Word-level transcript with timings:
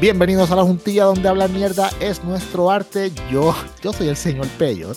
Bienvenidos 0.00 0.50
a 0.50 0.56
la 0.56 0.62
juntilla 0.62 1.04
donde 1.04 1.28
hablar 1.28 1.50
mierda 1.50 1.90
es 2.00 2.24
nuestro 2.24 2.70
arte. 2.70 3.12
Yo, 3.30 3.54
yo 3.82 3.92
soy 3.92 4.08
el 4.08 4.16
señor 4.16 4.46
Peyot. 4.58 4.96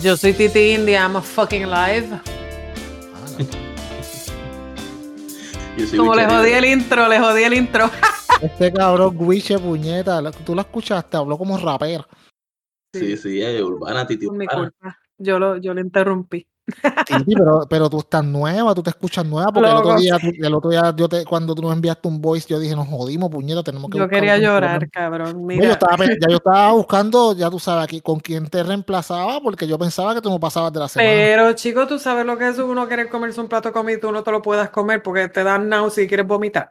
Yo 0.00 0.16
soy 0.16 0.32
Titi 0.32 0.72
India, 0.74 1.00
I'm 1.02 1.16
a 1.16 1.20
fucking 1.22 1.62
live. 1.68 2.08
Ah, 2.12 2.20
no. 3.38 3.44
Yo 5.76 5.86
soy 5.86 5.98
Como 5.98 6.14
le 6.14 6.26
jodí 6.26 6.52
el 6.52 6.64
intro, 6.64 7.08
le 7.08 7.18
jodí 7.18 7.42
el 7.42 7.54
intro. 7.54 7.90
Este 8.40 8.72
cabrón, 8.72 9.18
Guiche, 9.18 9.58
puñeta. 9.58 10.22
la- 10.22 10.30
Tú 10.30 10.54
lo 10.54 10.62
escuchaste, 10.62 11.14
habló 11.16 11.36
como 11.36 11.58
rapero. 11.58 12.06
Sí, 12.94 13.14
sí, 13.18 13.42
es 13.42 13.60
urbana, 13.62 14.06
Titi 14.06 14.30
mi 14.30 14.46
Urbana. 14.46 14.70
culpa. 14.70 14.98
Yo 15.18 15.38
lo, 15.38 15.58
yo 15.58 15.74
lo 15.74 15.80
interrumpí. 15.82 16.46
Pero, 17.26 17.66
pero 17.68 17.90
tú 17.90 17.98
estás 17.98 18.24
nueva, 18.24 18.74
tú 18.74 18.82
te 18.82 18.90
escuchas 18.90 19.24
nueva, 19.26 19.52
porque 19.52 19.68
el 19.68 19.76
otro 19.76 19.96
día, 19.96 20.16
el 20.22 20.54
otro 20.54 20.70
día 20.70 20.94
yo 20.96 21.08
te, 21.08 21.24
cuando 21.24 21.54
tú 21.54 21.62
nos 21.62 21.72
enviaste 21.72 22.06
un 22.08 22.20
voice, 22.20 22.46
yo 22.48 22.58
dije, 22.58 22.76
nos 22.76 22.88
jodimos, 22.88 23.30
puñeta, 23.30 23.62
tenemos 23.62 23.90
que 23.90 23.98
Yo 23.98 24.08
quería 24.08 24.38
llorar, 24.38 24.88
programa". 24.88 24.90
cabrón. 24.92 25.46
No, 25.46 25.52
yo 25.52 25.60
Mira, 25.60 25.72
estaba, 25.72 26.04
ya 26.04 26.28
yo 26.28 26.36
estaba 26.36 26.72
buscando, 26.72 27.34
ya 27.34 27.50
tú 27.50 27.58
sabes, 27.58 27.84
aquí 27.84 28.00
con 28.00 28.20
quién 28.20 28.48
te 28.48 28.62
reemplazaba, 28.62 29.40
porque 29.40 29.66
yo 29.66 29.78
pensaba 29.78 30.14
que 30.14 30.20
tú 30.20 30.30
no 30.30 30.38
pasabas 30.38 30.72
de 30.72 30.80
la 30.80 30.88
semana. 30.88 31.10
pero 31.10 31.52
chico, 31.54 31.86
tú 31.86 31.98
sabes 31.98 32.24
lo 32.24 32.38
que 32.38 32.48
es 32.48 32.58
uno 32.58 32.86
querer 32.88 33.08
comerse 33.08 33.40
un 33.40 33.48
plato 33.48 33.68
de 33.68 33.72
comida 33.72 33.96
y 33.96 34.00
tú 34.00 34.12
no 34.12 34.22
te 34.22 34.30
lo 34.30 34.42
puedas 34.42 34.70
comer 34.70 35.02
porque 35.02 35.28
te 35.28 35.42
dan 35.42 35.68
náusea 35.68 36.04
y 36.04 36.08
quieres 36.08 36.26
vomitar. 36.26 36.70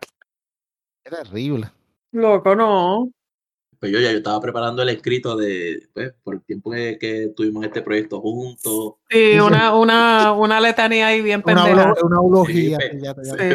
Es 1.03 1.11
terrible. 1.11 1.71
Loco, 2.11 2.55
no. 2.55 3.11
Pues 3.79 3.91
yo 3.93 3.99
ya 3.99 4.11
yo 4.11 4.17
estaba 4.17 4.41
preparando 4.41 4.81
el 4.83 4.89
escrito 4.89 5.37
de, 5.37 5.87
pues, 5.93 6.13
por 6.21 6.35
el 6.35 6.41
tiempo 6.41 6.69
que, 6.71 6.97
que 6.99 7.31
tuvimos 7.35 7.63
este 7.63 7.81
proyecto 7.81 8.19
juntos, 8.19 8.95
Sí, 9.09 9.39
una, 9.39 9.73
una, 9.73 10.33
una 10.33 10.59
letanía 10.59 11.07
ahí 11.07 11.21
bien 11.21 11.41
pendeja. 11.41 11.93
una 12.03 12.17
eulogía. 12.17 12.77
Sí, 12.81 12.87
sí, 12.91 12.99
ya 13.01 13.13
te- 13.13 13.23
ya 13.23 13.31
sí. 13.31 13.37
ya 13.37 13.47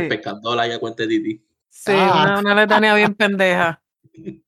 Ah. 1.95 2.23
una, 2.25 2.39
una 2.41 2.55
letanía 2.55 2.95
bien 2.95 3.15
pendeja. 3.15 3.83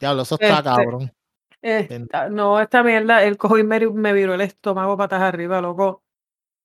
Diablo, 0.00 0.22
eso 0.22 0.36
está 0.40 0.48
Este, 0.58 0.62
cabrón. 0.64 1.12
Esta- 1.60 2.28
no, 2.30 2.58
esta 2.60 2.82
mierda, 2.82 3.22
el 3.24 3.36
cojo 3.36 3.58
y 3.58 3.64
me, 3.64 3.80
me 3.90 4.12
viró 4.14 4.34
el 4.34 4.40
estómago 4.40 4.96
patas 4.96 5.20
arriba, 5.20 5.60
loco. 5.60 6.02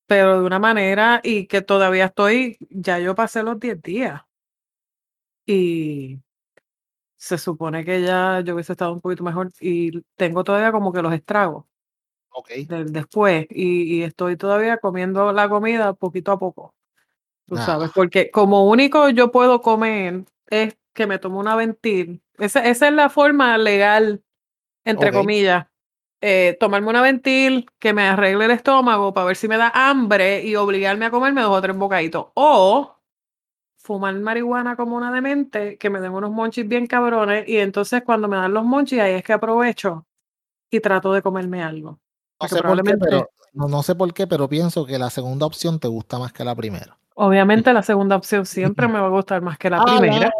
Pero 0.08 0.40
de 0.40 0.46
una 0.46 0.60
manera 0.60 1.20
y 1.24 1.46
que 1.46 1.62
todavía 1.62 2.06
estoy, 2.06 2.58
ya 2.70 3.00
yo 3.00 3.16
pasé 3.16 3.44
los 3.44 3.60
10 3.60 3.82
días. 3.82 4.22
Y 5.46 6.20
se 7.20 7.38
supone 7.38 7.86
que 7.86 8.02
ya 8.04 8.42
yo 8.42 8.56
hubiese 8.56 8.74
estado 8.74 8.94
un 8.94 9.02
poquito 9.02 9.24
mejor 9.26 9.52
y 9.62 10.02
tengo 10.18 10.44
todavía 10.46 10.72
como 10.74 10.94
que 10.94 11.04
los 11.04 11.14
estragos 11.14 11.66
Ok. 12.32 12.52
del 12.70 12.94
después 12.94 13.48
y, 13.50 14.00
y 14.00 14.04
estoy 14.04 14.38
todavía 14.38 14.78
comiendo 14.80 15.34
la 15.34 15.50
comida 15.50 15.94
poquito 15.94 16.32
a 16.34 16.40
poco. 16.40 16.74
Tú 17.48 17.58
Ah. 17.58 17.66
sabes, 17.66 17.92
porque 17.96 18.32
como 18.32 18.68
único 18.70 19.10
yo 19.10 19.32
puedo 19.32 19.62
comer 19.62 20.26
es 20.50 20.78
que 20.94 21.08
me 21.08 21.20
tomo 21.20 21.40
una 21.40 21.56
ventil. 21.56 22.22
Esa, 22.40 22.66
esa 22.66 22.88
es 22.90 22.94
la 22.96 23.10
forma 23.10 23.58
legal, 23.58 24.24
entre 24.86 25.10
Ok. 25.10 25.16
comillas. 25.16 25.68
eh, 26.22 26.58
tomarme 26.60 26.90
una 26.90 27.02
ventil 27.04 27.68
que 27.80 27.94
me 27.94 28.04
arregle 28.04 28.46
el 28.46 28.52
estómago 28.52 29.14
para 29.14 29.28
ver 29.28 29.38
si 29.38 29.48
me 29.50 29.58
da 29.58 29.72
hambre 29.76 30.44
y 30.46 30.56
obligarme 30.58 31.06
a 31.08 31.12
comerme 31.12 31.42
dos 31.44 31.58
o 31.58 31.62
tres 31.62 31.78
bocaditos. 31.78 32.28
O 32.36 32.96
fumar 33.90 34.14
marihuana 34.20 34.76
como 34.76 34.96
una 34.96 35.12
demente, 35.12 35.76
que 35.80 35.90
me 35.90 36.00
den 36.00 36.12
unos 36.12 36.30
monchis 36.30 36.68
bien 36.68 36.86
cabrones 36.86 37.50
y 37.50 37.58
entonces 37.58 38.04
cuando 38.06 38.28
me 38.28 38.38
dan 38.38 38.54
los 38.54 38.64
monchis 38.64 39.00
ahí 39.00 39.14
es 39.16 39.24
que 39.24 39.34
aprovecho 39.34 40.06
y 40.70 40.80
trato 40.80 41.12
de 41.12 41.24
comerme 41.24 41.64
algo. 41.64 41.98
No 42.40 42.48
sé, 42.48 42.56
por 42.58 42.58
qué, 42.58 42.62
probablemente- 42.62 43.06
pero, 43.10 43.30
no, 43.54 43.68
no 43.68 43.82
sé 43.82 43.96
por 43.96 44.14
qué, 44.14 44.28
pero 44.28 44.48
pienso 44.48 44.86
que 44.86 45.00
la 45.00 45.10
segunda 45.10 45.48
opción 45.48 45.80
te 45.80 45.88
gusta 45.88 46.20
más 46.20 46.32
que 46.32 46.44
la 46.44 46.54
primera. 46.54 47.00
Obviamente 47.16 47.74
la 47.74 47.82
segunda 47.82 48.16
opción 48.16 48.46
siempre 48.46 48.88
me 48.88 49.00
va 49.00 49.08
a 49.08 49.10
gustar 49.10 49.42
más 49.42 49.58
que 49.58 49.72
la 49.72 49.78
primera. 49.84 50.32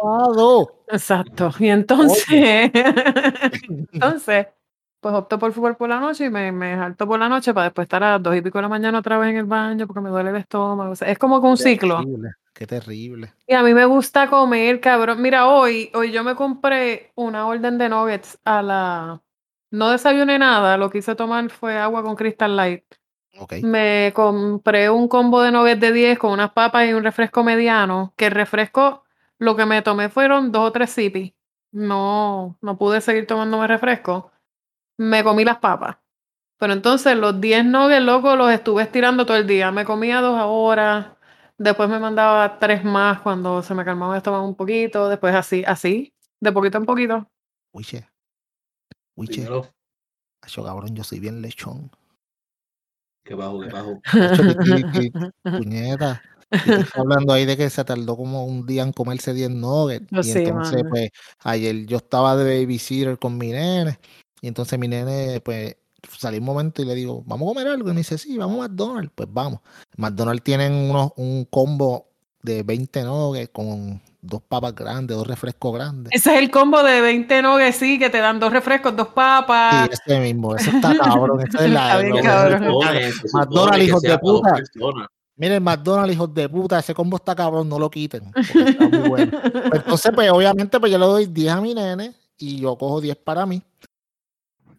Exacto. 0.86 1.50
Y 1.58 1.70
entonces, 1.70 2.70
entonces, 3.92 4.46
pues 5.00 5.14
opto 5.14 5.38
por 5.38 5.52
fútbol 5.52 5.76
por 5.76 5.88
la 5.88 5.98
noche 5.98 6.26
y 6.26 6.30
me, 6.30 6.52
me 6.52 6.76
salto 6.76 7.06
por 7.06 7.18
la 7.18 7.28
noche 7.28 7.54
para 7.54 7.64
después 7.64 7.86
estar 7.86 8.02
a 8.04 8.12
las 8.12 8.22
dos 8.22 8.36
y 8.36 8.42
pico 8.42 8.58
de 8.58 8.62
la 8.62 8.68
mañana 8.68 8.98
otra 8.98 9.18
vez 9.18 9.30
en 9.30 9.38
el 9.38 9.46
baño 9.46 9.86
porque 9.86 10.00
me 10.00 10.10
duele 10.10 10.30
el 10.30 10.36
estómago. 10.36 10.92
O 10.92 10.96
sea, 10.96 11.10
es 11.10 11.18
como 11.18 11.40
que 11.40 11.46
un 11.46 11.56
ciclo. 11.56 11.98
Terrible, 11.98 12.30
Qué 12.52 12.66
terrible. 12.66 13.32
Y 13.46 13.54
a 13.54 13.62
mí 13.62 13.72
me 13.72 13.86
gusta 13.86 14.28
comer, 14.28 14.80
cabrón. 14.80 15.22
Mira, 15.22 15.48
hoy, 15.48 15.90
hoy 15.94 16.12
yo 16.12 16.22
me 16.22 16.34
compré 16.34 17.12
una 17.14 17.46
orden 17.46 17.78
de 17.78 17.88
nuggets 17.88 18.38
a 18.44 18.62
la... 18.62 19.22
No 19.70 19.90
desayuné 19.90 20.38
nada, 20.38 20.76
lo 20.76 20.90
que 20.90 20.98
hice 20.98 21.14
tomar 21.14 21.48
fue 21.48 21.78
agua 21.78 22.02
con 22.02 22.16
Crystal 22.16 22.54
Light. 22.54 22.84
Ok. 23.38 23.54
Me 23.62 24.12
compré 24.14 24.90
un 24.90 25.08
combo 25.08 25.40
de 25.42 25.52
nuggets 25.52 25.80
de 25.80 25.92
10 25.92 26.18
con 26.18 26.32
unas 26.32 26.52
papas 26.52 26.88
y 26.88 26.92
un 26.92 27.04
refresco 27.04 27.44
mediano, 27.44 28.12
que 28.16 28.26
el 28.26 28.32
refresco, 28.32 29.04
lo 29.38 29.56
que 29.56 29.64
me 29.64 29.80
tomé 29.80 30.08
fueron 30.08 30.50
dos 30.52 30.68
o 30.68 30.72
tres 30.72 30.90
sipis. 30.90 31.32
No, 31.72 32.58
no 32.60 32.76
pude 32.76 33.00
seguir 33.00 33.26
tomándome 33.26 33.68
refresco. 33.68 34.29
Me 35.00 35.24
comí 35.24 35.44
las 35.44 35.56
papas. 35.56 35.96
Pero 36.58 36.74
entonces 36.74 37.16
los 37.16 37.40
10 37.40 37.64
nuggets, 37.64 38.04
loco, 38.04 38.36
los 38.36 38.52
estuve 38.52 38.82
estirando 38.82 39.24
todo 39.24 39.38
el 39.38 39.46
día. 39.46 39.72
Me 39.72 39.86
comía 39.86 40.20
dos 40.20 40.38
horas, 40.44 41.06
después 41.56 41.88
me 41.88 41.98
mandaba 41.98 42.58
tres 42.58 42.84
más 42.84 43.20
cuando 43.22 43.62
se 43.62 43.74
me 43.74 43.82
calmaba 43.82 44.12
el 44.12 44.18
estómago 44.18 44.46
un 44.46 44.54
poquito, 44.54 45.08
después 45.08 45.34
así, 45.34 45.64
así, 45.66 46.12
de 46.38 46.52
poquito 46.52 46.76
en 46.76 46.84
poquito. 46.84 47.26
Uiche. 47.72 48.06
Uiche. 49.16 49.40
Dímelo, 49.40 49.68
Acho, 50.42 50.62
cabrón, 50.62 50.94
yo 50.94 51.02
soy 51.02 51.18
bien 51.18 51.40
lechón. 51.40 51.90
que 53.24 53.34
bajo, 53.34 53.60
que 53.60 53.68
bajo. 53.68 54.02
Puñeta. 55.42 56.22
Hablando 56.94 57.32
ahí 57.32 57.46
de 57.46 57.56
que 57.56 57.70
se 57.70 57.84
tardó 57.84 58.18
como 58.18 58.44
un 58.44 58.66
día 58.66 58.82
en 58.82 58.92
comerse 58.92 59.32
10 59.32 59.50
nuggets. 59.50 60.06
Yo 60.10 60.20
y 60.20 60.24
sí, 60.24 60.38
entonces, 60.40 60.82
mano. 60.82 60.90
pues, 60.90 61.10
ayer 61.38 61.86
yo 61.86 61.96
estaba 61.96 62.36
de 62.36 62.60
babysitter 62.60 63.18
con 63.18 63.38
mi 63.38 63.52
nene. 63.52 63.98
Y 64.40 64.48
entonces 64.48 64.78
mi 64.78 64.88
nene, 64.88 65.40
pues, 65.40 65.76
salí 66.16 66.38
un 66.38 66.44
momento 66.44 66.82
y 66.82 66.84
le 66.84 66.94
digo, 66.94 67.22
¿vamos 67.26 67.46
a 67.46 67.54
comer 67.54 67.68
algo? 67.68 67.90
Y 67.90 67.92
me 67.92 67.98
dice, 67.98 68.18
sí, 68.18 68.36
vamos 68.38 68.58
a 68.58 68.68
McDonald's. 68.68 69.12
Pues 69.14 69.28
vamos. 69.32 69.60
McDonald's 69.96 70.42
tienen 70.42 70.72
unos, 70.72 71.12
un 71.16 71.44
combo 71.44 72.06
de 72.42 72.62
20 72.62 73.04
nuggets 73.04 73.50
con 73.52 74.00
dos 74.22 74.42
papas 74.42 74.74
grandes, 74.74 75.16
dos 75.16 75.26
refrescos 75.26 75.74
grandes. 75.74 76.12
Ese 76.12 76.34
es 76.34 76.38
el 76.42 76.50
combo 76.50 76.82
de 76.82 77.00
20 77.00 77.42
nuggets, 77.42 77.76
sí, 77.76 77.98
que 77.98 78.10
te 78.10 78.18
dan 78.18 78.40
dos 78.40 78.52
refrescos, 78.52 78.96
dos 78.96 79.08
papas. 79.08 79.88
Sí, 79.90 80.00
ese 80.06 80.20
mismo, 80.20 80.56
eso 80.56 80.70
está 80.70 80.96
cabrón. 80.96 81.40
Esa 81.46 81.64
es 81.64 81.70
la, 81.70 81.98
bien 81.98 82.22
cabrón. 82.22 82.78
McDonald's, 83.32 83.86
hijos 83.86 84.02
de 84.02 84.18
puta. 84.18 84.54
Miren, 85.36 85.62
McDonald's, 85.62 86.14
hijos 86.14 86.34
de 86.34 86.48
puta, 86.48 86.78
ese 86.78 86.94
combo 86.94 87.16
está 87.16 87.34
cabrón, 87.34 87.68
no 87.68 87.78
lo 87.78 87.90
quiten. 87.90 88.30
Está 88.36 88.88
muy 88.88 89.08
bueno. 89.08 89.40
Pues 89.40 89.82
entonces, 89.82 90.12
pues 90.14 90.30
obviamente, 90.30 90.78
pues 90.78 90.92
yo 90.92 90.98
le 90.98 91.06
doy 91.06 91.26
10 91.26 91.52
a 91.52 91.60
mi 91.62 91.74
nene 91.74 92.12
y 92.36 92.58
yo 92.60 92.76
cojo 92.76 93.00
10 93.00 93.16
para 93.16 93.46
mí. 93.46 93.62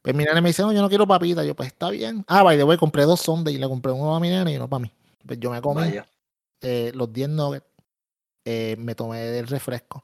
Pues 0.01 0.15
mi 0.15 0.23
nene 0.23 0.41
me 0.41 0.49
dice, 0.49 0.63
no, 0.63 0.71
yo 0.73 0.81
no 0.81 0.89
quiero 0.89 1.05
papita. 1.07 1.43
Yo, 1.43 1.55
pues 1.55 1.67
está 1.67 1.89
bien. 1.89 2.23
Ah, 2.27 2.41
by 2.43 2.57
the 2.57 2.63
way, 2.63 2.77
compré 2.77 3.03
dos 3.03 3.21
sondes 3.21 3.53
y 3.53 3.57
le 3.57 3.67
compré 3.67 3.91
uno 3.91 4.15
a 4.15 4.19
mi 4.19 4.29
nene 4.29 4.53
y 4.53 4.55
uno 4.55 4.67
para 4.67 4.79
mí. 4.81 4.91
Pues 5.25 5.39
yo 5.39 5.51
me 5.51 5.61
comí 5.61 5.83
eh, 6.61 6.91
los 6.95 7.11
10 7.13 7.29
nuggets. 7.29 7.65
eh, 8.45 8.75
me 8.79 8.95
tomé 8.95 9.37
el 9.37 9.47
refresco. 9.47 10.03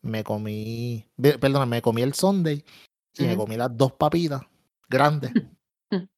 Me 0.00 0.24
comí, 0.24 1.04
perdona, 1.20 1.66
me 1.66 1.82
comí 1.82 2.00
el 2.02 2.14
sundae 2.14 2.64
y 3.18 3.24
me 3.24 3.36
comí 3.36 3.56
las 3.56 3.76
dos 3.76 3.92
papitas 3.92 4.40
grandes. 4.88 5.32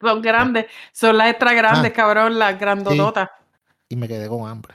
Son 0.00 0.22
grandes, 0.22 0.66
son 0.92 1.18
las 1.18 1.28
extra 1.30 1.52
grandes, 1.52 1.90
Ah. 1.92 1.94
cabrón, 1.94 2.38
las 2.38 2.58
grandototas. 2.58 3.28
y 3.88 3.96
me 3.96 4.08
quedé 4.08 4.28
con 4.28 4.48
hambre. 4.48 4.74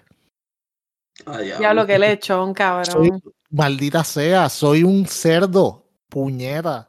Ah, 1.26 1.42
Ya 1.42 1.74
lo 1.74 1.86
que 1.88 1.98
le 1.98 2.12
echó, 2.12 2.54
cabrón. 2.54 2.86
Soy, 2.86 3.12
maldita 3.50 4.04
sea, 4.04 4.50
soy 4.50 4.84
un 4.84 5.08
cerdo, 5.08 5.84
puñeta. 6.10 6.88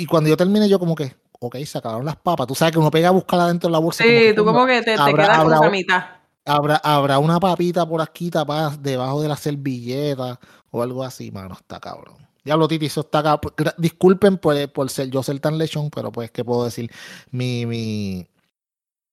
Y 0.00 0.06
cuando 0.06 0.30
yo 0.30 0.36
terminé, 0.36 0.68
yo 0.68 0.78
como 0.78 0.94
que, 0.94 1.14
ok, 1.38 1.56
se 1.66 1.78
acabaron 1.78 2.06
las 2.06 2.16
papas. 2.16 2.46
Tú 2.46 2.54
sabes 2.54 2.72
que 2.72 2.78
uno 2.78 2.90
pega 2.90 3.08
a 3.08 3.12
buscarla 3.12 3.48
dentro 3.48 3.68
de 3.68 3.72
la 3.72 3.78
bolsa. 3.78 4.02
como 4.04 4.16
Sí, 4.16 4.22
que, 4.24 4.32
tú 4.34 4.44
como 4.44 4.66
que 4.66 4.82
te, 4.82 4.94
quedas 4.94 5.42
con 5.42 5.50
la 5.50 5.70
mitad. 5.70 6.04
¿Habrá, 6.46 6.76
habrá 6.76 7.18
una 7.18 7.38
papita 7.38 7.86
por 7.86 8.00
aquí 8.00 8.30
tapada 8.30 8.74
debajo 8.80 9.20
de 9.20 9.28
la 9.28 9.36
servilleta 9.36 10.40
o 10.70 10.82
algo 10.82 11.04
así, 11.04 11.30
mano, 11.30 11.54
está 11.54 11.78
cabrón. 11.78 12.16
Diablo, 12.42 12.66
Titi, 12.66 12.86
eso 12.86 13.02
está 13.02 13.22
cabrón. 13.22 13.52
Gra- 13.56 13.74
Disculpen 13.76 14.38
por, 14.38 14.72
por 14.72 14.88
ser 14.88 15.10
yo 15.10 15.22
ser 15.22 15.38
tan 15.38 15.58
lechón, 15.58 15.90
pero 15.90 16.10
pues, 16.10 16.30
¿qué 16.30 16.42
puedo 16.42 16.64
decir? 16.64 16.90
Mi, 17.30 17.66
mi, 17.66 18.26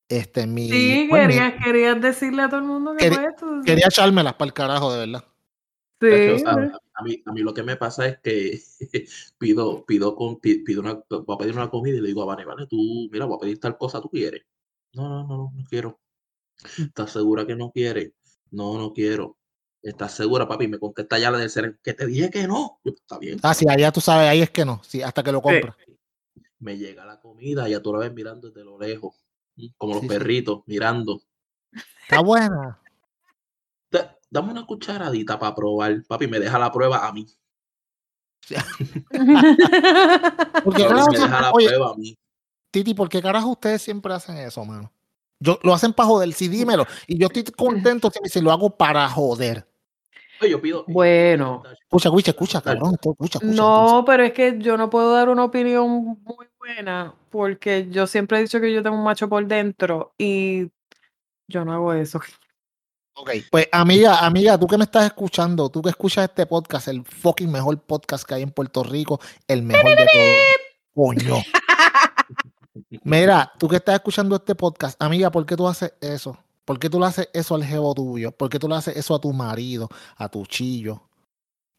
este, 0.08 0.48
mi... 0.48 0.70
Sí, 0.70 1.08
pues, 1.10 1.28
mi- 1.28 1.34
querías, 1.34 1.54
querías 1.64 2.02
decirle 2.02 2.44
a 2.44 2.48
todo 2.50 2.62
el 2.62 2.66
mundo 2.66 2.96
que 2.96 3.12
fue 3.12 3.26
esto. 3.26 3.46
quería 3.66 3.88
echármelas 3.88 4.36
para 4.36 4.48
el 4.48 4.54
carajo, 4.54 4.94
de 4.94 5.00
verdad. 5.00 5.24
Sí, 6.00 6.10
Tacho, 6.10 6.48
a, 6.48 6.80
a 6.94 7.04
mí, 7.04 7.22
a 7.26 7.32
mí 7.32 7.42
lo 7.42 7.54
que 7.54 7.64
me 7.64 7.76
pasa 7.76 8.08
es 8.08 8.20
que 8.20 8.60
pido, 9.38 9.86
pido, 9.86 10.16
con, 10.16 10.40
pi- 10.40 10.64
pido 10.64 10.82
una, 10.82 10.94
voy 11.10 11.36
a 11.36 11.38
pedir 11.38 11.54
una 11.56 11.70
comida 11.70 11.98
y 11.98 12.02
le 12.02 12.08
digo 12.08 12.22
a 12.22 12.26
Vane, 12.26 12.46
Vane, 12.46 12.68
tú, 12.68 13.10
mira, 13.12 13.26
voy 13.26 13.38
a 13.38 13.40
pedir 13.40 13.60
tal 13.60 13.78
cosa, 13.78 14.00
¿tú 14.02 14.10
quieres? 14.10 14.44
No, 14.94 15.10
no, 15.10 15.28
no, 15.28 15.52
no 15.56 15.64
quiero. 15.70 16.00
¿Estás 16.78 17.12
segura 17.12 17.46
que 17.46 17.56
no 17.56 17.72
quieres? 17.72 18.14
No, 18.52 18.78
no 18.78 18.94
quiero. 18.94 19.38
¿Estás 19.82 20.16
segura, 20.16 20.48
papi? 20.48 20.68
Me 20.68 20.80
contesta 20.80 21.20
ya 21.20 21.32
la 21.32 21.38
del 21.38 21.50
ser 21.50 21.80
que 21.84 21.94
te 21.94 22.06
dije 22.08 22.30
que 22.30 22.48
no. 22.48 22.80
Yo, 22.84 22.92
Está 22.92 23.20
bien. 23.20 23.40
Ah, 23.44 23.54
sí, 23.54 23.66
allá 23.70 23.92
tú 23.92 24.02
sabes, 24.02 24.28
ahí 24.30 24.42
es 24.42 24.50
que 24.50 24.66
no, 24.66 24.82
sí, 24.84 25.02
hasta 25.02 25.24
que 25.24 25.32
lo 25.32 25.42
compras. 25.42 25.76
Me 26.60 26.78
llega 26.78 27.06
la 27.06 27.20
comida, 27.20 27.68
ya 27.70 27.82
tú 27.82 27.94
la 27.94 28.00
ves 28.00 28.14
mirando 28.14 28.50
desde 28.50 28.66
lo 28.66 28.80
lejos, 28.80 29.16
mm, 29.56 29.68
como 29.78 29.94
los 29.94 30.02
sí. 30.02 30.08
perritos, 30.08 30.62
mirando. 30.66 31.22
Está 32.02 32.22
buena. 32.22 32.80
Da- 34.30 34.42
dame 34.42 34.52
una 34.52 34.66
cucharadita 34.66 35.40
para 35.40 35.56
probar. 35.56 36.04
Papi, 36.08 36.28
me 36.28 36.40
deja 36.40 36.60
la 36.60 36.72
prueba 36.72 37.08
a 37.08 37.12
mí. 37.12 37.26
Porque 40.64 40.88
carajo, 40.88 41.12
me 41.12 41.20
deja 41.20 41.42
la 41.42 41.52
oye, 41.52 41.68
prueba 41.68 41.92
a 41.92 41.96
mí. 41.96 42.18
Titi, 42.72 42.94
¿por 42.94 43.10
qué 43.10 43.22
carajo 43.22 43.50
ustedes 43.50 43.82
siempre 43.82 44.14
hacen 44.14 44.38
eso, 44.38 44.64
mano? 44.64 44.92
Yo, 45.40 45.60
lo 45.64 45.74
hacen 45.74 45.94
para 45.94 46.08
joder, 46.08 46.34
sí, 46.34 46.48
dímelo. 46.48 46.86
Y 47.08 47.18
yo 47.18 47.28
estoy 47.28 47.44
contento 47.44 48.10
si, 48.10 48.20
si 48.30 48.42
lo 48.42 48.52
hago 48.52 48.70
para 48.70 49.08
joder. 49.10 49.68
Yo 50.42 50.62
pido. 50.62 50.86
Bueno. 50.88 51.64
Escucha, 51.82 52.10
escucha, 52.10 52.32
escucha, 52.32 52.62
cabrón. 52.62 52.94
escucha. 52.94 53.40
No, 53.42 54.04
pero 54.06 54.24
es 54.24 54.34
que 54.34 54.58
yo 54.60 54.78
no 54.78 54.90
puedo 54.90 55.14
dar 55.14 55.30
una 55.30 55.46
opinión 55.46 56.20
muy 56.24 56.48
buena 56.60 57.14
porque 57.30 57.88
yo 57.90 58.08
siempre 58.08 58.38
he 58.38 58.42
dicho 58.42 58.60
que 58.60 58.74
yo 58.74 58.84
tengo 58.84 58.98
un 58.98 59.04
macho 59.04 59.30
por 59.30 59.46
dentro 59.48 60.14
y 60.18 60.70
yo 61.48 61.66
no 61.66 61.74
hago 61.74 61.94
eso. 61.94 62.20
Ok, 63.20 63.32
pues 63.50 63.68
amiga, 63.72 64.20
amiga, 64.26 64.60
tú 64.60 64.68
que 64.68 64.78
me 64.78 64.84
estás 64.84 65.06
escuchando, 65.06 65.70
tú 65.70 65.82
que 65.82 65.90
escuchas 65.90 66.26
este 66.26 66.46
podcast, 66.46 66.88
el 66.88 67.04
fucking 67.04 67.52
mejor 67.52 67.80
podcast 67.80 68.24
que 68.28 68.36
hay 68.36 68.44
en 68.44 68.52
Puerto 68.52 68.84
Rico, 68.84 69.20
el 69.48 69.64
mejor 69.64 69.90
de 69.90 70.06
todos. 70.06 70.36
Coño. 70.94 71.36
Mira, 73.04 73.52
tú 73.58 73.68
que 73.68 73.78
estás 73.78 73.96
escuchando 73.96 74.36
este 74.36 74.54
podcast, 74.56 75.02
amiga, 75.02 75.32
¿por 75.32 75.46
qué 75.46 75.56
tú 75.56 75.68
haces 75.68 75.94
eso? 76.00 76.38
¿Por 76.64 76.78
qué 76.80 76.90
tú 76.90 77.00
le 77.00 77.08
haces 77.08 77.30
eso 77.34 77.56
al 77.56 77.64
jevo 77.64 77.94
tuyo? 77.96 78.32
¿Por 78.32 78.50
qué 78.50 78.60
tú 78.60 78.68
le 78.68 78.76
haces 78.76 78.96
eso 78.96 79.16
a 79.16 79.20
tu 79.22 79.34
marido, 79.34 79.90
a 80.18 80.30
tu 80.30 80.46
chillo? 80.46 81.02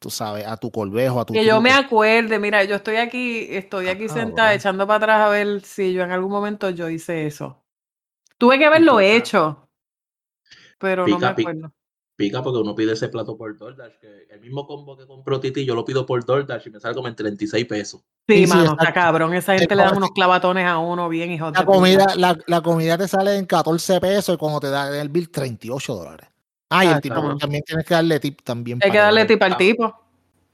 Tú 0.00 0.10
sabes, 0.10 0.46
a 0.46 0.56
tu 0.56 0.70
colvejo, 0.70 1.20
a 1.20 1.24
tu 1.24 1.34
Que 1.34 1.44
yo 1.44 1.60
me 1.60 1.72
acuerde, 1.72 2.38
mira, 2.38 2.64
yo 2.64 2.76
estoy 2.76 2.96
aquí, 2.96 3.46
estoy 3.50 3.88
Ah, 3.88 3.92
aquí 3.92 4.06
cabrón. 4.06 4.26
sentada 4.26 4.54
echando 4.54 4.86
para 4.86 4.96
atrás 4.96 5.20
a 5.26 5.28
ver 5.28 5.60
si 5.62 5.92
yo 5.92 6.02
en 6.02 6.10
algún 6.10 6.30
momento 6.32 6.70
yo 6.70 6.88
hice 6.88 7.26
eso. 7.26 7.62
Tuve 8.38 8.58
que 8.58 8.64
haberlo 8.66 8.96
Pica. 8.98 9.12
hecho, 9.12 9.67
pero 10.78 11.02
no 11.06 11.08
me 11.08 11.14
Pica, 11.16 11.34
pica. 11.34 11.50
acuerdo. 11.50 11.72
Pica 12.16 12.42
porque 12.42 12.58
uno 12.58 12.74
pide 12.74 12.92
ese 12.94 13.08
plato 13.08 13.36
por 13.36 13.56
DoorDash. 13.56 13.98
Que 14.00 14.26
el 14.30 14.40
mismo 14.40 14.66
combo 14.66 14.96
que 14.96 15.06
compró 15.06 15.38
Titi, 15.38 15.64
yo 15.64 15.76
lo 15.76 15.84
pido 15.84 16.04
por 16.04 16.24
DoorDash 16.24 16.66
y 16.66 16.70
me 16.70 16.80
sale 16.80 16.94
como 16.96 17.06
en 17.06 17.14
36 17.14 17.64
pesos. 17.66 18.02
Sí, 18.26 18.44
mano, 18.48 18.72
está 18.72 18.92
cabrón. 18.92 19.34
Esa 19.34 19.54
Es 19.54 19.60
gente 19.60 19.76
le 19.76 19.82
dan 19.82 19.90
como 19.90 19.98
unos 19.98 20.10
clavatones 20.10 20.66
a 20.66 20.78
uno 20.78 21.08
bien, 21.08 21.30
hijos 21.30 21.52
de 21.52 21.60
La 21.60 21.64
puta. 21.64 21.78
comida, 21.78 22.06
la, 22.16 22.36
la 22.48 22.60
comida 22.60 22.98
te 22.98 23.06
sale 23.06 23.36
en 23.36 23.46
14 23.46 24.00
pesos 24.00 24.34
y 24.34 24.38
cuando 24.38 24.58
te 24.58 24.68
da 24.68 25.00
el 25.00 25.08
bill 25.10 25.30
38 25.30 25.94
dólares. 25.94 26.28
Ah, 26.70 26.84
y 26.84 26.88
el 26.88 27.00
tipo 27.00 27.36
también 27.38 27.62
tienes 27.64 27.86
que 27.86 27.94
darle 27.94 28.18
tip 28.20 28.42
también. 28.42 28.80
Hay 28.82 28.90
que 28.90 28.98
darle 28.98 29.24
tip 29.24 29.40
al 29.42 29.56
tipo. 29.56 29.94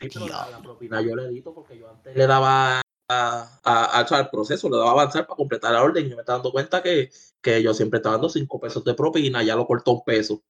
Sí, 0.00 0.08
pero 0.12 0.28
la, 0.28 0.48
la 0.50 0.58
propina 0.60 1.00
yo 1.00 1.16
le 1.16 1.24
edito 1.28 1.54
porque 1.54 1.78
yo 1.78 1.88
antes 1.90 2.14
le 2.14 2.26
daba 2.26 2.82
a, 3.08 3.60
a- 3.62 4.00
a- 4.00 4.16
al 4.16 4.30
proceso, 4.30 4.68
le 4.68 4.76
daba 4.76 4.90
a 4.90 4.92
avanzar 4.92 5.26
para 5.26 5.36
completar 5.36 5.72
la 5.72 5.82
orden 5.82 6.06
y 6.06 6.10
yo 6.10 6.16
me 6.16 6.22
estaba 6.22 6.38
dando 6.38 6.52
cuenta 6.52 6.82
que, 6.82 7.10
que 7.40 7.62
yo 7.62 7.74
siempre 7.74 7.98
estaba 7.98 8.14
dando 8.16 8.28
5 8.28 8.58
pesos 8.58 8.84
de 8.84 8.94
propina, 8.94 9.42
ya 9.42 9.56
lo 9.56 9.66
cortó 9.66 9.92
un 9.92 10.04
peso. 10.04 10.42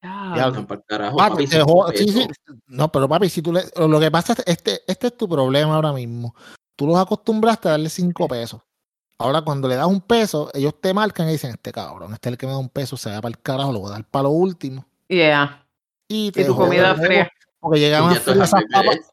Ya, 0.00 0.52
carajo, 0.86 1.16
papi, 1.16 1.46
jodas, 1.64 1.96
sí, 1.96 2.08
sí. 2.12 2.28
No, 2.66 2.92
pero 2.92 3.08
papi, 3.08 3.28
si 3.28 3.42
tú 3.42 3.52
le, 3.52 3.64
lo 3.76 3.98
que 3.98 4.10
pasa 4.10 4.34
es 4.34 4.42
este, 4.46 4.82
este 4.86 5.08
es 5.08 5.16
tu 5.16 5.28
problema 5.28 5.74
ahora 5.74 5.92
mismo. 5.92 6.34
Tú 6.76 6.86
los 6.86 6.96
acostumbraste 6.98 7.68
a 7.68 7.72
darle 7.72 7.88
5 7.88 8.28
pesos. 8.28 8.60
Ahora, 9.20 9.42
cuando 9.42 9.66
le 9.66 9.74
das 9.74 9.88
un 9.88 10.00
peso, 10.00 10.48
ellos 10.54 10.74
te 10.80 10.94
marcan 10.94 11.28
y 11.28 11.32
dicen: 11.32 11.50
Este 11.50 11.72
cabrón, 11.72 12.12
este 12.12 12.28
es 12.28 12.32
el 12.34 12.38
que 12.38 12.46
me 12.46 12.52
da 12.52 12.58
un 12.58 12.68
peso, 12.68 12.96
se 12.96 13.10
va 13.10 13.20
para 13.20 13.30
el 13.30 13.40
carajo, 13.40 13.72
lo 13.72 13.80
voy 13.80 13.88
a 13.88 13.94
dar 13.94 14.04
para 14.04 14.24
lo 14.24 14.30
último. 14.30 14.86
Yeah. 15.08 15.66
Y 16.06 16.30
te 16.30 16.42
Y 16.42 16.44
tu 16.44 16.54
comida 16.54 16.94
fría. 16.94 17.28
Porque 17.58 17.90
frías 17.90 18.28
esas 18.28 18.62
papas. 18.70 19.12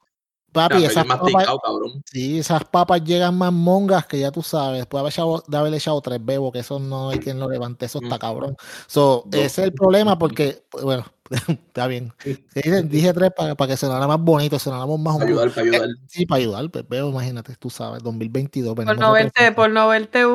Papi, 0.55 0.73
Café 0.75 0.85
esas 0.87 1.05
papas, 1.05 1.31
masticado, 1.33 1.59
cabrón. 1.59 2.03
sí, 2.05 2.39
esas 2.39 2.63
papas 2.65 3.03
llegan 3.03 3.37
más 3.37 3.51
mongas 3.53 4.05
que 4.07 4.19
ya 4.19 4.31
tú 4.31 4.41
sabes. 4.41 4.79
Después 4.79 4.99
de 4.99 5.01
haber 5.01 5.11
echado, 5.13 5.43
de 5.47 5.57
haberle 5.57 5.77
echado 5.77 6.01
tres 6.01 6.19
bebos, 6.23 6.51
que 6.51 6.59
eso 6.59 6.79
no 6.79 7.09
hay 7.09 7.19
quien 7.19 7.39
lo 7.39 7.49
levante, 7.49 7.85
eso 7.85 7.99
está 8.01 8.15
Mm. 8.15 8.19
cabrón. 8.19 8.55
So, 8.87 9.25
ese 9.31 9.45
es 9.45 9.57
el 9.59 9.73
problema 9.73 10.17
porque, 10.17 10.63
pues, 10.69 10.83
bueno, 10.83 11.05
está 11.49 11.87
bien. 11.87 12.13
Sí. 12.23 12.37
Dije, 12.85 13.13
tres 13.13 13.31
para, 13.35 13.55
para 13.55 13.71
que 13.71 13.77
sonara 13.77 14.07
más 14.07 14.19
bonito, 14.19 14.57
sonáramos 14.59 14.99
más 14.99 15.17
Para 15.17 15.25
ayudar, 15.29 15.49
para 15.51 15.61
ayudar. 15.67 15.89
Sí, 16.07 16.25
para 16.25 16.39
ayudar, 16.39 16.69
pues 16.71 16.87
veo, 16.87 17.09
imagínate, 17.09 17.55
tú 17.57 17.69
sabes, 17.69 18.01
2022. 18.03 18.75
Por 18.75 18.85
venimos 18.85 18.97
no 18.99 19.11
verte, 19.13 19.51
por 19.51 19.69
no 19.69 19.87
verte 19.89 20.25
un, 20.25 20.33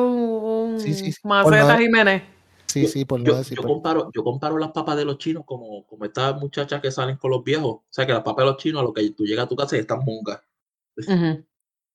un 0.73 0.79
Sí, 0.79 0.93
sí, 0.93 1.11
sí. 1.11 1.19
Por 1.23 1.31
Maceta 1.51 1.73
no- 1.73 1.79
Jiménez. 1.79 2.23
Sí, 2.71 2.87
sí, 2.87 3.05
por 3.05 3.19
no 3.19 3.25
Yo, 3.25 3.41
yo 3.41 3.63
comparo, 3.63 4.09
yo 4.13 4.23
comparo 4.23 4.57
las 4.57 4.71
papas 4.71 4.95
de 4.97 5.05
los 5.05 5.17
chinos 5.17 5.43
como, 5.45 5.85
como 5.85 6.05
estas 6.05 6.39
muchachas 6.39 6.81
que 6.81 6.91
salen 6.91 7.17
con 7.17 7.31
los 7.31 7.43
viejos. 7.43 7.71
O 7.71 7.83
sea, 7.89 8.05
que 8.05 8.13
las 8.13 8.23
papas 8.23 8.45
de 8.45 8.51
los 8.51 8.57
chinos, 8.57 8.81
a 8.81 8.83
lo 8.83 8.93
que 8.93 9.09
tú 9.11 9.25
llegas 9.25 9.45
a 9.45 9.49
tu 9.49 9.55
casa 9.55 9.75
y 9.75 9.79
están 9.79 9.99
mongas. 10.05 10.41
Ujú. 10.97 11.43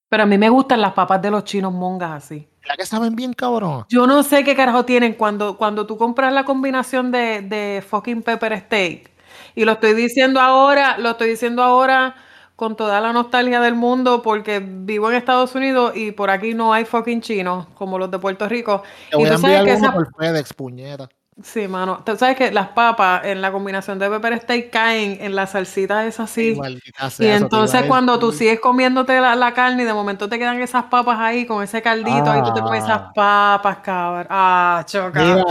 Pero 0.09 0.23
a 0.23 0.27
mí 0.27 0.39
me 0.39 0.51
gustan 0.51 0.81
las 0.81 0.93
papas 0.93 1.21
de 1.23 1.31
los 1.31 1.45
chinos 1.45 1.73
mongas 1.73 2.25
así. 2.25 2.49
¿Verdad 2.61 2.77
que 2.77 2.87
saben 2.87 3.17
bien, 3.17 3.33
cabrón? 3.33 3.85
Yo 3.89 4.07
no 4.07 4.23
sé 4.23 4.45
qué 4.45 4.55
carajo 4.55 4.85
tienen 4.85 5.15
cuando, 5.15 5.57
cuando 5.57 5.87
tú 5.87 5.97
compras 5.97 6.33
la 6.33 6.45
combinación 6.45 7.11
de, 7.11 7.43
de 7.43 7.83
fucking 7.87 8.23
pepper 8.23 8.61
steak. 8.61 9.11
Y 9.55 9.65
lo 9.65 9.73
estoy 9.73 9.95
diciendo 9.95 10.41
ahora, 10.41 10.99
lo 10.99 11.11
estoy 11.11 11.31
diciendo 11.31 11.63
ahora 11.63 12.15
con 12.57 12.75
toda 12.75 13.03
la 13.03 13.13
nostalgia 13.13 13.61
del 13.61 13.75
mundo 13.75 14.23
porque 14.23 14.61
vivo 14.65 15.11
en 15.11 15.17
Estados 15.17 15.55
Unidos 15.55 15.93
y 15.95 16.13
por 16.13 16.31
aquí 16.31 16.55
no 16.55 16.73
hay 16.73 16.87
fucking 16.87 17.21
chinos 17.21 17.67
como 17.75 17.99
los 17.99 18.11
de 18.11 18.19
Puerto 18.19 18.49
Rico. 18.49 18.83
Te 19.11 19.21
Y 19.21 19.27
a 19.27 19.33
tú 19.33 19.39
sabes 19.39 19.63
que 19.65 19.73
esa- 19.73 19.93
por 19.93 20.09
FedEx, 20.19 20.55
puñeta. 20.55 21.07
Sí, 21.43 21.69
mano. 21.69 22.03
Tú 22.03 22.17
sabes 22.17 22.35
que 22.35 22.51
las 22.51 22.69
papas 22.69 23.27
en 23.27 23.43
la 23.43 23.53
combinación 23.53 23.99
de 23.99 24.09
pepper 24.09 24.41
steak 24.41 24.71
caen 24.71 25.19
en 25.21 25.35
la 25.37 25.47
salsita 25.47 26.07
esa 26.07 26.23
así. 26.23 26.59
Y 27.19 27.27
entonces 27.27 27.83
cuando 27.83 28.19
tú 28.19 28.33
sigues 28.33 28.59
comiéndote 28.59 29.21
la, 29.21 29.37
la 29.37 29.53
carne 29.53 29.83
y 29.83 29.85
de 29.85 29.93
momento 29.93 30.31
te 30.31 30.39
quedan 30.39 30.59
esas 30.63 30.85
papas 30.85 31.19
ahí 31.21 31.45
con 31.45 31.63
ese 31.63 31.83
caldito, 31.83 32.31
ahí 32.31 32.43
tú 32.43 32.55
te 32.55 32.63
comes 32.63 32.85
esas 32.85 33.03
Ah. 33.03 33.13
papas, 33.15 33.77
cabrón. 33.83 34.27
Ah, 34.31 34.83
choca. 34.87 35.23
Mira, 35.23 35.45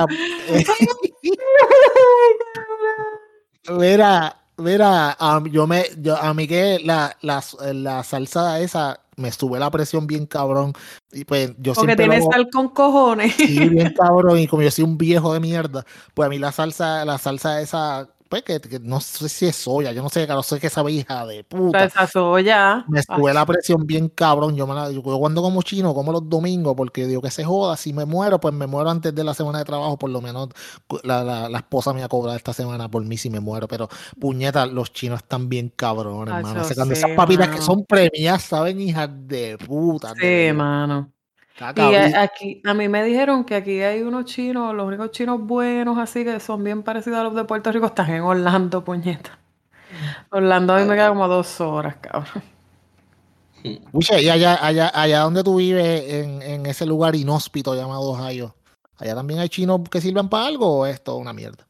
mira, 3.69 4.35
mira, 4.57 5.11
mí- 5.39 5.51
yo 5.51 5.67
me, 5.67 5.83
yo, 5.97 6.15
a 6.17 6.33
mí 6.33 6.47
que 6.47 6.79
la, 6.83 7.15
la, 7.21 7.43
la 7.73 8.03
salsa 8.03 8.59
esa 8.59 8.99
me 9.17 9.31
sube 9.31 9.59
la 9.59 9.71
presión 9.71 10.07
bien 10.07 10.25
cabrón. 10.25 10.73
Y 11.11 11.23
pues 11.25 11.49
yo 11.57 11.73
Porque 11.73 11.93
siempre 11.93 12.05
hago- 12.17 12.31
sal 12.31 12.49
con 12.51 12.69
cojones. 12.69 13.33
Sí, 13.35 13.69
bien 13.69 13.93
cabrón, 13.97 14.39
y 14.39 14.47
como 14.47 14.61
yo 14.61 14.71
soy 14.71 14.83
un 14.83 14.97
viejo 14.97 15.33
de 15.33 15.39
mierda, 15.39 15.85
pues 16.13 16.27
a 16.27 16.29
mí 16.29 16.37
la 16.39 16.51
salsa, 16.51 17.05
la 17.05 17.17
salsa 17.17 17.61
esa, 17.61 18.09
pues 18.43 18.61
que, 18.61 18.69
que 18.69 18.79
no 18.79 18.99
sé 18.99 19.29
si 19.29 19.45
es 19.45 19.55
soya, 19.55 19.91
yo 19.91 20.01
no 20.01 20.09
sé, 20.09 20.27
no 20.27 20.43
sé 20.43 20.59
qué 20.59 20.69
sabe 20.69 20.91
hija 20.91 21.25
de 21.25 21.43
puta. 21.43 21.89
Salsa 21.89 22.07
soya. 22.07 22.85
Me 22.87 23.01
sube 23.01 23.33
la 23.33 23.45
presión 23.45 23.85
bien 23.85 24.09
cabrón. 24.09 24.55
Yo, 24.55 24.67
me 24.67 24.73
la, 24.73 24.91
yo 24.91 25.01
cuando 25.01 25.41
como 25.41 25.61
chino, 25.61 25.93
como 25.93 26.11
los 26.11 26.29
domingos, 26.29 26.73
porque 26.75 27.05
digo 27.05 27.21
que 27.21 27.31
se 27.31 27.43
joda. 27.43 27.77
Si 27.77 27.93
me 27.93 28.05
muero, 28.05 28.39
pues 28.39 28.53
me 28.53 28.67
muero 28.67 28.89
antes 28.89 29.13
de 29.13 29.23
la 29.23 29.33
semana 29.33 29.59
de 29.59 29.65
trabajo. 29.65 29.97
Por 29.97 30.09
lo 30.09 30.21
menos 30.21 30.49
la, 31.03 31.23
la, 31.23 31.49
la 31.49 31.57
esposa 31.59 31.93
me 31.93 31.99
va 31.99 32.05
a 32.07 32.09
cobrar 32.09 32.35
esta 32.35 32.53
semana 32.53 32.89
por 32.89 33.03
mí 33.05 33.17
si 33.17 33.29
me 33.29 33.39
muero. 33.39 33.67
Pero 33.67 33.87
puñeta, 34.19 34.65
los 34.65 34.91
chinos 34.91 35.19
están 35.19 35.49
bien 35.49 35.71
cabrones, 35.75 36.33
Acho, 36.33 36.47
hermano. 36.47 36.63
Sí, 36.65 36.73
esas 36.73 37.11
papitas 37.15 37.49
que 37.49 37.61
son 37.61 37.85
premias, 37.85 38.43
¿saben? 38.43 38.79
Hijas 38.79 39.09
de 39.11 39.57
puta. 39.57 40.13
Sí, 40.15 40.51
verdad. 40.51 41.07
Y 41.75 41.93
a- 41.93 42.21
aquí, 42.23 42.61
a 42.65 42.73
mí 42.73 42.87
me 42.89 43.03
dijeron 43.03 43.43
que 43.45 43.55
aquí 43.55 43.81
hay 43.81 44.01
unos 44.01 44.25
chinos, 44.25 44.73
los 44.73 44.87
únicos 44.87 45.11
chinos 45.11 45.41
buenos 45.41 45.97
así 45.97 46.23
que 46.23 46.39
son 46.39 46.63
bien 46.63 46.83
parecidos 46.83 47.19
a 47.19 47.23
los 47.23 47.35
de 47.35 47.43
Puerto 47.45 47.71
Rico, 47.71 47.87
están 47.87 48.09
en 48.11 48.21
Orlando, 48.21 48.83
puñeta. 48.83 49.39
Orlando 50.31 50.73
a 50.75 50.79
mí 50.79 50.85
me 50.85 50.95
queda 50.95 51.09
como 51.09 51.27
dos 51.27 51.61
horas, 51.61 51.97
cabrón. 52.01 52.43
Uche, 53.91 54.21
y 54.21 54.29
allá, 54.29 54.63
allá, 54.65 54.91
allá 54.93 55.21
donde 55.21 55.43
tú 55.43 55.55
vives, 55.57 56.03
en, 56.13 56.41
en 56.41 56.65
ese 56.65 56.85
lugar 56.85 57.15
inhóspito 57.15 57.73
llamado 57.75 58.01
Ohio, 58.11 58.55
¿allá 58.97 59.15
también 59.15 59.39
hay 59.39 59.49
chinos 59.49 59.81
que 59.89 60.01
sirvan 60.01 60.29
para 60.29 60.47
algo 60.47 60.79
o 60.79 60.85
es 60.85 61.03
todo 61.03 61.17
una 61.17 61.33
mierda? 61.33 61.67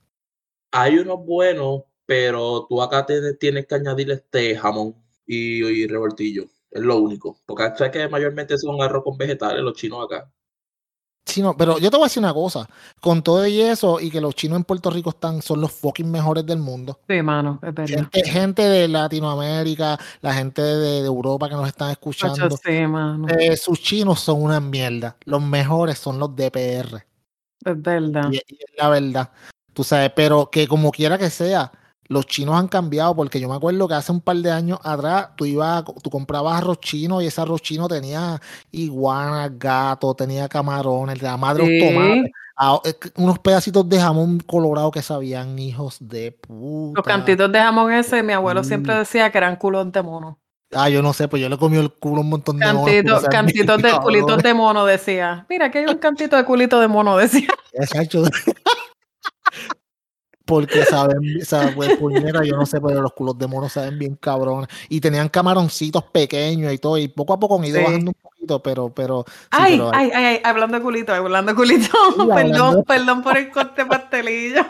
Hay 0.72 1.00
unos 1.00 1.26
buenos, 1.26 1.84
pero 2.06 2.68
tú 2.70 2.80
acá 2.82 3.04
tienes, 3.06 3.40
tienes 3.40 3.66
que 3.68 3.76
añadir 3.76 4.12
este 4.12 4.56
jamón 4.58 4.96
y, 5.26 5.66
y 5.66 5.88
revoltillo. 5.88 6.46
Es 6.76 6.82
lo 6.82 6.98
único. 6.98 7.38
Porque 7.46 7.72
sabes 7.78 7.94
que 7.94 8.10
mayormente 8.10 8.58
son 8.58 8.82
arroz 8.82 9.02
con 9.06 9.18
vegetales 9.18 9.64
los 9.64 9.76
chinos 9.76 10.04
acá. 10.04 10.30
Sí, 11.26 11.42
no, 11.42 11.56
pero 11.56 11.80
yo 11.80 11.90
te 11.90 11.96
voy 11.96 12.04
a 12.04 12.08
decir 12.08 12.22
una 12.22 12.34
cosa, 12.34 12.70
con 13.00 13.24
todo 13.24 13.48
y 13.48 13.62
eso, 13.62 14.00
y 14.00 14.12
que 14.12 14.20
los 14.20 14.36
chinos 14.36 14.58
en 14.58 14.66
Puerto 14.66 14.90
Rico 14.90 15.10
están, 15.10 15.42
son 15.42 15.62
los 15.62 15.72
fucking 15.72 16.12
mejores 16.12 16.46
del 16.46 16.60
mundo. 16.60 17.00
Sí, 17.08 17.22
mano, 17.22 17.60
es 17.64 17.74
verdad. 17.74 17.96
Gente, 18.12 18.30
gente 18.30 18.62
de 18.62 18.88
Latinoamérica, 18.90 19.98
la 20.22 20.34
gente 20.34 20.62
de, 20.62 21.02
de 21.02 21.08
Europa 21.08 21.48
que 21.48 21.56
nos 21.56 21.68
están 21.68 21.92
escuchando, 21.92 22.58
sí, 22.58 22.86
mano, 22.86 23.28
eh, 23.30 23.56
sus 23.56 23.82
chinos 23.82 24.20
son 24.20 24.44
una 24.44 24.60
mierda. 24.60 25.16
Los 25.24 25.42
mejores 25.42 25.98
son 25.98 26.20
los 26.20 26.36
DPR. 26.36 27.06
es 27.66 27.82
verdad. 27.82 28.30
Y, 28.32 28.36
y 28.36 28.56
es 28.60 28.78
la 28.78 28.90
verdad. 28.90 29.32
Tú 29.74 29.84
sabes, 29.84 30.12
pero 30.14 30.50
que 30.52 30.68
como 30.68 30.92
quiera 30.92 31.18
que 31.18 31.30
sea, 31.30 31.72
los 32.08 32.26
chinos 32.28 32.56
han 32.60 32.68
cambiado 32.68 33.16
porque 33.16 33.40
yo 33.40 33.50
me 33.50 33.56
acuerdo 33.56 33.88
que 33.88 33.96
hace 33.96 34.12
un 34.12 34.22
par 34.22 34.38
de 34.38 34.52
años 34.52 34.80
atrás 34.84 35.30
tú 35.36 35.46
ibas, 35.46 35.84
tú 36.04 36.10
comprabas 36.10 36.62
arroz 36.62 36.80
chino 36.80 37.22
y 37.22 37.28
ese 37.28 37.42
arroz 37.42 37.62
chino 37.62 37.88
tenía 37.88 38.40
iguanas, 38.72 39.52
gatos, 39.58 40.16
tenía 40.16 40.48
camarones, 40.48 41.22
la 41.22 41.36
madre 41.38 41.66
Sí. 41.66 41.80
los 41.80 41.90
tomates, 41.94 42.32
ah, 42.58 42.80
eh, 42.86 42.94
unos 43.16 43.40
pedacitos 43.40 43.88
de 43.90 44.00
jamón 44.00 44.40
colorado 44.40 44.92
que 44.92 45.02
sabían 45.02 45.58
hijos 45.58 45.98
de 46.00 46.32
puta. 46.32 47.00
Los 47.00 47.06
cantitos 47.06 47.52
de 47.52 47.60
jamón 47.60 47.92
ese, 47.92 48.22
mi 48.24 48.34
abuelo 48.34 48.64
siempre 48.64 48.94
Mm. 48.96 49.00
decía 49.00 49.32
que 49.32 49.38
eran 49.40 49.56
culos 49.56 49.92
de 49.92 50.02
mono. 50.04 50.40
Ah, 50.74 50.90
yo 50.90 51.02
no 51.02 51.14
sé, 51.14 51.28
pues 51.28 51.42
yo 51.42 51.48
le 51.48 51.58
comí 51.58 51.78
el 51.78 51.92
culo 51.92 52.22
un 52.22 52.30
montón 52.30 52.60
de 52.60 52.66
monos, 52.66 52.86
Cantitos, 53.30 53.82
de 53.82 53.92
culitos 54.04 54.44
de 54.44 54.54
mono, 54.54 54.86
decía. 54.86 55.46
Mira, 55.50 55.68
aquí 55.68 55.78
hay 55.78 55.86
un 55.86 55.98
cantito 56.00 56.36
de 56.36 56.44
culito 56.44 56.80
de 56.80 56.88
mono, 56.88 57.16
decía. 57.18 57.48
exacto. 57.74 58.24
Porque 60.46 60.86
saben, 60.86 61.44
saben 61.44 61.74
pues, 61.76 61.98
puñera, 61.98 62.44
yo 62.46 62.56
no 62.56 62.66
sé, 62.66 62.80
pero 62.80 63.02
los 63.02 63.14
culos 63.14 63.38
de 63.38 63.48
mono 63.48 63.68
saben 63.68 63.98
bien 63.98 64.16
cabrones. 64.16 64.70
Y 64.90 65.02
tenían 65.02 65.28
camaroncitos 65.30 66.04
pequeños 66.04 66.72
y 66.72 66.78
todo, 66.78 66.98
y 67.00 67.08
poco 67.08 67.34
a 67.34 67.40
poco 67.40 67.58
han 67.58 67.66
ido 67.66 67.80
Sí. 67.80 67.84
bajando 67.84 68.12
un 68.12 68.18
poquito, 68.22 68.62
pero, 68.64 68.90
pero. 68.90 69.26
sí, 69.28 69.34
Ay, 69.52 69.78
pero 69.78 69.92
ay, 69.94 70.12
ay, 70.14 70.26
ay, 70.26 70.42
hablando 70.44 70.78
de 70.78 70.84
culito, 70.84 71.14
hablando 71.14 71.52
de 71.52 71.56
culito. 71.56 71.90
perdón, 72.36 72.84
perdón 72.86 73.22
por 73.24 73.38
el 73.38 73.50
corte 73.50 73.86
pastelillo. 73.86 74.64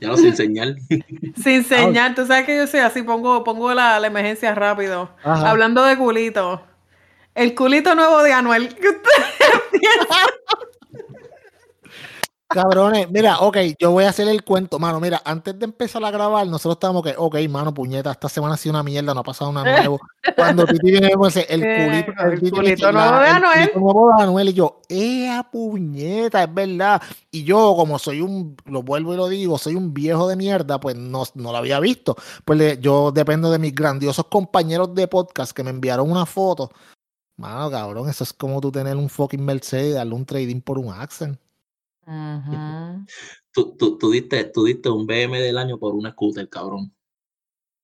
Ya 0.00 0.08
no 0.08 0.16
sin 0.18 0.36
señal. 0.36 0.76
Sin 1.42 1.64
señal, 1.64 2.14
tú 2.14 2.26
sabes 2.26 2.44
que 2.44 2.56
yo 2.56 2.66
soy 2.66 2.80
así, 2.80 3.02
pongo, 3.02 3.42
pongo 3.44 3.72
la, 3.72 3.98
la 3.98 4.06
emergencia 4.08 4.54
rápido. 4.54 5.08
Ajá. 5.24 5.48
Hablando 5.50 5.82
de 5.84 5.96
culito. 5.96 6.60
El 7.34 7.54
culito 7.54 7.94
nuevo 7.94 8.22
de 8.22 8.32
Anuel. 8.34 8.74
¿Qué 8.74 8.88
ustedes 8.88 9.62
piensan? 9.70 10.26
Cabrones, 12.48 13.10
mira, 13.10 13.40
ok, 13.40 13.56
yo 13.78 13.90
voy 13.90 14.04
a 14.04 14.10
hacer 14.10 14.28
el 14.28 14.44
cuento, 14.44 14.78
mano. 14.78 15.00
Mira, 15.00 15.20
antes 15.24 15.58
de 15.58 15.64
empezar 15.64 16.04
a 16.04 16.12
grabar, 16.12 16.46
nosotros 16.46 16.76
estábamos 16.76 17.02
que, 17.02 17.14
ok, 17.16 17.36
mano, 17.50 17.74
puñeta, 17.74 18.12
esta 18.12 18.28
semana 18.28 18.54
ha 18.54 18.56
sido 18.56 18.72
una 18.74 18.84
mierda, 18.84 19.12
no 19.12 19.20
ha 19.20 19.24
pasado 19.24 19.50
una 19.50 19.64
nuevo. 19.90 19.98
Cuando 20.36 20.64
Titi 20.64 20.92
viene, 20.92 21.10
pues, 21.16 21.36
el 21.36 21.64
Eh, 21.64 22.04
culito, 22.06 22.22
el 22.22 22.50
culito 22.52 22.92
nuevo 22.92 23.18
de 23.18 23.26
el 23.28 23.34
Anuel. 23.36 23.70
culito 23.72 23.80
nuevo 23.80 24.12
de 24.16 24.22
Anuel, 24.22 24.48
y 24.50 24.52
yo, 24.52 24.80
¡ea 24.88 25.42
puñeta! 25.50 26.44
Es 26.44 26.54
verdad. 26.54 27.02
Y 27.32 27.42
yo, 27.42 27.74
como 27.76 27.98
soy 27.98 28.20
un, 28.20 28.56
lo 28.64 28.82
vuelvo 28.84 29.12
y 29.12 29.16
lo 29.16 29.28
digo, 29.28 29.58
soy 29.58 29.74
un 29.74 29.92
viejo 29.92 30.28
de 30.28 30.36
mierda, 30.36 30.78
pues 30.78 30.94
no, 30.96 31.24
no 31.34 31.50
lo 31.50 31.58
había 31.58 31.80
visto. 31.80 32.14
Pues 32.44 32.58
le- 32.58 32.78
yo 32.78 33.10
dependo 33.10 33.50
de 33.50 33.58
mis 33.58 33.74
grandiosos 33.74 34.26
compañeros 34.26 34.94
de 34.94 35.08
podcast 35.08 35.50
que 35.52 35.64
me 35.64 35.70
enviaron 35.70 36.08
una 36.10 36.26
foto. 36.26 36.70
Mano, 37.38 37.70
cabrón, 37.72 38.08
eso 38.08 38.22
es 38.24 38.32
como 38.32 38.60
tú 38.60 38.70
tener 38.70 38.96
un 38.96 39.08
fucking 39.10 39.44
Mercedes 39.44 39.90
y 39.90 39.92
darle 39.94 40.14
un 40.14 40.24
trading 40.24 40.60
por 40.60 40.78
un 40.78 40.92
Accent. 40.92 41.38
Tú, 43.52 43.76
tú, 43.76 43.98
tú, 43.98 44.10
diste, 44.10 44.44
tú 44.44 44.64
diste 44.64 44.88
un 44.88 45.06
BM 45.06 45.40
del 45.40 45.58
año 45.58 45.78
por 45.78 45.94
una 45.94 46.12
scooter, 46.12 46.48
cabrón. 46.48 46.94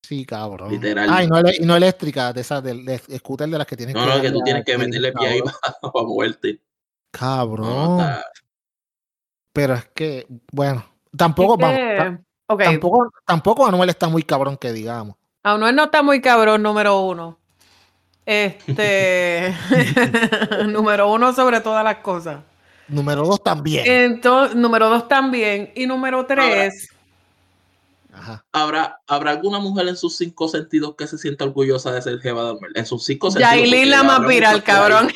Sí, 0.02 0.24
cabrón. 0.26 0.70
Literal. 0.70 1.08
Ah, 1.10 1.24
y 1.24 1.26
no, 1.28 1.40
y 1.40 1.64
no 1.64 1.76
eléctrica, 1.76 2.32
de 2.32 2.40
esas, 2.40 2.62
del 2.62 2.84
de 2.84 2.98
scooter 2.98 3.48
de 3.48 3.58
las 3.58 3.66
que 3.66 3.76
tienes 3.76 3.94
No, 3.94 4.04
no, 4.04 4.20
que 4.20 4.30
tú 4.30 4.40
tienes 4.44 4.64
que 4.64 4.76
meterle 4.76 5.12
pie 5.12 5.26
ahí 5.28 5.40
para, 5.40 5.92
para 5.92 6.04
moverte. 6.06 6.60
Cabrón. 7.10 7.66
No, 7.66 7.96
no, 7.96 8.00
está- 8.02 8.24
Pero 9.52 9.74
es 9.74 9.84
que, 9.94 10.26
bueno, 10.52 10.84
tampoco, 11.16 11.56
vamos, 11.56 11.76
que- 11.76 12.18
tampoco, 12.64 13.10
tampoco 13.24 13.66
Anuel 13.66 13.90
está 13.90 14.08
muy 14.08 14.22
cabrón 14.22 14.56
que 14.56 14.72
digamos. 14.72 15.16
Anuel 15.42 15.74
no 15.74 15.84
está 15.84 16.02
muy 16.02 16.20
cabrón, 16.20 16.62
número 16.62 17.00
uno. 17.00 17.38
Este, 18.24 19.52
número 20.68 21.10
uno 21.12 21.32
sobre 21.32 21.60
todas 21.60 21.82
las 21.84 21.96
cosas. 21.98 22.44
Número 22.88 23.24
dos 23.24 23.42
también. 23.42 23.84
Entonces, 23.86 24.56
número 24.56 24.88
dos 24.88 25.08
también. 25.08 25.72
Y 25.74 25.86
número 25.86 26.26
tres, 26.26 26.92
Ajá. 28.14 28.44
¿Habrá, 28.52 29.00
¿Habrá 29.06 29.30
alguna 29.30 29.58
mujer 29.58 29.88
en 29.88 29.96
sus 29.96 30.16
cinco 30.18 30.46
sentidos 30.46 30.94
que 30.96 31.06
se 31.06 31.16
sienta 31.16 31.44
orgullosa 31.44 31.92
de 31.92 32.02
ser 32.02 32.20
jeva 32.20 32.44
de? 32.44 32.58
En 32.74 32.84
sus 32.84 33.04
cinco 33.04 33.30
sentidos. 33.30 33.54
Yailin 33.54 33.90
la 33.90 34.02
más 34.02 34.16
habrá 34.16 34.28
viral, 34.28 34.62
cabrón. 34.62 35.10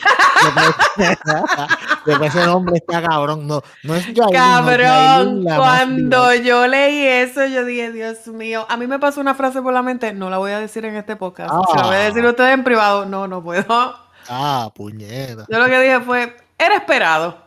Después 2.06 2.34
ese 2.34 2.46
nombre 2.46 2.76
está 2.76 3.02
cabrón. 3.02 3.46
No, 3.46 3.62
no 3.82 3.94
es 3.94 4.06
Yailin, 4.06 4.32
Cabrón, 4.32 5.44
cuando 5.44 6.34
yo 6.36 6.66
leí 6.66 7.06
eso, 7.06 7.44
yo 7.46 7.66
dije, 7.66 7.92
Dios 7.92 8.26
mío, 8.28 8.64
a 8.66 8.78
mí 8.78 8.86
me 8.86 8.98
pasó 8.98 9.20
una 9.20 9.34
frase 9.34 9.60
por 9.60 9.74
la 9.74 9.82
mente, 9.82 10.14
no 10.14 10.30
la 10.30 10.38
voy 10.38 10.52
a 10.52 10.60
decir 10.60 10.86
en 10.86 10.96
este 10.96 11.16
podcast, 11.16 11.54
se 11.70 11.76
la 11.76 11.86
voy 11.86 11.96
a 11.96 12.00
decir 12.00 12.24
a 12.24 12.30
ustedes 12.30 12.54
en 12.54 12.64
privado, 12.64 13.04
no, 13.04 13.28
no 13.28 13.42
puedo. 13.42 13.94
Ah, 14.28 14.72
puñeta. 14.74 15.46
Yo 15.48 15.58
lo 15.58 15.66
que 15.66 15.80
dije 15.80 16.00
fue, 16.00 16.34
era 16.58 16.76
esperado. 16.76 17.46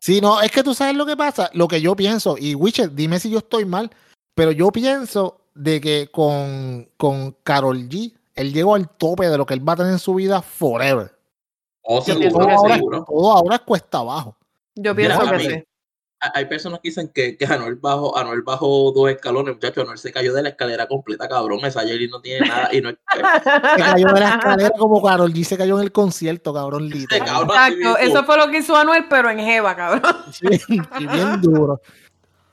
Sí, 0.00 0.20
no, 0.20 0.40
es 0.40 0.50
que 0.52 0.62
tú 0.62 0.72
sabes 0.74 0.94
lo 0.94 1.04
que 1.04 1.16
pasa, 1.16 1.50
lo 1.52 1.66
que 1.66 1.80
yo 1.80 1.96
pienso, 1.96 2.36
y 2.38 2.54
Witcher, 2.54 2.92
dime 2.94 3.18
si 3.18 3.28
yo 3.28 3.38
estoy 3.38 3.64
mal, 3.64 3.90
pero 4.34 4.52
yo 4.52 4.70
pienso 4.70 5.40
de 5.54 5.80
que 5.80 6.08
con, 6.12 6.88
con 6.96 7.32
Carol 7.42 7.88
G, 7.88 8.12
él 8.34 8.52
llegó 8.52 8.74
al 8.76 8.88
tope 8.88 9.28
de 9.28 9.36
lo 9.36 9.46
que 9.46 9.54
él 9.54 9.68
va 9.68 9.72
a 9.72 9.76
tener 9.76 9.92
en 9.92 9.98
su 9.98 10.14
vida 10.14 10.42
forever. 10.42 11.12
Oh, 11.82 12.00
seguro, 12.02 12.28
Todo 12.30 12.46
que 12.46 12.52
ahora, 12.52 12.74
seguro. 12.74 13.04
todo 13.04 13.32
ahora 13.32 13.56
es 13.56 13.62
cuesta 13.62 13.98
abajo. 13.98 14.36
Yo 14.74 14.94
pienso 14.94 15.20
que 15.28 15.36
mí- 15.38 15.44
sí. 15.44 15.64
Hay- 16.34 16.46
personas 16.46 16.80
que 16.80 16.88
dicen 16.90 17.08
que, 17.08 17.36
que 17.36 17.44
Anuel, 17.46 17.76
bajó, 17.76 18.16
Anuel 18.16 18.42
bajó 18.42 18.92
dos 18.92 19.10
escalones, 19.10 19.54
muchachos. 19.54 19.82
Anuel 19.82 19.98
se 19.98 20.12
cayó 20.12 20.32
de 20.32 20.42
la 20.42 20.50
escalera 20.50 20.86
completa, 20.86 21.28
cabrón. 21.28 21.64
Esa 21.64 21.84
Yailin 21.84 22.10
no 22.10 22.20
tiene 22.20 22.46
nada. 22.46 22.68
Y 22.72 22.80
no 22.80 22.90
es 22.90 22.96
Se 23.12 23.82
cayó 23.82 24.06
de 24.08 24.20
la 24.20 24.28
escalera 24.30 24.70
como 24.70 25.02
Carol 25.02 25.32
G 25.32 25.44
se 25.44 25.56
cayó 25.56 25.78
en 25.78 25.84
el 25.84 25.92
concierto, 25.92 26.54
cabrón, 26.54 26.88
literal. 26.88 27.26
cabrón. 27.26 27.50
Exacto, 27.50 27.98
eso 27.98 28.24
fue 28.24 28.36
lo 28.36 28.50
que 28.50 28.58
hizo 28.58 28.76
Anuel, 28.76 29.06
pero 29.08 29.30
en 29.30 29.38
Jeva, 29.38 29.74
cabrón. 29.76 30.14
Sí, 30.32 30.80
y 30.98 31.06
bien 31.06 31.40
duro. 31.40 31.80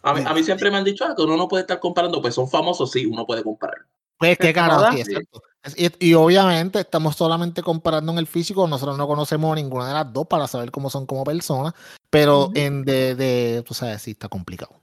A 0.04 0.14
mí, 0.14 0.22
a 0.26 0.34
mí 0.34 0.44
siempre 0.44 0.70
me 0.70 0.78
han 0.78 0.84
dicho 0.84 1.06
ah, 1.08 1.16
que 1.16 1.22
uno 1.22 1.38
no 1.38 1.48
puede 1.48 1.62
estar 1.62 1.80
comparando, 1.80 2.22
pues 2.22 2.36
son 2.36 2.50
famosos, 2.50 2.92
sí, 2.92 3.06
uno 3.06 3.26
puede 3.26 3.42
comparar. 3.42 3.86
Pues 4.18 4.38
qué 4.38 4.54
joda. 4.54 4.92
sí, 4.92 5.00
exacto. 5.02 5.42
Y, 5.78 6.10
y 6.10 6.14
obviamente 6.14 6.80
estamos 6.80 7.16
solamente 7.16 7.64
comparando 7.64 8.12
en 8.12 8.18
el 8.18 8.28
físico, 8.28 8.68
nosotros 8.68 8.98
no 8.98 9.08
conocemos 9.08 9.54
a 9.54 9.56
ninguna 9.56 9.88
de 9.88 9.94
las 9.94 10.12
dos 10.12 10.28
para 10.28 10.46
saber 10.48 10.72
cómo 10.72 10.90
son 10.90 11.06
como 11.06 11.24
personas, 11.24 11.74
pero 12.10 12.50
en 12.54 12.84
de, 12.84 13.16
de, 13.16 13.64
tú 13.66 13.74
sabes, 13.74 14.02
sí 14.02 14.12
está 14.12 14.28
complicado. 14.28 14.74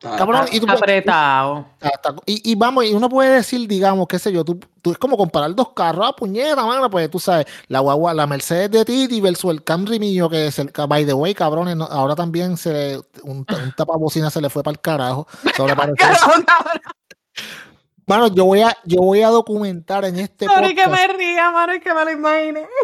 Está- 0.00 0.16
Cabrón, 0.16 0.46
y 0.52 0.60
tú 0.60 0.66
Apretado. 0.70 1.66
Está- 1.80 1.88
está- 1.88 2.14
y, 2.26 2.52
y 2.52 2.54
vamos, 2.54 2.84
y 2.84 2.92
uno 2.94 3.08
puede 3.08 3.36
decir, 3.36 3.66
digamos, 3.66 4.06
qué 4.06 4.18
sé 4.20 4.30
yo, 4.30 4.44
tú, 4.44 4.60
tú 4.82 4.92
es 4.92 4.98
como 4.98 5.16
comparar 5.16 5.52
dos 5.56 5.70
carros, 5.70 6.06
ah, 6.06 6.14
puñeta, 6.14 6.64
mano, 6.64 6.88
pues 6.90 7.10
tú 7.10 7.18
sabes, 7.18 7.46
la 7.66 7.80
guagua, 7.80 8.14
la 8.14 8.26
Mercedes 8.26 8.70
de 8.70 8.84
Titi 8.84 9.20
versus 9.20 9.50
el 9.50 9.64
Camry 9.64 9.98
mío, 9.98 10.28
que 10.28 10.46
es 10.48 10.58
el, 10.60 10.70
by 10.86 11.04
the 11.06 11.14
way, 11.14 11.34
cabrones, 11.34 11.74
no- 11.76 11.86
ahora 11.86 12.14
también 12.14 12.56
se 12.58 12.72
le, 12.72 12.96
un, 13.22 13.38
un 13.38 13.72
tapabocina 13.76 14.30
se 14.30 14.40
le 14.42 14.50
fue 14.50 14.62
para 14.62 14.72
el 14.74 14.80
carajo. 14.80 15.26
Sobre. 15.56 15.74
Mano, 18.08 18.28
yo 18.28 18.44
voy 18.46 18.62
a, 18.62 18.76
yo 18.84 19.00
voy 19.00 19.20
a 19.22 19.28
documentar 19.28 20.04
en 20.04 20.18
este 20.18 20.46
Sorry 20.46 20.74
que 20.74 20.84
podcast- 20.84 21.08
me 21.08 21.16
ría, 21.16 21.50
mano, 21.50 21.74
y 21.74 21.80
que 21.80 21.92
me 21.94 22.04
lo 22.04 22.10
imagine. 22.10 22.66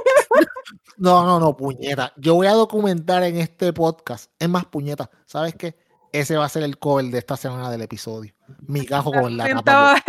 No, 0.96 1.24
no, 1.24 1.40
no, 1.40 1.56
puñeta. 1.56 2.12
Yo 2.16 2.34
voy 2.36 2.46
a 2.46 2.52
documentar 2.52 3.22
en 3.24 3.38
este 3.38 3.72
podcast. 3.72 4.30
Es 4.38 4.48
más, 4.48 4.64
puñeta. 4.66 5.10
¿Sabes 5.26 5.54
qué? 5.56 5.76
Ese 6.12 6.36
va 6.36 6.44
a 6.44 6.48
ser 6.48 6.62
el 6.62 6.78
cover 6.78 7.06
de 7.06 7.18
esta 7.18 7.36
semana 7.36 7.70
del 7.70 7.82
episodio. 7.82 8.33
Mi 8.66 8.84
cajo 8.84 9.10
con 9.10 9.36
la 9.36 9.44
tapa. 9.62 10.02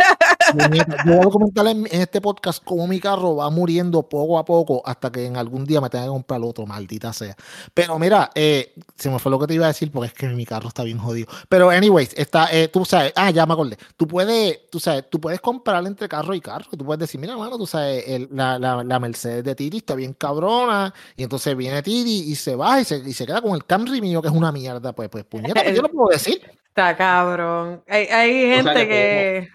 Yo 0.58 0.68
voy 1.06 1.14
a 1.18 1.22
documentar 1.22 1.66
en, 1.68 1.86
en 1.90 2.00
este 2.02 2.20
podcast 2.20 2.62
cómo 2.64 2.86
mi 2.86 3.00
carro 3.00 3.36
va 3.36 3.48
muriendo 3.50 4.08
poco 4.08 4.38
a 4.38 4.44
poco 4.44 4.82
hasta 4.84 5.10
que 5.10 5.24
en 5.26 5.36
algún 5.36 5.64
día 5.64 5.80
me 5.80 5.88
tenga 5.90 6.04
que 6.04 6.10
comprar 6.10 6.40
otro, 6.42 6.66
maldita 6.66 7.12
sea. 7.12 7.34
Pero 7.74 7.98
mira, 7.98 8.30
eh, 8.34 8.74
se 8.96 9.10
me 9.10 9.18
fue 9.18 9.30
lo 9.30 9.38
que 9.38 9.46
te 9.46 9.54
iba 9.54 9.64
a 9.64 9.68
decir 9.68 9.90
porque 9.90 10.08
es 10.08 10.12
que 10.14 10.28
mi 10.28 10.44
carro 10.44 10.68
está 10.68 10.82
bien 10.84 10.98
jodido. 10.98 11.28
Pero 11.48 11.70
anyways, 11.70 12.12
está, 12.16 12.48
eh, 12.52 12.68
tú 12.68 12.84
sabes, 12.84 13.12
ah, 13.16 13.30
ya 13.30 13.46
me 13.46 13.54
acordé. 13.54 13.76
Tú 13.96 14.06
puedes, 14.06 14.68
tú 14.70 14.78
sabes, 14.80 15.08
tú 15.10 15.20
puedes 15.20 15.40
comprar 15.40 15.84
entre 15.86 16.08
carro 16.08 16.34
y 16.34 16.40
carro. 16.40 16.66
Tú 16.76 16.84
puedes 16.84 17.00
decir, 17.00 17.20
mira, 17.20 17.36
mano, 17.36 17.56
tú 17.58 17.66
sabes, 17.66 18.04
el- 18.06 18.28
la, 18.32 18.58
la, 18.58 18.84
la 18.84 19.00
Mercedes 19.00 19.44
de 19.44 19.54
Titi 19.54 19.78
está 19.78 19.94
bien 19.94 20.12
cabrona. 20.12 20.92
Y 21.16 21.22
entonces 21.22 21.56
viene 21.56 21.82
Titi 21.82 22.30
y 22.30 22.34
se 22.36 22.54
va 22.54 22.80
y 22.80 22.84
se, 22.84 22.98
y 22.98 23.12
se 23.12 23.26
queda 23.26 23.40
con 23.40 23.54
el 23.54 23.64
Camry 23.64 24.00
mío 24.00 24.20
que 24.22 24.28
es 24.28 24.34
una 24.34 24.52
mierda. 24.52 24.92
Pues, 24.92 25.08
pues, 25.08 25.24
puñeta, 25.24 25.68
yo 25.70 25.82
lo 25.82 25.88
puedo 25.90 26.08
decir. 26.10 26.40
Está 26.76 26.94
cabrón. 26.94 27.82
Hay, 27.88 28.04
hay 28.04 28.32
gente 28.54 28.74
que 28.80 28.86
que. 28.86 29.48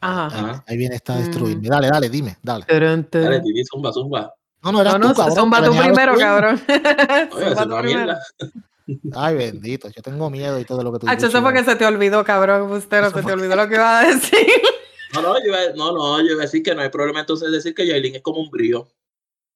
Ajá. 0.00 0.26
Ajá. 0.26 0.64
Ahí 0.66 0.76
viene 0.76 0.96
esta 0.96 1.12
a 1.14 1.16
Mm. 1.16 1.20
destruirme. 1.20 1.68
Dale, 1.68 1.86
dale, 1.88 2.08
dime, 2.10 2.36
dale. 2.42 2.64
Dale, 2.68 3.40
Titi, 3.40 3.64
zumba, 3.64 3.92
zumba. 3.92 4.34
No, 4.64 4.72
no, 4.72 4.80
eras 4.80 4.94
No, 4.94 4.98
no, 4.98 5.08
tú, 5.10 5.14
cabrón. 5.20 5.36
zumba 5.36 5.62
tú 5.64 5.70
primero, 5.70 6.16
destruirme. 6.16 6.24
cabrón. 6.24 6.60
Oye, 7.32 7.54
Zumba 7.54 7.66
tú 7.68 7.76
primero. 7.82 8.14
Ay, 9.14 9.36
bendito, 9.36 9.88
yo 9.90 10.02
tengo 10.02 10.28
miedo 10.28 10.58
y 10.58 10.64
todo 10.64 10.82
lo 10.82 10.92
que 10.92 10.98
tú 10.98 11.06
Ah, 11.08 11.14
eso 11.14 11.40
fue 11.40 11.52
que 11.52 11.62
se 11.62 11.76
te 11.76 11.86
olvidó, 11.86 12.24
cabrón. 12.24 12.68
Usted 12.72 13.00
no 13.00 13.06
Eso 13.06 13.18
se 13.18 13.22
te 13.24 13.32
olvidó 13.32 13.54
lo 13.54 13.68
que 13.68 13.74
iba 13.76 14.00
a 14.00 14.04
decir. 14.06 14.38
No, 15.14 15.22
no, 15.22 15.38
yo 15.38 15.46
iba, 15.46 15.58
no, 15.76 15.92
no, 15.92 16.18
yo 16.20 16.32
iba 16.32 16.42
a 16.42 16.46
decir 16.46 16.64
que 16.64 16.74
no 16.74 16.82
hay 16.82 16.88
problema 16.90 17.20
entonces 17.20 17.52
decir 17.52 17.76
que 17.76 17.86
Yailin 17.86 18.16
es 18.16 18.22
como 18.22 18.40
un 18.40 18.50
brío. 18.50 18.88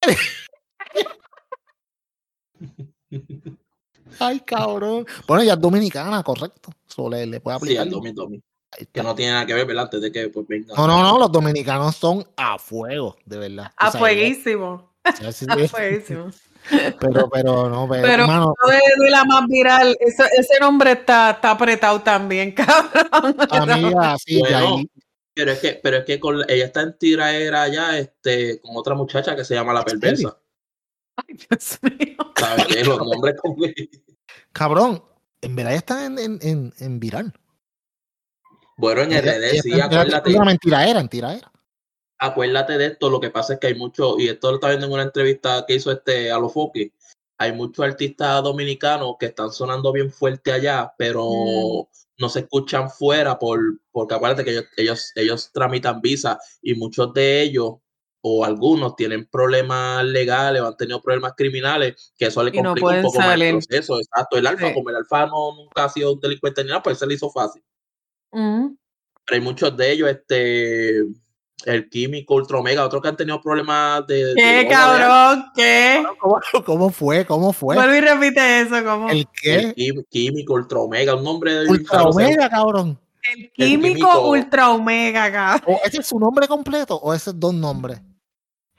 Ay, 4.19 4.39
cabrón. 4.41 5.05
Bueno, 5.27 5.43
ella 5.43 5.53
es 5.53 5.61
dominicana, 5.61 6.23
correcto. 6.23 6.71
Eso 6.89 7.09
le, 7.09 7.25
le 7.25 7.39
puede 7.39 7.57
Sí, 7.59 7.63
aplicar. 7.63 7.83
al 7.83 7.89
Domi 7.89 8.11
Domi. 8.11 8.41
Ahí 8.77 8.85
Que 8.91 9.03
no 9.03 9.13
tiene 9.15 9.33
nada 9.33 9.45
que 9.45 9.53
ver, 9.53 9.65
¿verdad? 9.65 9.83
Antes 9.85 10.01
de 10.01 10.11
que 10.11 10.29
pues 10.29 10.47
venga. 10.47 10.73
No, 10.75 10.87
no, 10.87 11.01
no, 11.03 11.19
los 11.19 11.31
dominicanos 11.31 11.95
son 11.95 12.25
a 12.37 12.57
fuego, 12.57 13.17
de 13.25 13.37
verdad. 13.37 13.71
A 13.75 13.91
sabes, 13.91 13.99
fueguísimo. 13.99 14.93
sí, 15.17 15.23
sí, 15.33 15.45
A 15.49 15.57
sí, 15.57 15.67
fueguísimo. 15.67 16.31
Pero, 16.99 17.27
pero, 17.29 17.69
no, 17.69 17.87
pero, 17.89 18.01
Pero 18.03 18.23
hermano, 18.23 18.53
de, 18.69 19.03
de 19.03 19.09
la 19.09 19.25
más 19.25 19.47
viral, 19.47 19.97
eso- 19.99 20.23
ese 20.37 20.59
nombre 20.59 20.91
está, 20.91 21.31
está 21.31 21.51
apretado 21.51 22.01
también, 22.01 22.51
cabrón. 22.55 23.35
amiga, 23.49 24.15
sí, 24.23 24.39
Bueno. 24.39 24.59
Yailin. 24.59 24.91
Pero 25.33 25.51
es 25.53 25.59
que, 25.59 25.79
pero 25.81 25.97
es 25.97 26.05
que 26.05 26.19
con, 26.19 26.41
ella 26.49 26.65
está 26.65 26.81
en 26.81 26.97
tiraera 26.97 27.67
ya 27.69 27.97
este, 27.97 28.59
con 28.59 28.75
otra 28.75 28.95
muchacha 28.95 29.35
que 29.35 29.45
se 29.45 29.55
llama 29.55 29.73
La 29.73 29.83
Perversa. 29.83 30.37
Ay, 31.17 31.35
Dios 31.49 31.79
mío. 31.81 32.17
¿Sabes? 32.37 32.65
Que 32.67 32.83
los 32.83 32.97
nombres 32.99 33.35
con- 33.41 33.55
Cabrón, 34.53 35.03
en 35.41 35.55
verdad 35.55 35.75
están 35.75 36.17
en, 36.17 36.19
en, 36.19 36.39
en, 36.41 36.73
en 36.79 36.99
viral. 36.99 37.33
Bueno, 38.77 39.01
en 39.01 39.11
RD, 39.13 39.61
sí, 39.61 39.71
está 39.71 39.85
acuérdate. 39.85 40.33
una 40.35 40.45
mentira 40.45 40.87
era, 40.87 40.99
en 40.99 41.09
tiraera. 41.09 41.51
acuérdate 42.17 42.77
de 42.77 42.85
esto, 42.87 43.09
lo 43.09 43.19
que 43.19 43.29
pasa 43.29 43.53
es 43.53 43.59
que 43.59 43.67
hay 43.67 43.75
mucho, 43.75 44.17
y 44.17 44.27
esto 44.27 44.49
lo 44.49 44.55
está 44.55 44.69
viendo 44.69 44.87
en 44.87 44.93
una 44.93 45.03
entrevista 45.03 45.65
que 45.67 45.75
hizo 45.75 45.91
este 45.91 46.31
a 46.31 46.39
los 46.39 46.53
Foques, 46.53 46.91
hay 47.37 47.51
muchos 47.53 47.83
artistas 47.85 48.43
dominicanos 48.43 49.15
que 49.19 49.27
están 49.27 49.51
sonando 49.51 49.91
bien 49.91 50.11
fuerte 50.11 50.51
allá, 50.51 50.93
pero 50.97 51.27
Mm. 51.29 51.85
no 52.17 52.29
se 52.29 52.39
escuchan 52.41 52.89
fuera 52.89 53.37
por, 53.37 53.59
porque 53.91 54.13
acuérdate 54.15 54.43
que 54.45 54.51
ellos, 54.51 54.65
ellos, 54.77 55.11
ellos 55.15 55.51
tramitan 55.51 56.01
visa 56.01 56.39
y 56.61 56.73
muchos 56.75 57.13
de 57.13 57.41
ellos 57.41 57.75
o 58.23 58.45
algunos 58.45 58.95
tienen 58.95 59.25
problemas 59.25 60.03
legales 60.05 60.61
o 60.61 60.67
han 60.67 60.77
tenido 60.77 61.01
problemas 61.01 61.33
criminales, 61.35 62.13
que 62.17 62.25
eso 62.27 62.43
le 62.43 62.51
no 62.51 62.69
complica 62.75 62.87
un 62.97 63.01
poco 63.03 63.17
más 63.19 63.39
el 63.41 63.51
proceso. 63.57 63.97
Exacto, 63.99 64.37
el 64.37 64.45
alfa, 64.47 64.67
Sí. 64.67 64.73
como 64.75 64.89
el 64.91 64.95
alfa 64.97 65.25
no, 65.25 65.55
nunca 65.55 65.85
ha 65.85 65.89
sido 65.89 66.13
un 66.13 66.19
delincuente 66.19 66.63
ni 66.63 66.69
nada, 66.69 66.83
pues 66.83 66.99
se 66.99 67.07
le 67.07 67.15
hizo 67.15 67.29
fácil. 67.31 67.63
Ujú. 68.31 68.77
Pero 69.25 69.35
hay 69.35 69.41
muchos 69.41 69.75
de 69.75 69.91
ellos, 69.91 70.09
este, 70.09 70.99
el 71.65 71.89
químico, 71.89 72.35
ultra 72.35 72.57
omega, 72.59 72.85
otros 72.85 73.01
que 73.01 73.07
han 73.07 73.17
tenido 73.17 73.41
problemas 73.41 74.05
de... 74.07 74.33
¿Qué, 74.35 74.43
de 74.45 74.67
cabrón? 74.67 75.45
¿Qué? 75.55 76.03
¿Cómo, 76.19 76.39
cómo 76.65 76.89
fue? 76.91 77.25
¿Cómo 77.25 77.53
fue? 77.53 77.75
Vuelve 77.75 77.97
y 77.97 78.01
repite 78.01 78.61
eso, 78.61 78.83
¿cómo? 78.83 79.09
¿El 79.09 79.17
El, 79.17 79.19
El 79.19 79.27
qué? 79.41 79.73
quí- 79.75 80.05
químico, 80.09 80.53
ultra 80.53 80.79
omega, 80.79 81.15
un 81.15 81.23
nombre 81.23 81.53
de 81.53 81.69
Ultra 81.69 82.03
Omega, 82.03 82.49
cabrón. 82.49 82.99
químico, 83.23 83.51
químico. 83.55 84.29
ultra 84.29 84.69
omega, 84.71 85.31
cabrón. 85.31 85.75
¿O 85.75 85.79
ese 85.85 85.99
es 85.99 86.07
su 86.07 86.19
nombre 86.19 86.47
completo 86.47 86.95
o 86.97 87.13
ese 87.13 87.29
es 87.31 87.39
dos 87.39 87.53
nombres? 87.53 87.99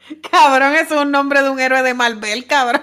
Cabrón, 0.31 0.75
eso 0.75 0.95
es 0.97 1.01
un 1.03 1.11
nombre 1.11 1.43
de 1.43 1.51
un 1.51 1.61
héroe 1.61 1.83
de 1.83 1.95
Marvel, 1.95 2.47
cabrón. 2.47 2.83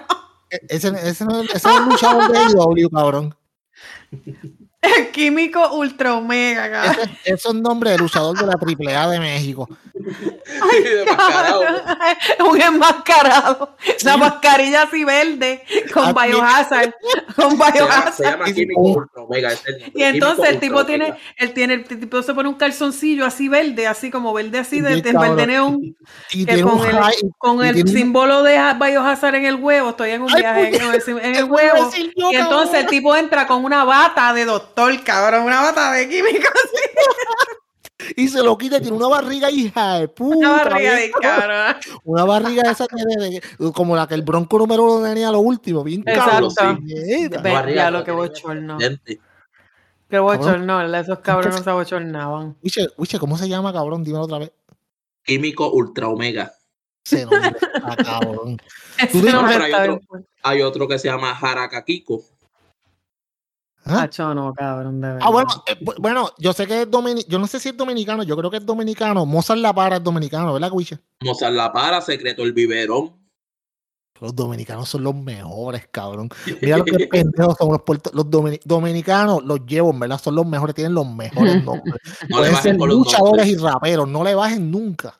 E- 0.50 0.60
Ese, 0.68 0.88
ese, 1.04 1.24
no 1.24 1.42
es- 1.42 1.54
ese 1.54 1.68
es 1.68 1.76
el 1.76 1.84
luchador 1.84 2.30
de 2.32 2.38
AEW, 2.38 2.90
cabrón. 2.90 3.34
El 4.82 5.10
químico 5.12 5.74
ultra 5.74 6.14
omega, 6.14 6.70
cabrón. 6.70 6.96
Ese, 7.04 7.12
ese 7.24 7.34
es 7.34 7.46
el 7.46 7.62
nombre 7.62 7.90
del 7.90 8.00
luchador 8.00 8.36
de 8.38 8.46
la 8.46 8.54
AAA 8.54 9.10
de 9.10 9.20
México. 9.20 9.68
Un 12.40 12.60
enmascarado. 12.60 13.76
La 14.04 14.16
mascarilla 14.16 14.82
así 14.82 15.04
verde 15.04 15.62
con 15.92 16.14
biohazard. 16.14 16.92
Con 17.36 17.50
Se 17.50 17.56
llama, 17.56 17.66
se 17.66 17.72
biohazard. 17.72 18.30
llama 18.32 18.46
Sí, 18.46 18.54
químico 18.54 18.84
sí. 18.84 18.90
ultra 18.96 19.22
omega. 19.22 19.52
es 19.52 19.62
el 19.66 19.72
nombre, 19.80 19.92
Y 19.94 20.02
entonces 20.04 20.48
el 20.48 20.60
tipo 20.60 20.74
ultra 20.78 20.86
tiene, 20.86 21.04
omega. 21.06 21.20
él 21.36 21.52
tiene, 21.52 21.74
el 21.74 21.84
tipo 21.84 22.22
se 22.22 22.34
pone 22.34 22.48
un 22.48 22.54
calzoncillo 22.54 23.24
así 23.26 23.48
verde, 23.48 23.86
así 23.86 24.10
como 24.10 24.32
verde 24.32 24.58
así 24.58 24.80
de, 24.80 25.00
de 25.02 25.12
verde 25.12 25.46
neón, 25.46 25.96
que 26.28 26.62
con 26.62 26.86
el, 26.86 26.96
high- 26.96 27.30
con 27.38 27.64
el 27.64 27.86
símbolo 27.88 28.42
de 28.42 28.56
ha- 28.58 28.74
Biohazard 28.74 29.34
en 29.36 29.46
el 29.46 29.56
huevo, 29.56 29.90
estoy 29.90 30.10
en 30.10 30.22
un 30.22 30.30
Ay, 30.34 30.40
viaje 30.40 30.76
en 30.76 31.18
el, 31.24 31.36
en 31.36 31.50
huevo. 31.50 31.90
yo, 32.16 32.30
Y 32.30 32.36
entonces 32.36 32.80
el 32.80 32.86
tipo 32.86 33.14
entra 33.16 33.46
con 33.46 33.64
una 33.64 33.84
bata 33.84 34.32
de 34.32 34.44
doctor, 34.44 35.02
cabrón, 35.02 35.42
una 35.44 35.60
bata 35.62 35.92
de 35.92 36.08
químico, 36.08 36.48
y 38.16 38.28
se 38.28 38.42
lo 38.42 38.56
quita 38.58 38.78
y 38.78 38.80
tiene 38.80 38.96
una 38.96 39.08
barriga 39.08 39.50
hija 39.50 39.98
de 39.98 40.08
puta. 40.08 40.36
una 40.36 40.50
barriga 40.50 40.94
bien 40.96 40.96
de 40.96 41.10
cabrón. 41.20 41.76
Una 42.04 42.24
barriga 42.24 42.70
esa 42.70 42.86
que 42.86 43.40
como 43.72 43.96
la 43.96 44.06
que 44.06 44.14
el 44.14 44.22
bronco 44.22 44.58
número 44.58 44.84
uno 44.84 45.06
tenía 45.06 45.30
lo 45.30 45.40
último, 45.40 45.82
bien 45.84 46.02
Exacto. 46.06 46.48
Ve- 46.80 47.28
Barriga, 47.42 47.84
ya 47.84 47.90
lo 47.90 48.04
que 48.04 48.10
bochorno. 48.12 48.78
Que 50.08 50.18
bochorno, 50.18 50.82
esos 50.96 51.18
cabrones 51.20 51.56
Entonces- 51.56 51.64
se 51.64 51.70
bochornaban. 51.70 52.56
Wiche, 52.62 52.88
Wiche, 52.96 53.18
¿cómo 53.18 53.38
se 53.38 53.48
llama, 53.48 53.72
cabrón? 53.72 54.02
Dímelo 54.02 54.24
otra 54.24 54.38
vez. 54.38 54.52
Químico 55.24 55.70
ultra 55.70 56.08
omega. 56.08 56.52
Ese 57.04 57.24
nombre 57.26 57.52
está 57.60 57.96
cabrón. 57.96 58.60
Hay 58.98 59.72
otro-. 59.72 60.00
Hay 60.42 60.62
otro 60.62 60.88
que 60.88 60.98
se 60.98 61.08
llama 61.08 61.34
Jarakakiko. 61.34 62.22
¿Ah? 63.90 64.02
Acho, 64.02 64.34
no, 64.34 64.52
cabrón, 64.54 65.00
de 65.00 65.08
verdad. 65.08 65.22
Ah, 65.24 65.30
bueno, 65.30 65.48
eh, 65.66 65.76
bu- 65.80 65.94
bueno, 66.00 66.30
yo 66.38 66.52
sé 66.52 66.66
que 66.66 66.82
es 66.82 66.90
dominicano, 66.90 67.30
yo 67.30 67.38
no 67.38 67.46
sé 67.46 67.58
si 67.60 67.70
es 67.70 67.76
dominicano, 67.76 68.22
yo 68.22 68.36
creo 68.36 68.50
que 68.50 68.58
es 68.58 68.66
dominicano. 68.66 69.26
Mozart 69.26 69.60
La 69.60 69.72
Para 69.72 69.96
es 69.96 70.04
dominicano, 70.04 70.52
¿verdad, 70.52 70.70
Wiche? 70.72 70.98
Mozart 71.22 71.54
La 71.54 71.72
Para, 71.72 72.00
Secreto 72.00 72.42
el 72.42 72.52
Biberón. 72.52 73.18
Los 74.20 74.36
dominicanos 74.36 74.86
son 74.88 75.02
los 75.02 75.14
mejores, 75.14 75.88
cabrón. 75.90 76.28
Mira 76.60 76.76
lo 76.76 76.84
que 76.84 77.06
pendejos 77.06 77.56
son 77.58 77.68
los, 77.72 77.80
puerto- 77.82 78.10
los 78.12 78.26
domini- 78.26 78.60
dominicanos, 78.66 79.42
los 79.44 79.64
llevo, 79.64 79.90
en 79.92 80.00
¿verdad? 80.00 80.20
Son 80.20 80.34
los 80.34 80.44
mejores, 80.44 80.74
tienen 80.74 80.92
los 80.92 81.06
mejores 81.06 81.64
nombres. 81.64 81.94
No 82.28 82.36
le 82.36 82.50
Pueden 82.50 82.52
bajen 82.52 82.78
ser 82.78 82.88
luchadores 82.88 83.46
nombres. 83.46 83.48
y 83.48 83.56
raperos, 83.56 84.08
no 84.08 84.22
le 84.22 84.34
bajen 84.34 84.70
nunca. 84.70 85.18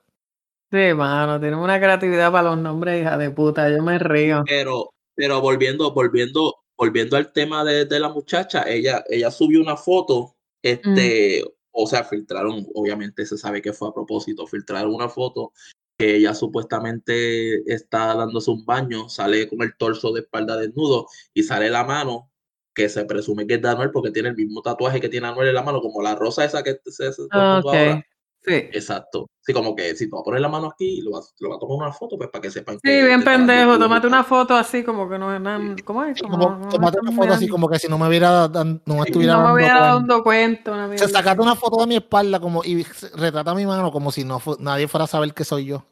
Sí, 0.71 0.95
mano, 0.95 1.41
tienen 1.41 1.59
una 1.59 1.81
creatividad 1.81 2.31
para 2.31 2.51
los 2.51 2.59
nombres, 2.59 3.01
hija 3.01 3.17
de 3.17 3.31
puta, 3.31 3.71
yo 3.71 3.83
me 3.83 3.99
río. 3.99 4.45
Pero, 4.47 4.91
pero 5.17 5.41
volviendo, 5.41 5.93
volviendo, 5.95 6.57
volviendo 6.81 7.19
al 7.19 7.31
tema 7.31 7.63
de, 7.63 7.85
de 7.85 8.01
la 8.01 8.09
muchacha, 8.09 8.65
ella, 8.67 9.05
ella 9.11 9.31
subió 9.31 9.61
una 9.61 9.77
foto, 9.77 10.35
este, 10.63 11.45
o 11.73 11.87
sea, 11.87 12.05
filtraron, 12.05 12.67
obviamente 12.75 13.27
se 13.27 13.37
sabe 13.37 13.61
que 13.61 13.75
fue 13.75 13.91
a 13.91 13.93
propósito, 13.93 14.47
filtraron 14.47 14.95
una 14.95 15.11
foto 15.11 15.53
que 15.99 16.17
ella 16.17 16.33
supuestamente 16.33 17.71
está 17.71 18.15
dándose 18.15 18.51
un 18.51 18.65
baño, 18.65 19.11
sale 19.11 19.47
con 19.47 19.61
el 19.61 19.77
torso 19.77 20.11
de 20.15 20.23
espalda 20.23 20.57
desnudo 20.57 21.07
y 21.35 21.43
sale 21.43 21.69
la 21.69 21.85
mano 21.85 22.31
que 22.75 22.89
se 22.89 23.05
presume 23.05 23.47
que 23.47 23.57
es 23.57 23.63
de 23.63 23.69
Anuel 23.69 23.91
porque 23.91 24.11
tiene 24.11 24.31
el 24.31 24.37
mismo 24.37 24.63
tatuaje 24.63 25.03
que 25.03 25.11
tiene 25.11 25.27
Anuel 25.27 25.49
en 25.49 25.57
la 25.57 25.63
mano, 25.63 25.83
como 25.83 26.01
la 26.01 26.15
rosa 26.15 26.47
esa 26.47 26.63
que 26.63 26.81
se, 26.87 27.13
se 27.13 27.21
el 27.21 27.29
mundo 27.29 27.69
ahora. 27.69 28.07
Sí. 28.43 28.55
Exacto. 28.55 29.29
Sí, 29.41 29.53
como 29.53 29.75
que 29.75 29.95
si 29.95 30.09
tú 30.09 30.17
vas 30.17 30.23
a 30.23 30.25
poner 30.25 30.41
la 30.41 30.49
mano 30.49 30.69
aquí 30.69 30.99
y 30.99 31.01
lo 31.03 31.13
vas, 31.13 31.35
lo 31.41 31.51
vas 31.51 31.57
a 31.57 31.61
tomar 31.61 31.77
una 31.89 31.93
foto, 31.93 32.17
pues 32.17 32.31
para 32.31 32.43
que 32.43 32.51
sepan 32.51 32.77
Sí, 32.77 32.81
que 32.83 33.05
bien 33.05 33.21
dando 33.25 33.25
pendejo, 33.25 33.79
tómate 33.79 34.07
una 34.07 34.25
foto 34.25 34.55
así 34.55 34.83
como 34.83 35.09
que 35.09 35.19
no 35.19 35.35
es 35.35 35.41
nada, 35.41 35.77
¿cómo 35.85 36.05
es? 36.05 36.21
Como, 36.21 36.69
tómate 36.71 36.99
una 37.01 37.13
foto 37.13 37.33
así 37.33 37.49
como 37.49 37.69
que 37.69 37.79
si 37.79 37.89
no 37.89 37.99
me 37.99 38.09
hubiera 38.09 38.49
no 38.49 38.81
me 38.87 39.01
estuviera 39.03 39.35
No 39.35 39.39
me 39.41 39.45
dando 39.45 39.55
hubiera 39.55 39.79
cuenta. 39.79 40.07
dado 40.15 40.23
cuenta 40.23 40.73
una 40.73 40.87
O 40.87 40.99
sea, 40.99 41.09
sacate 41.09 41.41
una 41.43 41.57
foto 41.57 41.81
de 41.81 41.87
mi 41.87 41.97
espalda 41.97 42.41
como 42.41 42.63
y 42.65 42.83
retrata 43.15 43.55
mi 43.55 43.67
mano 43.67 43.91
como 43.91 44.13
si 44.13 44.25
no 44.25 44.39
fu- 44.39 44.57
nadie 44.59 44.89
fuera 44.89 45.05
a 45.05 45.09
saber 45.09 45.35
que 45.35 45.45
soy 45.45 45.67
yo. 45.67 45.85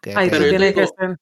Qué 0.00 0.14
Ay, 0.14 0.28
Pero 0.30 0.44
tú 0.44 0.44
yo 0.44 0.50
te 0.50 0.58
tienes 0.58 0.74
que 0.74 0.86
ser. 0.86 1.16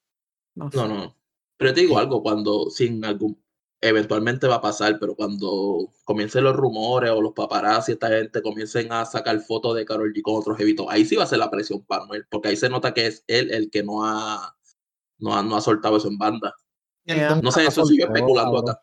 No. 0.54 0.70
No, 0.72 0.88
no. 0.88 1.16
Pero 1.56 1.74
te 1.74 1.80
digo 1.82 1.98
algo, 1.98 2.22
cuando 2.22 2.68
sin 2.70 3.04
algún 3.04 3.41
eventualmente 3.82 4.46
va 4.46 4.54
a 4.56 4.60
pasar, 4.60 4.98
pero 4.98 5.14
cuando 5.16 5.92
comiencen 6.04 6.44
los 6.44 6.54
rumores 6.54 7.10
o 7.10 7.20
los 7.20 7.32
paparazzi, 7.32 7.92
esta 7.92 8.08
gente 8.08 8.40
comiencen 8.40 8.92
a 8.92 9.04
sacar 9.04 9.38
fotos 9.40 9.74
de 9.74 9.84
Karol 9.84 10.12
G 10.14 10.22
con 10.22 10.36
otros 10.36 10.58
evitos, 10.60 10.86
ahí 10.88 11.04
sí 11.04 11.16
va 11.16 11.24
a 11.24 11.26
ser 11.26 11.40
la 11.40 11.50
presión 11.50 11.84
para 11.84 12.02
Manuel, 12.02 12.24
porque 12.30 12.48
ahí 12.48 12.56
se 12.56 12.68
nota 12.68 12.94
que 12.94 13.08
es 13.08 13.24
él 13.26 13.50
el 13.50 13.70
que 13.70 13.82
no 13.82 14.06
ha, 14.06 14.56
no 15.18 15.36
ha, 15.36 15.42
no 15.42 15.56
ha 15.56 15.60
soltado 15.60 15.96
eso 15.96 16.08
en 16.08 16.16
banda. 16.16 16.54
Yeah. 17.04 17.40
No 17.42 17.50
sé, 17.50 17.66
eso 17.66 17.84
sigo 17.84 18.06
soltó, 18.06 18.14
especulando 18.14 18.58
acá. 18.60 18.82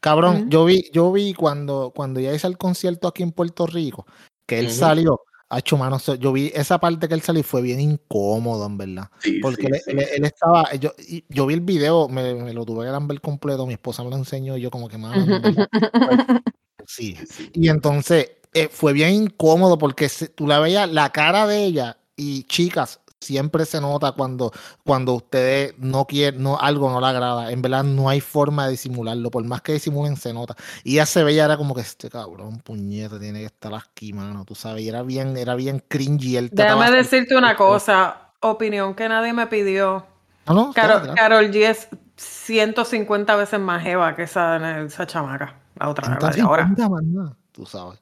Cabrón, 0.00 0.48
yo 0.48 0.64
vi, 0.64 0.88
yo 0.92 1.10
vi 1.10 1.34
cuando, 1.34 1.92
cuando 1.94 2.20
ya 2.20 2.32
hice 2.32 2.46
el 2.46 2.56
concierto 2.56 3.08
aquí 3.08 3.24
en 3.24 3.32
Puerto 3.32 3.66
Rico, 3.66 4.06
que 4.46 4.60
él 4.60 4.70
salió, 4.70 5.20
Hacho, 5.50 5.78
mano, 5.78 5.98
yo 5.98 6.32
vi 6.32 6.52
esa 6.54 6.78
parte 6.78 7.08
que 7.08 7.14
él 7.14 7.22
salió 7.22 7.40
y 7.40 7.42
fue 7.42 7.62
bien 7.62 7.80
incómodo, 7.80 8.66
en 8.66 8.76
verdad. 8.76 9.10
Sí, 9.22 9.40
Porque 9.40 9.62
sí, 9.62 9.68
él, 9.72 9.80
sí, 9.82 9.90
él- 9.92 10.00
sí. 10.00 10.06
él 10.16 10.24
estaba, 10.24 10.74
yo, 10.74 10.92
yo 11.30 11.46
vi 11.46 11.54
el 11.54 11.60
video, 11.62 12.06
me, 12.08 12.34
me 12.34 12.52
lo 12.52 12.66
tuve 12.66 12.84
que 12.86 12.92
ver 12.92 13.20
completo, 13.22 13.66
mi 13.66 13.72
esposa 13.72 14.04
me 14.04 14.10
lo 14.10 14.16
enseñó 14.16 14.56
y 14.58 14.60
yo 14.60 14.70
como 14.70 14.88
que, 14.88 14.98
mano, 14.98 15.24
sí. 16.86 17.16
Y 17.54 17.68
entonces 17.70 18.30
eh, 18.52 18.68
fue 18.70 18.92
bien 18.92 19.14
incómodo 19.14 19.78
porque 19.78 20.08
se- 20.08 20.28
tú 20.28 20.46
la 20.46 20.58
veías 20.58 20.90
la 20.90 21.10
cara 21.12 21.46
de 21.46 21.64
ella 21.64 21.98
y 22.16 22.42
chicas, 22.44 23.00
siempre 23.20 23.64
se 23.64 23.80
nota 23.80 24.12
cuando, 24.12 24.52
cuando 24.84 25.14
ustedes 25.14 25.74
no 25.78 26.06
quieren, 26.06 26.42
no, 26.42 26.58
algo 26.58 26.90
no 26.90 27.00
le 27.00 27.06
agrada. 27.06 27.50
En 27.52 27.62
verdad 27.62 27.84
no 27.84 28.08
hay 28.08 28.20
forma 28.20 28.66
de 28.66 28.72
disimularlo, 28.72 29.30
por 29.30 29.44
más 29.44 29.62
que 29.62 29.72
disimulen 29.72 30.16
se 30.16 30.32
nota. 30.32 30.54
Y 30.84 30.94
ella 30.94 31.06
se 31.06 31.24
veía, 31.24 31.44
era 31.44 31.56
como 31.56 31.74
que 31.74 31.80
este 31.80 32.08
cabrón, 32.10 32.60
puñete, 32.60 33.18
tiene 33.18 33.40
que 33.40 33.46
estar 33.46 33.74
aquí, 33.74 34.12
mano, 34.12 34.44
tú 34.44 34.54
sabes, 34.54 34.82
y 34.82 34.88
era 34.88 35.02
bien, 35.02 35.36
era 35.36 35.54
bien 35.54 35.82
cringy. 35.88 36.36
Él 36.36 36.50
Déjame 36.52 36.90
de- 36.90 36.98
decirte 36.98 37.36
una 37.36 37.56
cosa, 37.56 38.32
opinión 38.40 38.94
que 38.94 39.08
nadie 39.08 39.32
me 39.32 39.46
pidió. 39.46 40.06
No, 40.46 40.54
no, 40.54 40.72
Carol, 40.72 41.14
Carol 41.14 41.50
G 41.50 41.56
es 41.68 41.88
150 42.16 43.36
veces 43.36 43.60
más 43.60 43.82
jeva 43.82 44.14
que 44.16 44.22
esa, 44.22 44.80
esa 44.82 45.06
chamaca, 45.06 45.56
la 45.78 45.88
otra, 45.88 46.08
la 46.08 46.14
de 46.14 46.32
150 46.32 46.84
ahora. 46.84 47.36
tú 47.52 47.66
sabes. 47.66 48.00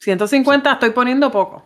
150 0.00 0.72
estoy 0.72 0.90
poniendo 0.90 1.30
poco. 1.30 1.64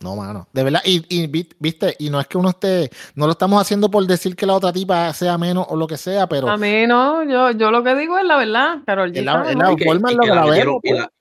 No, 0.00 0.14
mano. 0.14 0.46
De 0.52 0.62
verdad, 0.62 0.80
y, 0.84 1.04
y 1.08 1.26
vi- 1.26 1.48
viste, 1.58 1.96
y 1.98 2.08
no 2.10 2.20
es 2.20 2.26
que 2.28 2.38
uno 2.38 2.50
esté, 2.50 2.88
no 3.16 3.26
lo 3.26 3.32
estamos 3.32 3.60
haciendo 3.60 3.90
por 3.90 4.06
decir 4.06 4.36
que 4.36 4.46
la 4.46 4.54
otra 4.54 4.72
tipa 4.72 5.12
sea 5.12 5.36
menos 5.38 5.66
o 5.68 5.76
lo 5.76 5.86
que 5.88 5.96
sea, 5.96 6.28
pero 6.28 6.48
A 6.48 6.56
mí 6.56 6.86
no, 6.86 7.24
yo, 7.24 7.50
yo 7.50 7.70
lo 7.72 7.82
que 7.82 7.94
digo 7.96 8.16
es 8.18 8.24
la 8.24 8.36
verdad. 8.36 8.78
Carol 8.86 9.10
G 9.12 9.18
Es 9.18 9.24
la- 9.24 9.42
la 9.54 9.72
Y 9.72 9.76
que- 9.76 9.84
forma 9.84 10.10
en 10.10 10.14
y 10.14 10.16
la 10.18 10.22
que 10.22 10.28
que 10.28 10.34
la 10.34 10.44
metieron- 10.44 10.80
vemos, 10.80 10.80
y 10.84 10.92
la- 10.92 11.12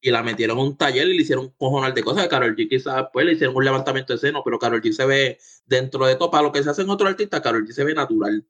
y 0.00 0.10
la 0.10 0.22
metieron 0.22 0.58
a 0.58 0.62
un 0.62 0.76
taller 0.76 1.06
y 1.08 1.16
le 1.16 1.22
hicieron 1.22 1.44
un 1.46 1.50
cojonal 1.56 1.92
de 1.94 2.02
cosas. 2.02 2.28
Carol 2.28 2.54
G 2.56 2.68
quizás 2.68 3.06
pues 3.12 3.24
le 3.26 3.32
hicieron 3.32 3.56
un 3.56 3.64
levantamiento 3.64 4.12
de 4.14 4.18
seno, 4.18 4.42
pero 4.44 4.58
Carol 4.58 4.80
G 4.82 4.92
se 4.92 5.04
ve 5.06 5.38
dentro 5.66 6.04
de 6.06 6.16
todo, 6.16 6.30
para 6.30 6.42
lo 6.44 6.52
que 6.52 6.62
se 6.62 6.70
hacen 6.70 6.88
otros 6.90 7.08
artistas, 7.10 7.40
Carol 7.42 7.66
G 7.66 7.72
se 7.72 7.84
ve 7.84 7.94
natural. 7.94 8.44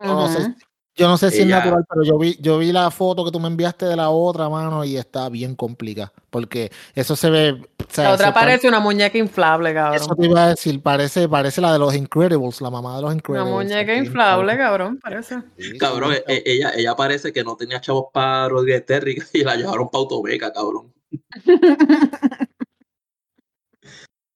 no 0.00 0.28
sé. 0.28 0.54
Yo 0.94 1.08
no 1.08 1.16
sé 1.16 1.30
si 1.30 1.42
Ella- 1.42 1.58
es 1.58 1.64
natural, 1.64 1.84
pero 1.88 2.02
yo 2.04 2.18
vi, 2.18 2.36
yo 2.40 2.58
vi 2.58 2.70
la 2.72 2.90
foto 2.90 3.24
que 3.24 3.30
tú 3.30 3.40
me 3.40 3.48
enviaste 3.48 3.86
de 3.86 3.96
la 3.96 4.10
otra 4.10 4.48
mano 4.48 4.84
y 4.84 4.96
está 4.96 5.28
bien 5.28 5.54
complicada, 5.56 6.12
porque 6.30 6.70
eso 6.94 7.16
se 7.16 7.30
ve, 7.30 7.52
o 7.52 7.84
sea, 7.88 8.04
La 8.04 8.12
otra 8.14 8.26
eso 8.26 8.34
pare- 8.34 8.46
parece 8.46 8.68
una 8.68 8.80
muñeca 8.80 9.16
inflable, 9.16 9.70
eso 9.70 9.76
cabrón. 9.76 10.16
te 10.18 10.26
iba 10.26 10.44
a 10.44 10.48
decir, 10.48 10.82
parece, 10.82 11.28
parece 11.28 11.60
la 11.60 11.72
de 11.72 11.78
los 11.78 11.94
Incredibles, 11.94 12.60
la 12.60 12.70
mamá 12.70 12.96
de 12.96 13.02
los 13.02 13.10
Una 13.10 13.16
Incredibles. 13.16 13.52
muñeca 13.54 13.92
así, 13.92 14.00
inflable, 14.06 14.56
cabrón, 14.58 14.98
parece. 15.02 15.36
sí, 15.56 15.70
sí, 15.72 15.78
Cabrón, 15.78 16.12
e- 16.26 16.42
ella, 16.44 16.72
ella 16.76 16.94
parece 16.94 17.32
que 17.32 17.42
no 17.42 17.56
tenía 17.56 17.80
chavos 17.80 18.06
para 18.12 18.48
Rodríguez 18.48 18.84
Terry 18.84 19.16
y 19.32 19.44
la 19.44 19.56
llevaron 19.56 19.88
para 19.88 20.00
Autobeca, 20.02 20.52
cabrón. 20.52 20.92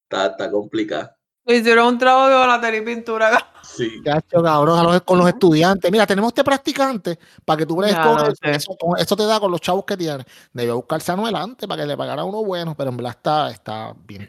Está, 0.08 0.26
está 0.28 0.50
complicada. 0.50 1.16
Hicieron 1.46 1.86
un 1.86 1.98
trabajo 1.98 2.28
de 2.28 2.34
batería 2.46 2.80
y 2.80 2.84
pintura. 2.84 3.52
Sí. 3.62 4.02
Cabrón, 4.02 4.78
a 4.78 4.82
los- 4.82 5.00
con 5.02 5.18
los 5.18 5.28
estudiantes. 5.28 5.90
Mira, 5.92 6.06
tenemos 6.06 6.28
este 6.30 6.42
practicante 6.44 7.18
para 7.44 7.58
que 7.58 7.66
tú 7.66 7.76
con 7.76 7.84
lo 7.84 7.90
eso, 7.90 8.34
sé. 8.42 8.50
eso, 8.52 8.76
eso 8.98 9.16
te 9.16 9.26
da 9.26 9.38
con 9.38 9.50
los 9.50 9.60
chavos 9.60 9.84
que 9.84 9.96
tienes. 9.96 10.24
Debió 10.52 10.76
buscarse 10.76 11.10
a 11.10 11.14
Anuel 11.14 11.34
antes 11.36 11.68
para 11.68 11.82
que 11.82 11.86
le 11.88 11.96
pagara 11.96 12.24
uno 12.24 12.42
bueno, 12.44 12.74
pero 12.76 12.90
en 12.90 12.96
verdad 12.96 13.12
está, 13.16 13.50
está 13.50 13.94
bien. 14.06 14.26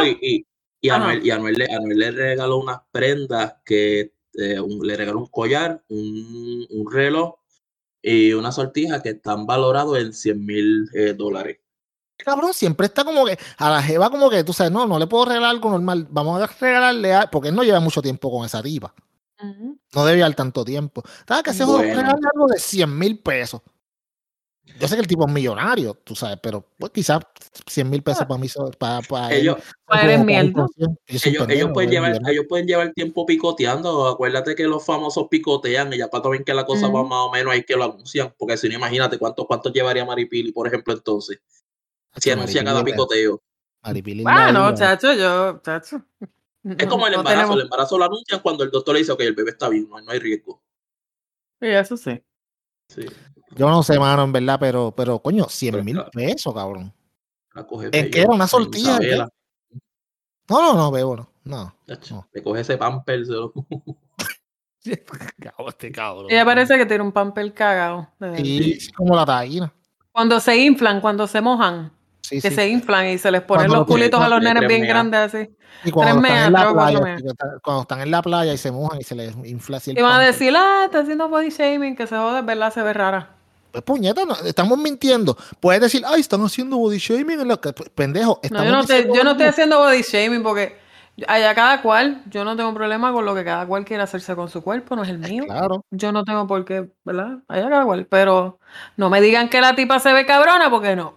Oh, 0.00 0.04
y, 0.04 0.46
y. 0.80 0.88
Anuel, 0.90 1.26
y 1.26 1.30
Anuel 1.30 1.54
le, 1.56 1.64
Anuel 1.74 1.98
le 1.98 2.10
regaló 2.12 2.58
unas 2.58 2.78
prendas 2.92 3.56
que 3.64 4.12
eh, 4.34 4.60
un- 4.60 4.86
le 4.86 4.96
regaló 4.96 5.18
un 5.20 5.26
collar, 5.26 5.82
un, 5.88 6.66
un 6.70 6.92
reloj 6.92 7.34
y 8.02 8.34
una 8.34 8.52
sortija 8.52 9.02
que 9.02 9.08
están 9.10 9.46
valorados 9.46 9.98
en 9.98 10.12
100 10.12 10.44
mil 10.46 10.88
eh, 10.94 11.12
dólares. 11.14 11.58
Cabrón, 12.18 12.54
siempre 12.54 12.86
está 12.86 13.04
como 13.04 13.24
que 13.26 13.38
a 13.58 13.70
la 13.70 13.82
jeva 13.82 14.10
como 14.10 14.30
que 14.30 14.42
tú 14.42 14.52
sabes, 14.52 14.72
no, 14.72 14.86
no 14.86 14.98
le 14.98 15.06
puedo 15.06 15.26
regalar 15.26 15.50
algo 15.50 15.70
normal, 15.70 16.06
vamos 16.10 16.40
a 16.40 16.46
regalarle 16.46 17.14
a, 17.14 17.30
porque 17.30 17.50
él 17.50 17.54
no 17.54 17.62
lleva 17.62 17.80
mucho 17.80 18.02
tiempo 18.02 18.30
con 18.30 18.44
esa. 18.44 18.60
Ujú. 18.60 19.78
No 19.94 20.04
debe 20.06 20.20
dar 20.20 20.34
tanto 20.34 20.64
tiempo. 20.64 21.02
¿Sabes 21.28 21.42
que 21.44 21.52
se 21.52 21.64
Bueno. 21.64 21.82
regalarle 21.82 22.26
algo 22.34 22.46
de 22.48 22.58
100 22.58 22.98
mil 22.98 23.18
pesos? 23.18 23.60
Yo 24.80 24.88
sé 24.88 24.96
que 24.96 25.00
el 25.02 25.06
tipo 25.06 25.26
es 25.26 25.32
millonario, 25.32 25.94
tú 25.94 26.14
sabes, 26.16 26.38
pero 26.42 26.66
pues 26.78 26.90
quizás 26.92 27.20
100 27.66 27.88
mil 27.88 28.02
pesos 28.02 28.26
para 28.26 28.38
mí, 28.38 28.48
son- 28.48 28.72
para, 28.72 29.00
para 29.02 29.32
Ellos, 29.32 29.56
él 30.02 30.10
es 30.10 30.16
como 30.16 30.24
mierda. 30.24 30.52
400. 30.52 30.98
Yo 31.06 31.18
soy 31.18 31.30
un 31.30 31.36
ellos, 31.36 31.50
ellos, 31.50 31.70
pueden 31.72 31.90
llevar, 31.90 32.18
ellos 32.28 32.44
pueden 32.48 32.66
llevar 32.66 32.92
tiempo 32.92 33.24
picoteando. 33.24 34.08
Acuérdate 34.08 34.54
que 34.54 34.64
los 34.64 34.84
famosos 34.84 35.28
picotean 35.30 35.92
y 35.92 35.98
ya 35.98 36.08
para 36.08 36.28
ven 36.28 36.44
que 36.44 36.52
la 36.52 36.66
cosa 36.66 36.88
va 36.88 37.04
más 37.04 37.18
o 37.26 37.30
menos 37.30 37.52
hay 37.52 37.62
que 37.62 37.76
lo 37.76 37.84
anuncian. 37.84 38.34
Porque 38.36 38.56
si 38.56 38.68
no, 38.68 38.74
imagínate 38.74 39.18
cuánto, 39.18 39.46
cuánto 39.46 39.72
llevaría 39.72 40.04
Maripili, 40.04 40.50
por 40.52 40.66
ejemplo, 40.66 40.92
entonces. 40.92 41.38
Si 42.16 42.30
Chacho, 42.30 42.32
anuncia 42.40 42.64
cada 42.64 42.82
picoteo. 42.84 43.42
Es 43.84 44.22
Bueno, 44.22 44.74
chacho, 44.74 45.12
yo, 45.14 45.60
chacho. 45.62 46.02
Es 46.64 46.86
como 46.86 47.06
el 47.06 47.12
No 47.12 47.18
embarazo. 47.20 47.24
tenemos- 47.42 47.56
El 47.56 47.62
embarazo 47.62 47.98
lo 47.98 48.04
anuncian 48.06 48.40
cuando 48.40 48.64
el 48.64 48.70
doctor 48.70 48.94
le 48.94 49.00
dice, 49.00 49.12
ok, 49.12 49.20
el 49.20 49.34
bebé 49.34 49.50
está 49.50 49.68
bien, 49.68 49.88
no, 49.88 49.96
hay- 49.98 50.04
no 50.04 50.10
hay 50.12 50.18
riesgo. 50.18 50.60
Sí, 51.60 51.66
eso 51.68 51.96
sí. 51.96 52.20
Sí, 52.88 53.06
Yo 53.54 53.68
no 53.68 53.82
sé, 53.82 53.98
mano, 53.98 54.24
en 54.24 54.32
verdad, 54.32 54.58
pero, 54.58 54.92
pero 54.96 55.20
coño, 55.20 55.46
100 55.48 55.72
Pero 55.72 55.84
mil 55.84 55.94
claro. 55.94 56.10
pesos, 56.12 56.52
cabrón. 56.54 56.92
la 57.54 57.66
coge 57.66 57.86
¿En 57.86 57.90
bello, 57.92 58.10
qué 58.10 58.20
era? 58.22 58.30
¿Una 58.34 58.46
sortilla. 58.48 58.98
No, 60.48 60.62
no, 60.62 60.74
no, 60.74 60.90
bebo, 60.90 61.16
no. 61.16 61.30
No. 61.44 61.76
Le 62.32 62.42
coge 62.42 62.60
ese 62.60 62.76
pamper. 62.76 63.24
se 63.24 63.32
lo- 63.32 63.52
este 65.68 65.90
cabrón. 65.92 66.26
Ella 66.30 66.44
parece 66.44 66.76
que 66.76 66.86
tiene 66.86 67.02
un 67.04 67.12
papel 67.12 67.52
cagado. 67.54 68.08
Sí, 68.36 68.80
sí, 68.80 68.92
como 68.92 69.14
la 69.16 69.24
taína. 69.24 69.72
Cuando 70.12 70.38
se 70.40 70.56
inflan, 70.56 71.00
cuando 71.00 71.26
se 71.26 71.40
mojan, 71.40 71.92
Sí, 72.26 72.40
que 72.40 72.50
sí. 72.50 72.56
se 72.56 72.68
inflan 72.68 73.06
y 73.06 73.18
se 73.18 73.30
les 73.30 73.40
ponen 73.42 73.66
Cuando 73.68 73.76
los 73.76 73.86
culitos 73.86 74.20
a 74.20 74.28
los 74.28 74.42
nenes 74.42 74.66
bien 74.66 74.82
grandes 74.82 75.32
así. 75.32 75.48
Y 75.84 75.92
cuando 75.92 76.20
Tres 76.20 76.34
están 76.34 76.72
playa, 76.72 77.18
cuando 77.62 77.82
están 77.82 78.00
en 78.00 78.10
la 78.10 78.20
playa 78.20 78.52
y 78.52 78.58
se 78.58 78.72
mojan 78.72 79.00
y 79.00 79.04
se 79.04 79.14
les 79.14 79.36
infla 79.44 79.76
así 79.76 79.92
el 79.92 79.98
Y 79.98 80.02
van 80.02 80.20
a 80.20 80.24
decir, 80.24 80.52
ah, 80.56 80.82
está 80.86 81.00
haciendo 81.00 81.28
body 81.28 81.50
shaming, 81.50 81.94
que 81.94 82.08
se 82.08 82.16
jode, 82.16 82.42
¿verdad? 82.42 82.72
Se 82.74 82.82
ve 82.82 82.92
rara. 82.92 83.30
Pues 83.70 83.84
puñeta, 83.84 84.24
no, 84.24 84.34
estamos 84.44 84.76
mintiendo. 84.76 85.36
Puedes 85.60 85.82
decir, 85.82 86.02
ay, 86.04 86.20
están 86.20 86.44
haciendo 86.44 86.78
body 86.78 86.98
shaming 86.98 87.38
en 87.38 87.48
la 87.48 87.58
que 87.58 87.72
pues, 87.72 87.90
pendejo. 87.90 88.40
No, 88.50 88.64
yo 88.64 88.72
no, 88.72 88.84
te- 88.84 89.06
yo 89.14 89.22
no 89.22 89.32
estoy 89.32 89.46
haciendo 89.46 89.78
body 89.78 90.02
shaming 90.02 90.42
porque 90.42 90.76
allá 91.28 91.54
cada 91.54 91.80
cual, 91.80 92.22
yo 92.26 92.44
no 92.44 92.56
tengo 92.56 92.74
problema 92.74 93.12
con 93.12 93.24
lo 93.24 93.36
que 93.36 93.44
cada 93.44 93.66
cual 93.66 93.84
quiera 93.84 94.04
hacerse 94.04 94.34
con 94.34 94.48
su 94.48 94.62
cuerpo, 94.62 94.96
no 94.96 95.04
es 95.04 95.10
el 95.10 95.18
mío. 95.18 95.44
Claro. 95.44 95.84
Yo 95.92 96.10
no 96.10 96.24
tengo 96.24 96.46
por 96.48 96.64
qué, 96.64 96.88
¿verdad? 97.04 97.38
Allá 97.46 97.70
cada 97.70 97.84
cual. 97.84 98.06
Pero 98.10 98.58
no 98.96 99.10
me 99.10 99.20
digan 99.20 99.48
que 99.48 99.60
la 99.60 99.76
tipa 99.76 100.00
se 100.00 100.12
ve 100.12 100.26
cabrona 100.26 100.70
porque 100.70 100.96
no. 100.96 101.14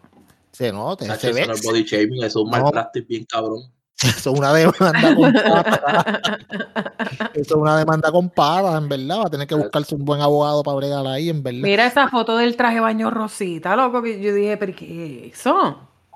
Se 0.59 0.73
nota, 0.73 1.05
se 1.15 1.29
eso 1.29 1.33
ve. 1.39 1.47
no 1.47 1.53
es 1.53 1.63
body 1.63 1.83
shaming, 1.83 2.17
eso 2.21 2.25
es 2.27 2.35
un 2.35 2.51
No. 2.51 2.57
malpractice 2.63 3.05
bien 3.07 3.23
cabrón. 3.23 3.61
Eso 4.01 4.31
es 4.33 4.37
una 4.39 4.53
demanda 4.53 5.15
con 5.15 5.33
patas. 5.33 6.19
Eso 7.33 7.55
es 7.55 7.61
una 7.61 7.77
demanda 7.77 8.11
con 8.11 8.29
patas, 8.29 8.75
en 8.81 8.89
verdad. 8.89 9.19
Va 9.19 9.27
a 9.27 9.29
tener 9.29 9.47
que 9.47 9.55
buscarse 9.55 9.95
un 9.95 10.03
buen 10.03 10.19
abogado 10.19 10.61
para 10.61 10.75
bregar 10.75 11.07
ahí, 11.07 11.29
en 11.29 11.41
verdad. 11.41 11.61
Mira 11.61 11.85
esa 11.87 12.09
foto 12.09 12.35
del 12.35 12.57
traje 12.57 12.81
baño 12.81 13.09
rosita, 13.09 13.75
loco, 13.77 14.01
que 14.01 14.21
yo 14.21 14.33
dije, 14.33 14.57
¿pero 14.57 14.75
qué 14.75 15.27
es 15.27 15.39
eso? 15.39 15.53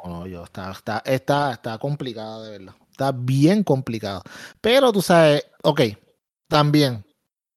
No, 0.04 0.10
no, 0.20 0.28
yo, 0.28 0.44
está, 0.44 0.72
está, 0.72 1.02
está, 1.06 1.54
está 1.54 1.78
complicada, 1.78 2.44
de 2.44 2.58
verdad. 2.58 2.76
Está 2.92 3.14
bien 3.14 3.64
complicado. 3.64 4.24
Pero 4.60 4.92
tú 4.92 5.02
sabes, 5.02 5.46
ok, 5.64 5.82
también, 6.50 7.06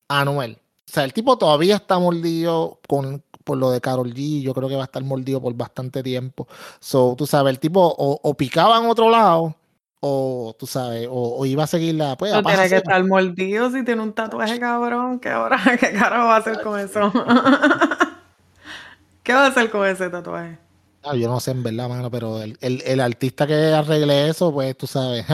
Anuel. 0.08 0.56
O 0.88 0.92
sea, 0.92 1.02
el 1.02 1.12
tipo 1.12 1.36
todavía 1.36 1.74
está 1.76 1.98
mordido 1.98 2.78
con, 2.88 3.20
por 3.46 3.56
lo 3.56 3.70
de 3.70 3.80
Carol 3.80 4.12
G. 4.12 4.42
Yo 4.42 4.52
creo 4.52 4.68
que 4.68 4.74
va 4.74 4.82
a 4.82 4.86
estar 4.86 5.04
mordido 5.04 5.40
por 5.40 5.54
bastante 5.54 6.02
tiempo. 6.02 6.48
So, 6.80 7.14
tú 7.16 7.26
sabes, 7.26 7.52
el 7.52 7.60
tipo 7.60 7.80
o, 7.80 8.18
o 8.20 8.36
picaba 8.36 8.76
en 8.78 8.86
otro 8.86 9.08
lado, 9.08 9.54
o 10.00 10.54
tú 10.58 10.66
sabes, 10.66 11.06
o, 11.08 11.36
o 11.38 11.46
iba 11.46 11.62
a 11.62 11.68
seguir 11.68 11.94
la. 11.94 12.16
Pues, 12.16 12.32
No 12.32 12.42
tiene 12.42 12.68
que 12.68 12.76
estar 12.76 13.02
mordido 13.04 13.70
si 13.70 13.84
tiene 13.84 14.02
un 14.02 14.12
tatuaje 14.12 14.58
cabrón. 14.58 15.20
¿Qué 15.20 15.30
ahora? 15.30 15.58
¿Qué 15.80 15.92
carajo 15.92 16.26
va 16.26 16.34
a 16.34 16.38
hacer 16.38 16.60
con 16.60 16.80
eso? 16.80 17.12
¿Qué 19.22 19.32
va 19.32 19.44
a 19.44 19.48
hacer 19.48 19.70
con 19.70 19.86
ese 19.86 20.10
tatuaje? 20.10 20.58
Ah, 21.04 21.14
yo 21.14 21.28
no 21.28 21.38
sé 21.38 21.52
en 21.52 21.62
verdad, 21.62 21.88
mano, 21.88 22.10
pero 22.10 22.42
el, 22.42 22.58
el, 22.60 22.82
el 22.84 23.00
artista 23.00 23.46
que 23.46 23.54
arregle 23.54 24.28
eso, 24.28 24.52
pues 24.52 24.76
tú 24.76 24.88
sabes, 24.88 25.24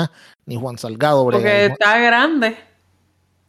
ni 0.44 0.56
Juan 0.56 0.76
Salgado, 0.76 1.24
Porque 1.24 1.66
está 1.66 1.98
grande. 1.98 2.58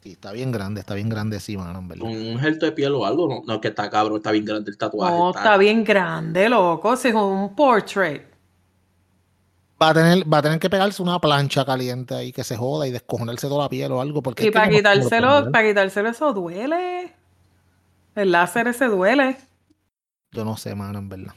Sí, 0.03 0.11
está 0.11 0.33
bien 0.33 0.51
grande, 0.51 0.81
está 0.81 0.95
bien 0.95 1.07
grande, 1.07 1.39
sí, 1.39 1.55
mano, 1.55 1.79
en 1.79 1.87
verdad. 1.87 2.05
Un 2.05 2.37
gesto 2.37 2.65
de 2.65 2.73
piel 2.73 2.93
o 2.93 3.05
algo, 3.05 3.25
no, 3.25 3.41
no 3.47 3.61
que 3.61 3.69
está 3.69 3.89
cabrón, 3.89 4.17
está 4.17 4.31
bien 4.31 4.43
grande 4.43 4.69
el 4.69 4.77
tatuaje. 4.77 5.15
No, 5.15 5.29
está 5.29 5.55
bien 5.55 5.85
grande, 5.85 6.49
loco. 6.49 6.97
Si 6.97 7.07
es 7.07 7.15
un 7.15 7.55
portrait. 7.55 8.21
Va 9.81 9.91
a 9.91 9.93
tener, 9.93 10.33
va 10.33 10.39
a 10.39 10.41
tener 10.41 10.59
que 10.59 10.69
pegarse 10.69 11.01
una 11.01 11.19
plancha 11.19 11.63
caliente 11.63 12.15
ahí 12.15 12.33
que 12.33 12.43
se 12.43 12.57
joda 12.57 12.85
y 12.85 12.91
descojonarse 12.91 13.47
toda 13.47 13.63
la 13.63 13.69
piel 13.69 13.93
o 13.93 14.01
algo. 14.01 14.21
Porque 14.21 14.45
Y 14.45 14.51
para 14.51 14.65
no 14.65 14.75
quitárselo, 14.75 15.49
para 15.53 15.69
quitárselo 15.69 16.09
eso 16.09 16.33
duele. 16.33 17.15
El 18.13 18.33
láser 18.33 18.67
ese 18.67 18.87
duele. 18.87 19.37
Yo 20.33 20.43
no 20.43 20.57
sé, 20.57 20.75
mano, 20.75 20.99
en 20.99 21.07
verdad. 21.07 21.33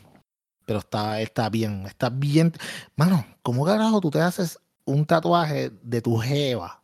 Pero 0.64 0.80
está, 0.80 1.20
está 1.20 1.48
bien, 1.50 1.86
está 1.86 2.10
bien. 2.10 2.52
Mano, 2.96 3.24
¿cómo 3.42 3.64
carajo 3.64 4.00
tú 4.00 4.10
te 4.10 4.20
haces 4.20 4.58
un 4.84 5.06
tatuaje 5.06 5.70
de 5.82 6.02
tu 6.02 6.16
jeva? 6.16 6.82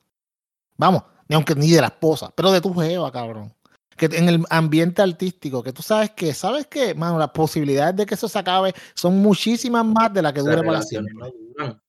Vamos, 0.76 1.02
aunque 1.34 1.54
ni 1.54 1.70
de 1.70 1.80
la 1.80 1.88
esposa, 1.88 2.30
pero 2.34 2.50
de 2.52 2.60
tu 2.60 2.72
jeva, 2.74 3.10
cabrón. 3.12 3.52
Que 3.96 4.06
en 4.06 4.28
el 4.28 4.44
ambiente 4.50 5.02
artístico, 5.02 5.62
que 5.62 5.72
tú 5.72 5.82
sabes 5.82 6.10
que, 6.10 6.32
¿sabes 6.34 6.66
qué? 6.66 6.94
Mano, 6.94 7.18
las 7.18 7.30
posibilidades 7.30 7.94
de 7.96 8.06
que 8.06 8.14
eso 8.14 8.28
se 8.28 8.38
acabe 8.38 8.72
son 8.94 9.18
muchísimas 9.20 9.84
más 9.84 10.12
de 10.12 10.22
las 10.22 10.32
que 10.32 10.40
dure 10.40 10.62
para 10.62 10.82
siempre. 10.82 11.12
No 11.14 11.26
duran. 11.30 11.82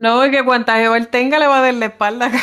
No, 0.00 0.26
y 0.26 0.30
que 0.30 0.44
cuanta 0.44 0.74
jeva 0.76 0.96
él 0.96 1.08
tenga 1.08 1.38
le 1.38 1.46
va 1.46 1.58
a 1.58 1.62
dar 1.62 1.74
la 1.74 1.86
espalda 1.86 2.26
acá. 2.26 2.40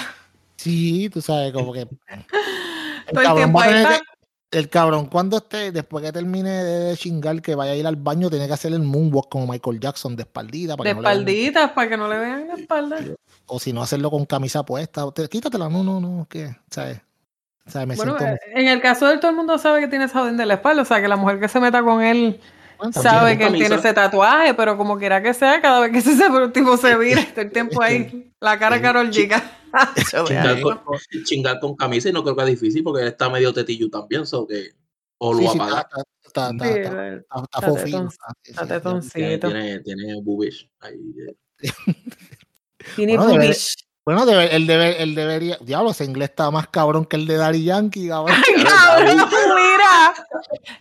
Sí, 0.56 1.10
tú 1.10 1.22
sabes, 1.22 1.52
como 1.54 1.74
que. 1.74 1.82
El 1.82 1.88
Todo 3.12 3.20
el 3.22 3.26
cabrón, 3.28 3.36
tiempo 3.36 3.60
va 3.60 3.64
a 3.66 3.68
ahí 3.68 3.74
tener 3.74 3.92
está. 3.92 4.04
que- 4.06 4.11
el 4.52 4.70
cabrón, 4.70 5.06
cuando 5.06 5.38
esté, 5.38 5.72
después 5.72 6.04
que 6.04 6.12
termine 6.12 6.50
de 6.64 6.98
chingar, 6.98 7.42
que 7.42 7.56
vaya 7.56 7.72
a 7.72 7.76
ir 7.76 7.88
al 7.88 7.96
baño, 7.96 8.30
tiene 8.30 8.48
que 8.48 8.54
hacer 8.54 8.74
el 8.74 8.82
moonwalk 8.82 9.30
como 9.30 9.48
Michael 9.48 9.80
Jackson 9.80 10.16
de 10.16 10.24
espaldita. 10.24 10.76
Para 10.76 10.90
De 10.90 10.96
que 10.96 11.02
no 11.02 11.08
espalditas 11.10 11.72
para 11.72 11.90
que 11.90 11.98
no 11.98 12.08
le 12.10 12.20
vean 12.20 12.48
la 12.48 12.54
espalda. 12.56 12.98
o 13.46 13.60
si 13.60 13.72
no, 13.74 13.82
hacerlo 13.82 14.12
con 14.12 14.26
camisa 14.26 14.64
puesta. 14.64 15.10
Te- 15.12 15.30
Quítatela, 15.30 15.70
no, 15.70 15.84
no, 15.84 16.00
no, 16.02 16.28
¿qué? 16.30 16.56
¿Sabes? 16.70 17.00
¿Sabes? 17.66 17.88
Me 17.88 17.96
Bueno, 17.96 18.18
siento. 18.18 18.38
en 18.54 18.68
el 18.68 18.82
caso 18.82 19.08
de 19.08 19.14
él, 19.14 19.20
todo 19.22 19.32
el 19.32 19.38
mundo 19.38 19.58
sabe 19.58 19.80
que 19.80 19.88
tiene 19.88 20.06
esa 20.06 20.22
orden 20.22 20.36
de 20.36 20.46
la 20.46 20.56
espalda. 20.56 20.82
O 20.82 20.86
sea, 20.86 21.00
que 21.02 21.08
la 21.08 21.16
mujer 21.16 21.40
que 21.40 21.48
se 21.48 21.60
meta 21.62 21.82
con 21.84 22.02
él 22.02 22.42
Bueno, 22.78 22.92
también. 22.92 23.14
sabe 23.14 23.38
que 23.38 23.48
él 23.48 23.54
tiene 23.54 23.76
ese 23.76 23.94
tatuaje, 23.94 24.54
pero 24.56 24.76
como 24.78 24.98
quiera 24.98 25.22
que 25.24 25.34
sea, 25.34 25.62
cada 25.62 25.80
vez 25.80 25.92
que 25.92 25.98
ese 26.10 26.30
tipo 26.54 26.76
se 26.76 26.98
vira, 26.98 27.22
está 27.22 27.42
el 27.42 27.52
tiempo 27.52 27.82
ahí, 27.82 28.32
la 28.42 28.60
cara 28.60 28.82
Carol 28.82 29.10
G. 29.12 29.42
Chingar 30.28 30.62
con, 30.62 30.80
chingar 31.24 31.60
con 31.60 31.76
camisa 31.76 32.10
y 32.10 32.14
no 32.14 32.24
creo 32.24 32.36
que 32.36 32.42
es 32.44 32.48
difícil 32.50 32.84
porque 32.84 33.02
él 33.04 33.08
está 33.10 33.30
medio 33.30 33.54
tetillo 33.54 33.90
también, 33.90 34.26
so 34.26 34.46
que 34.48 34.72
o 35.18 35.34
lo 35.34 35.40
Sí, 35.40 35.46
va 35.46 35.50
a 35.50 35.54
sí, 35.54 35.60
pagar. 35.60 35.86
está, 35.86 36.02
está, 36.26 36.50
está, 36.52 36.66
Sí, 36.66 36.72
está, 36.72 36.90
está, 36.90 37.08
el- 37.08 37.20
está, 37.20 37.36
está 37.36 37.58
está 37.60 37.62
fofito, 37.62 37.98
tetón- 37.98 38.08
está- 38.08 38.34
sí, 38.44 38.52
está 38.52 38.62
sí, 38.62 38.68
Tiene, 38.68 38.80
tetoncito. 39.38 39.48
tiene, 39.48 39.80
tiene 39.82 40.22
boobish 40.22 40.70
ahí. 40.80 40.98
Tiene 42.96 43.16
Bueno, 43.18 43.32
debe- 43.34 43.46
boobish. 43.48 43.76
Bueno, 44.04 44.26
debe, 44.26 44.56
él, 44.56 44.66
debe, 44.66 45.04
él 45.04 45.14
debería. 45.14 45.58
Diablo, 45.62 45.92
ese 45.92 46.06
inglés 46.06 46.30
está 46.32 46.50
más 46.50 46.68
cabrón 46.68 47.06
que 47.06 47.18
el 47.18 47.28
de 47.28 47.38
Daddy 47.38 47.64
Yankee, 47.66 48.08
cabrón. 48.10 48.36
Cabrón, 48.64 49.18
mira. 49.30 50.14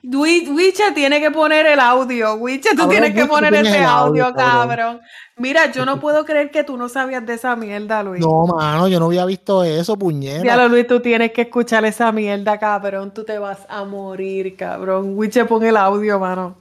Wi- 0.02 0.48
Wiche 0.50 0.92
tiene 0.94 1.20
que 1.20 1.30
poner 1.30 1.66
el 1.66 1.80
audio. 1.80 2.34
Wiche, 2.36 2.70
tú 2.70 2.76
Cabrón, 2.78 2.90
tienes 2.90 3.14
que 3.14 3.26
poner 3.26 3.54
ese 3.54 3.82
audio, 3.82 4.24
audio, 4.24 4.34
cabrón. 4.34 4.68
cabrón. 4.68 5.00
Mira, 5.36 5.70
yo 5.70 5.84
no 5.84 6.00
puedo 6.00 6.24
creer 6.24 6.50
que 6.50 6.64
tú 6.64 6.78
no 6.78 6.88
sabías 6.88 7.24
de 7.26 7.34
esa 7.34 7.56
mierda, 7.56 8.02
Luis. 8.02 8.20
No, 8.22 8.46
mano, 8.46 8.88
yo 8.88 8.98
no 8.98 9.06
había 9.06 9.26
visto 9.26 9.64
eso, 9.64 9.98
puñeta. 9.98 10.42
Diablo, 10.42 10.68
Luis, 10.68 10.86
tú 10.86 11.00
tienes 11.00 11.32
que 11.32 11.42
escuchar 11.42 11.84
esa 11.84 12.12
mierda, 12.12 12.58
cabrón. 12.58 13.12
Tú 13.12 13.24
te 13.24 13.38
vas 13.38 13.66
a 13.68 13.84
morir, 13.84 14.56
cabrón. 14.56 15.12
Wiche, 15.16 15.44
pon 15.44 15.62
el 15.62 15.76
audio, 15.76 16.18
mano. 16.18 16.56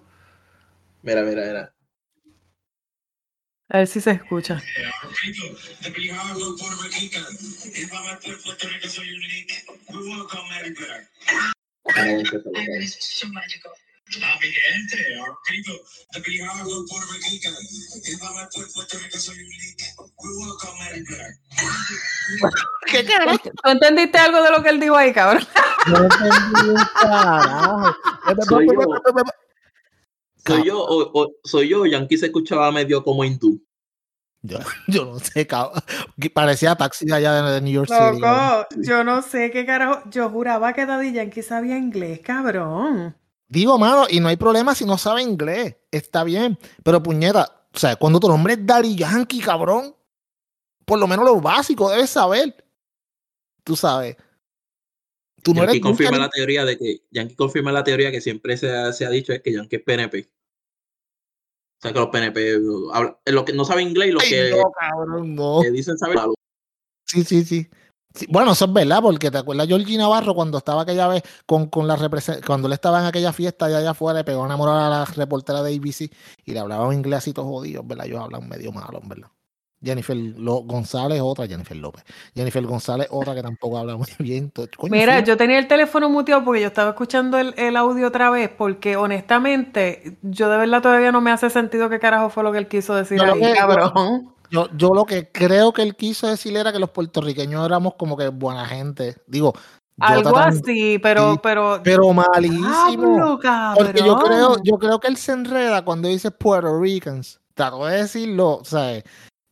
Mira, 1.04 1.22
mira, 1.22 1.41
mira. 1.45 1.72
A 3.71 3.77
ver 3.77 3.88
si 3.88 4.01
se 4.01 4.12
escucha. 4.12 4.60
The 5.84 5.91
Bihago 5.91 6.58
Puerto 6.58 6.84
Rican. 6.89 7.23
If 7.65 7.93
I'm 7.93 8.08
at 8.10 8.19
Puerto 8.19 8.67
Rico, 8.67 8.88
so 8.88 9.03
unique. 9.03 9.63
We 9.91 10.10
welcome 10.10 10.49
everybody. 10.58 11.05
Vamos 11.86 11.95
a 11.95 12.36
empezar. 12.36 12.51
A 14.21 14.39
mi 14.39 14.49
gente, 14.49 14.97
our 15.19 15.38
people. 15.47 15.79
The 16.13 16.19
Bihago 16.19 16.84
Puerto 16.89 17.13
Rican. 17.13 17.53
If 18.05 18.23
I'm 18.23 18.38
at 18.39 18.49
Puerto 18.73 18.97
Rico, 18.97 19.17
so 19.19 19.34
unique. 19.34 19.86
We 20.17 20.29
welcome 20.39 20.79
everybody. 20.89 21.36
¿Qué 22.88 23.05
carajo? 23.05 23.38
¿Tú 23.38 23.69
entendiste 23.69 24.17
algo 24.17 24.41
de 24.41 24.49
lo 24.49 24.63
que 24.63 24.69
él 24.69 24.79
dijo 24.79 24.95
ahí, 24.97 25.13
cabrón? 25.13 25.47
No 25.86 25.97
entendí 26.05 26.69
un 26.69 26.86
carajo. 26.99 27.95
Soy 30.45 30.58
yo. 30.58 30.63
¿Soy 30.63 30.65
yo 30.65 30.80
o, 30.84 31.23
o- 31.23 31.32
soy 31.43 31.69
yo? 31.69 31.86
Yankee 31.86 32.17
se 32.17 32.28
escuchaba 32.28 32.71
medio 32.71 33.04
como 33.04 33.23
hindú. 33.23 33.62
Yo, 34.41 34.58
yo 34.88 35.06
no 35.06 35.19
sé, 35.19 35.45
cabrón. 35.45 35.82
Parecía 36.34 36.75
taxi 36.75 37.12
allá 37.12 37.41
de, 37.41 37.62
New 37.62 37.73
York 37.73 37.89
City. 37.89 38.19
Loco, 38.19 38.67
yo 38.78 39.04
no 39.04 39.21
sé 39.21 39.52
qué 39.52 39.65
carajo. 39.65 40.02
Yo 40.10 40.30
juraba 40.30 40.73
que 40.73 40.86
Daddy 40.86 41.13
Yankee 41.13 41.41
sabía 41.41 41.78
inglés, 41.78 42.21
cabrón. 42.21 43.15
Digo, 43.47 43.78
mano, 43.78 44.06
y 44.10 44.19
no 44.19 44.28
hay 44.28 44.38
problema 44.38 44.75
si 44.75 44.86
no 44.86 44.97
sabe 44.97 45.23
inglés. 45.23 45.75
Está 45.91 46.23
bien. 46.23 46.58
Pero 46.84 47.02
puñeta, 47.02 47.67
o 47.73 47.80
sea, 47.80 47.95
cuando 47.95 48.19
tu 48.19 48.28
nombre 48.28 48.54
es 48.54 48.65
Daddy 48.65 48.95
Yankee, 48.95 49.39
cabrón, 49.41 49.95
por 50.86 50.99
lo 50.99 51.08
menos 51.08 51.25
lo 51.25 51.41
básico 51.41 51.89
debes 51.89 52.12
saber. 52.12 52.65
Tú 53.63 53.75
sabes. 53.75 54.15
Tú 55.43 55.54
no 55.54 55.62
Yankee 55.62 55.78
eres 55.78 55.82
confirma 55.84 56.17
la 56.17 56.30
teoría 56.30 56.65
de 56.65 56.78
que 56.78 57.02
Yankee 57.12 57.36
confirma 57.36 57.71
la 57.71 57.84
teoría 57.84 58.12
que 58.12 58.21
siempre 58.21 58.58
se 58.58 58.71
ha, 58.71 58.91
se 58.93 59.06
ha 59.06 59.10
dicho 59.10 59.34
es 59.34 59.41
que 59.41 59.54
Yankee 59.54 59.75
es 59.78 59.82
PNP. 59.84 60.30
O 61.78 61.82
sea 61.82 61.93
que 61.93 61.99
los 61.99 62.10
PNP 62.10 62.58
hablan- 62.93 63.17
lo 63.25 63.45
que 63.45 63.54
no 63.54 63.63
saben 63.65 63.88
inglés 63.88 64.10
y 64.10 64.17
Ay, 64.21 64.30
que, 64.30 64.58
no, 64.58 64.71
cabrón, 64.71 65.36
no. 65.36 65.60
que 65.62 65.71
dicen 65.71 65.97
saber 65.97 66.15
malo. 66.17 66.34
Sí, 67.06 67.23
sí, 67.23 67.43
sí. 67.43 67.67
Sí, 68.13 68.25
Bueno, 68.28 68.54
eso 68.54 68.65
es 68.65 68.73
verdad, 68.73 69.02
porque 69.04 69.30
te 69.30 69.38
acuerdas 69.38 69.67
Georgie 69.67 69.97
Navarro 69.97 70.34
cuando 70.34 70.58
estaba 70.58 70.82
aquella 70.82 71.08
vez 71.08 71.21
con, 71.45 71.67
con 71.67 71.88
la 71.88 71.95
cuando 72.45 72.67
él 72.67 72.73
estaba 72.73 72.99
en 73.02 73.06
aquella 73.06 73.32
fiesta 73.32 73.65
allá, 73.65 73.78
allá 73.78 73.91
afuera, 73.91 74.19
le 74.19 74.23
pegó 74.25 74.41
a 74.43 74.45
enamorar 74.47 74.78
a 74.82 74.89
la 74.89 75.06
reportera 75.06 75.62
de 75.62 75.75
ABC 75.75 76.12
y 76.43 76.52
le 76.54 76.60
hablaba 76.60 76.88
en 76.88 76.99
inglés 76.99 77.19
así 77.19 77.34
todo 77.34 77.45
jodido, 77.45 77.84
¿verdad? 77.84 78.08
Ellos 78.08 78.19
hablan 78.21 78.49
medio 78.49 78.71
malo, 78.71 78.99
¿verdad? 79.06 79.30
Jennifer 79.82 80.15
Lo- 80.15 80.62
González, 80.63 81.22
otra, 81.24 81.48
Jennifer 81.48 81.78
López. 81.78 82.04
Jennifer 82.36 82.65
González, 82.65 83.08
otra 83.12 83.34
que 83.36 83.42
tampoco 83.42 83.78
habla 83.78 83.96
muy 83.96 84.08
bien. 84.20 84.52
Coño, 84.76 84.92
Mira, 84.92 85.20
yo 85.22 85.38
tenía 85.38 85.58
el 85.60 85.68
teléfono 85.68 86.10
muteado 86.10 86.44
porque 86.44 86.62
yo 86.62 86.68
estaba 86.68 86.89
escuchando 86.89 87.38
el, 87.38 87.54
el 87.58 87.76
audio 87.78 88.08
otra 88.08 88.30
vez, 88.30 88.50
porque 88.50 88.98
honestamente, 88.98 90.18
yo 90.22 90.50
de 90.50 90.58
verdad 90.58 90.82
todavía 90.82 91.12
no 91.12 91.22
me 91.22 91.32
hace 91.32 91.50
sentido 91.50 91.89
qué 91.89 92.00
carajo 92.00 92.30
fue 92.30 92.44
lo 92.44 92.52
que 92.52 92.58
él 92.58 92.68
quiso 92.68 92.94
decir 92.96 93.22
ahí, 93.22 93.39
que- 93.39 93.54
cabrón. 93.54 94.34
yo, 94.52 94.68
yo 94.76 94.89
lo 94.94 95.06
que 95.06 95.32
creo 95.32 95.72
que 95.74 95.82
él 95.84 95.96
quiso 95.96 96.28
decir 96.28 96.56
era 96.58 96.72
que 96.74 96.80
los 96.80 96.89
puertorriqueños 96.89 97.65
éramos 97.65 97.94
como 97.96 98.18
que 98.18 98.28
buena 98.30 98.65
gente. 98.65 99.15
Digo, 99.28 99.54
Algo 100.02 100.38
así, 100.38 100.98
pero, 101.00 101.39
pero. 101.42 101.82
pero 101.84 102.13
malísimo. 102.13 103.39
Porque 103.76 104.00
yo 104.06 104.18
creo, 104.18 104.56
yo 104.63 104.78
creo 104.78 105.00
que 105.00 105.08
él 105.08 105.18
se 105.18 105.32
enreda 105.34 105.84
cuando 105.84 106.08
dice 106.08 106.32
Puerto 106.32 106.80
Ricans. 106.82 107.39
Trató 107.54 107.86
de 107.86 107.98
decirlo, 107.98 108.60
o 108.60 108.63
sea, 108.63 109.04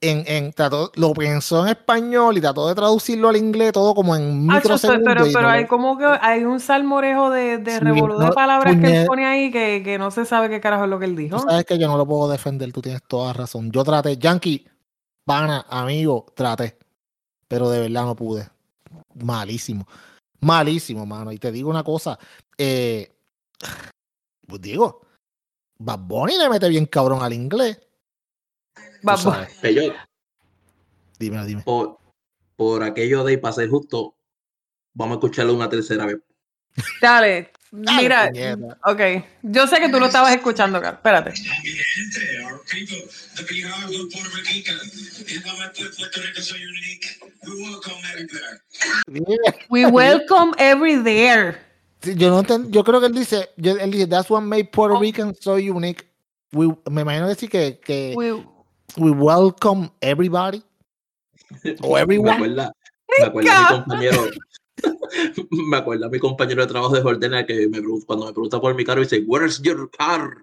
en, 0.02 0.24
en, 0.28 0.54
trató, 0.54 0.92
lo 0.96 1.14
pensó 1.14 1.64
en 1.64 1.70
español 1.70 2.38
y 2.38 2.42
trató 2.42 2.68
de 2.68 2.76
traducirlo 2.76 3.30
al 3.30 3.38
inglés 3.38 3.72
todo 3.72 3.96
como 3.96 4.16
en 4.16 4.48
Ah, 4.50 4.56
microsegundos. 4.56 5.04
pero, 5.06 5.26
y 5.28 5.34
pero 5.34 5.48
no 5.48 5.50
hay 5.54 5.64
lo- 5.64 5.68
como 5.68 5.98
que 5.98 6.06
hay 6.06 6.44
un 6.46 6.60
salmorejo 6.60 7.30
de, 7.32 7.58
de 7.58 7.72
Sí, 7.74 7.80
revolú 7.80 8.18
de 8.20 8.28
no, 8.28 8.32
palabras 8.34 8.76
que 8.80 9.02
él 9.02 9.08
pone 9.08 9.26
ahí 9.26 9.52
que, 9.52 9.82
que 9.84 9.98
no 9.98 10.12
se 10.12 10.26
sabe 10.26 10.50
qué 10.50 10.62
carajo 10.62 10.84
es 10.84 10.90
lo 10.92 11.00
que 11.00 11.06
él 11.06 11.16
Tú 11.16 11.22
dijo. 11.22 11.40
sabes 11.40 11.66
que 11.66 11.80
yo 11.80 11.88
no 11.88 11.98
lo 11.98 12.06
puedo 12.06 12.30
defender, 12.30 12.72
tú 12.72 12.82
tienes 12.82 13.02
toda 13.08 13.34
razón. 13.34 13.72
Yo 13.72 13.84
traté, 13.84 14.18
Yankee, 14.18 14.68
pana, 15.26 15.66
amigo, 15.70 16.28
traté. 16.36 16.78
Pero 17.48 17.70
de 17.70 17.80
verdad 17.80 18.04
no 18.06 18.16
pude. 18.16 18.48
Malísimo. 19.16 19.88
Malísimo, 20.42 21.06
mano. 21.08 21.32
Y 21.32 21.40
te 21.40 21.52
digo 21.52 21.70
una 21.72 21.84
cosa. 21.84 22.20
Eh, 22.58 23.12
pues 24.48 24.62
digo, 24.62 25.02
Bad 25.80 26.00
Bunny 26.00 26.38
le 26.38 26.50
mete 26.50 26.70
bien 26.70 26.86
cabrón 26.86 27.24
al 27.24 27.34
inglés. 27.34 27.80
Sabes. 29.04 29.54
Que 29.62 29.74
yo, 29.74 29.82
Dime, 31.20 31.46
dime. 31.46 31.62
por, 31.64 31.98
por 32.56 32.84
aquello 32.84 33.24
de, 33.24 33.34
y 33.34 33.38
para 33.38 33.54
ser 33.54 33.70
justo, 33.70 34.16
vamos 34.94 35.16
a 35.16 35.18
escucharlo 35.20 35.54
una 35.54 35.70
tercera 35.70 36.06
vez. 36.06 36.18
Dale, 37.02 37.52
Dale, 37.72 38.02
mira, 38.02 38.28
puñeta. 38.30 38.78
ok, 38.86 39.02
yo 39.44 39.66
sé 39.68 39.80
que 39.80 39.90
tú 39.90 40.00
lo 40.00 40.06
estabas 40.06 40.34
escuchando, 40.36 40.80
Carl, 40.80 40.96
espérate. 40.96 41.34
Welcome. 49.08 49.54
We 49.70 49.86
welcome 49.86 50.54
every 50.58 51.02
there. 51.04 51.58
Sí, 52.02 52.16
yo 52.16 52.30
no 52.30 52.44
enten- 52.44 52.70
yo 52.72 52.84
creo 52.84 53.00
que 53.00 53.08
él 53.08 53.14
dice, 53.14 53.50
yo- 53.58 53.78
él 53.78 53.92
dice, 53.92 54.08
that's 54.08 54.30
what 54.30 54.42
made 54.42 54.66
Puerto 54.72 54.96
Oh. 54.98 55.00
Rican 55.00 55.34
so 55.40 55.54
unique. 55.56 56.06
We- 56.54 56.76
me 56.90 57.02
imagino 57.02 57.28
decir 57.28 57.50
que, 57.50 57.80
que 57.80 58.14
We, 58.16 58.46
we 58.96 59.12
welcome 59.12 59.92
everybody. 60.02 60.64
O 61.84 61.94
Me 61.94 62.00
everyone. 62.00 62.34
acuerda, 62.36 62.74
me 63.20 63.26
acuerda 63.26 63.58
a 63.58 63.62
mi 63.62 63.68
compañero, 63.78 64.30
me 65.52 65.78
acuerda 65.78 66.08
a 66.08 66.10
mi 66.10 66.20
compañero 66.20 66.62
de 66.62 66.68
trabajo 66.68 66.96
de 66.96 67.02
Jordana 67.02 67.46
que 67.46 67.68
me, 67.68 67.82
cuando 68.06 68.26
me 68.26 68.34
pregunta 68.34 68.62
por 68.62 68.76
mi 68.76 68.86
carro 68.86 69.02
dice, 69.02 69.24
Where's 69.28 69.62
your 69.62 69.90
car? 69.92 70.38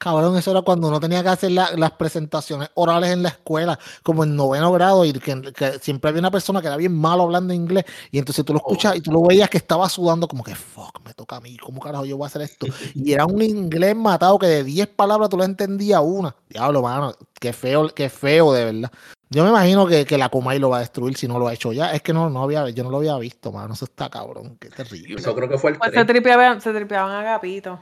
Cabrón, 0.00 0.34
eso 0.38 0.50
era 0.50 0.62
cuando 0.62 0.88
uno 0.88 0.98
tenía 0.98 1.22
que 1.22 1.28
hacer 1.28 1.50
la- 1.50 1.72
las 1.76 1.90
presentaciones 1.90 2.70
orales 2.72 3.10
en 3.10 3.22
la 3.22 3.28
escuela, 3.28 3.78
como 4.02 4.24
en 4.24 4.34
noveno 4.34 4.72
grado, 4.72 5.04
y 5.04 5.12
que, 5.12 5.52
que 5.52 5.78
siempre 5.78 6.08
había 6.08 6.20
una 6.20 6.30
persona 6.30 6.62
que 6.62 6.68
era 6.68 6.78
bien 6.78 6.96
malo 6.96 7.24
hablando 7.24 7.52
inglés, 7.52 7.84
y 8.10 8.18
entonces 8.18 8.42
tú 8.42 8.54
lo 8.54 8.60
escuchas 8.60 8.96
y 8.96 9.02
tú 9.02 9.12
lo 9.12 9.20
veías 9.20 9.50
que 9.50 9.58
estaba 9.58 9.86
sudando, 9.90 10.26
como 10.26 10.42
que 10.42 10.54
fuck, 10.54 11.00
me 11.04 11.12
toca 11.12 11.36
a 11.36 11.40
mí, 11.40 11.58
¿cómo 11.58 11.82
carajo 11.82 12.06
yo 12.06 12.16
voy 12.16 12.24
a 12.24 12.28
hacer 12.28 12.40
esto? 12.40 12.66
Y 12.94 13.12
era 13.12 13.26
un 13.26 13.42
inglés 13.42 13.94
matado 13.94 14.38
que 14.38 14.46
de 14.46 14.64
10 14.64 14.86
palabras 14.88 15.28
tú 15.28 15.36
lo 15.36 15.44
entendías 15.44 16.00
una. 16.02 16.34
Diablo, 16.48 16.80
mano, 16.80 17.14
qué 17.38 17.52
feo, 17.52 17.90
qué 17.90 18.08
feo, 18.08 18.54
de 18.54 18.64
verdad. 18.64 18.90
Yo 19.28 19.44
me 19.44 19.50
imagino 19.50 19.86
que, 19.86 20.06
que 20.06 20.16
la 20.16 20.30
Comay 20.30 20.58
lo 20.58 20.70
va 20.70 20.78
a 20.78 20.80
destruir 20.80 21.16
si 21.18 21.28
no 21.28 21.38
lo 21.38 21.46
ha 21.46 21.52
hecho 21.52 21.72
ya. 21.74 21.92
Es 21.92 22.00
que 22.00 22.14
no, 22.14 22.30
no 22.30 22.42
había, 22.42 22.68
yo 22.70 22.82
no 22.82 22.90
lo 22.90 22.96
había 22.96 23.16
visto, 23.18 23.52
mano. 23.52 23.74
Eso 23.74 23.84
está 23.84 24.08
cabrón, 24.08 24.56
qué 24.58 24.70
terrible. 24.70 25.20
Eso 25.20 25.34
creo 25.34 25.48
que 25.48 25.58
fue 25.58 25.72
el 25.72 25.78
pues 25.78 25.90
se 25.90 25.94
3. 25.96 26.06
tripeaban, 26.06 26.60
se 26.62 26.72
tripeaban 26.72 27.12
a 27.12 27.20
Agapito. 27.20 27.78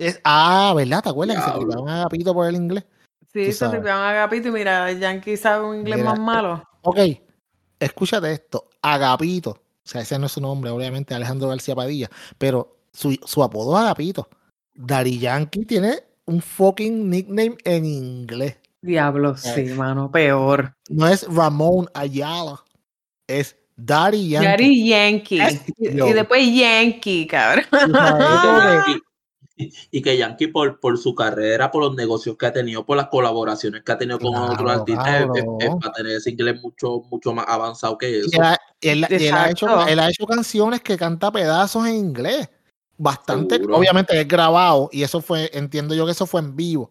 Es- 0.00 0.20
ah, 0.24 0.72
¿verdad? 0.74 1.02
¿Te 1.02 1.08
acuerdas 1.10 1.36
que 1.36 1.42
se 1.42 1.48
Diablo. 1.50 1.66
tripaban 1.68 1.88
a 1.94 2.00
Agapito 2.00 2.34
por 2.34 2.46
el 2.48 2.56
inglés? 2.56 2.84
Sí, 3.32 3.52
se 3.52 3.68
tripeaban 3.68 4.02
a 4.02 4.10
Agapito 4.10 4.48
y 4.48 4.50
mira, 4.50 4.90
Yankee 4.92 5.36
sabe 5.36 5.64
un 5.66 5.76
inglés 5.76 5.98
Mira, 5.98 6.10
más 6.10 6.18
malo. 6.18 6.64
Ok, 6.82 6.98
escúchate 7.78 8.32
esto. 8.32 8.68
Agapito. 8.82 9.50
O 9.50 9.58
sea, 9.90 10.00
ese 10.00 10.18
no 10.18 10.26
es 10.26 10.32
su 10.32 10.40
nombre, 10.40 10.70
obviamente, 10.70 11.14
Alejandro 11.14 11.48
García 11.48 11.74
Padilla. 11.76 12.08
Pero 12.38 12.78
su, 12.92 13.12
su 13.24 13.42
apodo 13.42 13.76
es 13.76 13.82
Agapito. 13.82 14.28
Dari 14.74 15.18
Yankee 15.18 15.64
tiene 15.64 15.98
un 16.24 16.40
fucking 16.40 17.08
nickname 17.10 17.56
en 17.64 17.84
inglés. 17.84 18.56
Diablo, 18.82 19.36
sí, 19.36 19.64
mano, 19.74 20.10
peor. 20.10 20.72
No 20.88 21.06
es 21.06 21.26
Ramón 21.32 21.88
Ayala. 21.92 22.64
Es 23.26 23.56
Dari 23.76 24.30
Yankee. 24.30 24.46
Daddy 24.48 24.88
Yankee. 24.88 25.40
Es- 25.40 25.60
Y, 25.76 25.88
y 25.88 26.12
después 26.12 26.54
Yankee, 26.54 27.26
cabrón. 27.26 27.64
Y, 29.90 30.02
que 30.02 30.16
Yankee 30.16 30.46
por, 30.48 30.80
por 30.80 30.98
su 30.98 31.14
carrera, 31.14 31.70
por 31.70 31.82
los 31.82 31.94
negocios 31.94 32.36
que 32.36 32.46
ha 32.46 32.52
tenido, 32.52 32.84
por 32.86 32.96
las 32.96 33.08
colaboraciones 33.08 33.82
que 33.82 33.92
ha 33.92 33.98
tenido 33.98 34.18
con 34.18 34.32
Claro, 34.32 34.52
otros 34.52 34.70
artistas, 34.72 35.06
es- 35.08 35.20
es- 35.22 35.36
es 35.36 35.44
claro. 35.58 35.78
para 35.80 35.92
tener 35.92 36.12
ese 36.16 36.30
inglés 36.30 36.60
mucho, 36.62 37.02
mucho 37.10 37.32
más 37.32 37.44
avanzado 37.48 37.98
que 37.98 38.10
y 38.10 38.14
eso. 38.20 38.28
él, 38.32 38.42
ha- 38.42 38.58
él- 38.80 39.06
y 39.10 39.26
él 39.26 39.34
ha 39.34 39.50
hecho, 39.50 39.86
él 39.86 39.98
ha 39.98 40.08
hecho 40.08 40.26
canciones 40.26 40.80
que 40.80 40.96
canta 40.96 41.30
pedazos 41.30 41.86
en 41.86 41.94
inglés. 41.96 42.48
Bastante, 42.96 43.56
Seguro. 43.56 43.78
obviamente 43.78 44.20
es 44.20 44.28
grabado 44.28 44.90
y 44.92 45.02
eso 45.02 45.20
fue, 45.20 45.50
entiendo 45.54 45.94
yo 45.94 46.04
que 46.04 46.12
eso 46.12 46.26
fue 46.26 46.40
en 46.40 46.54
vivo. 46.54 46.90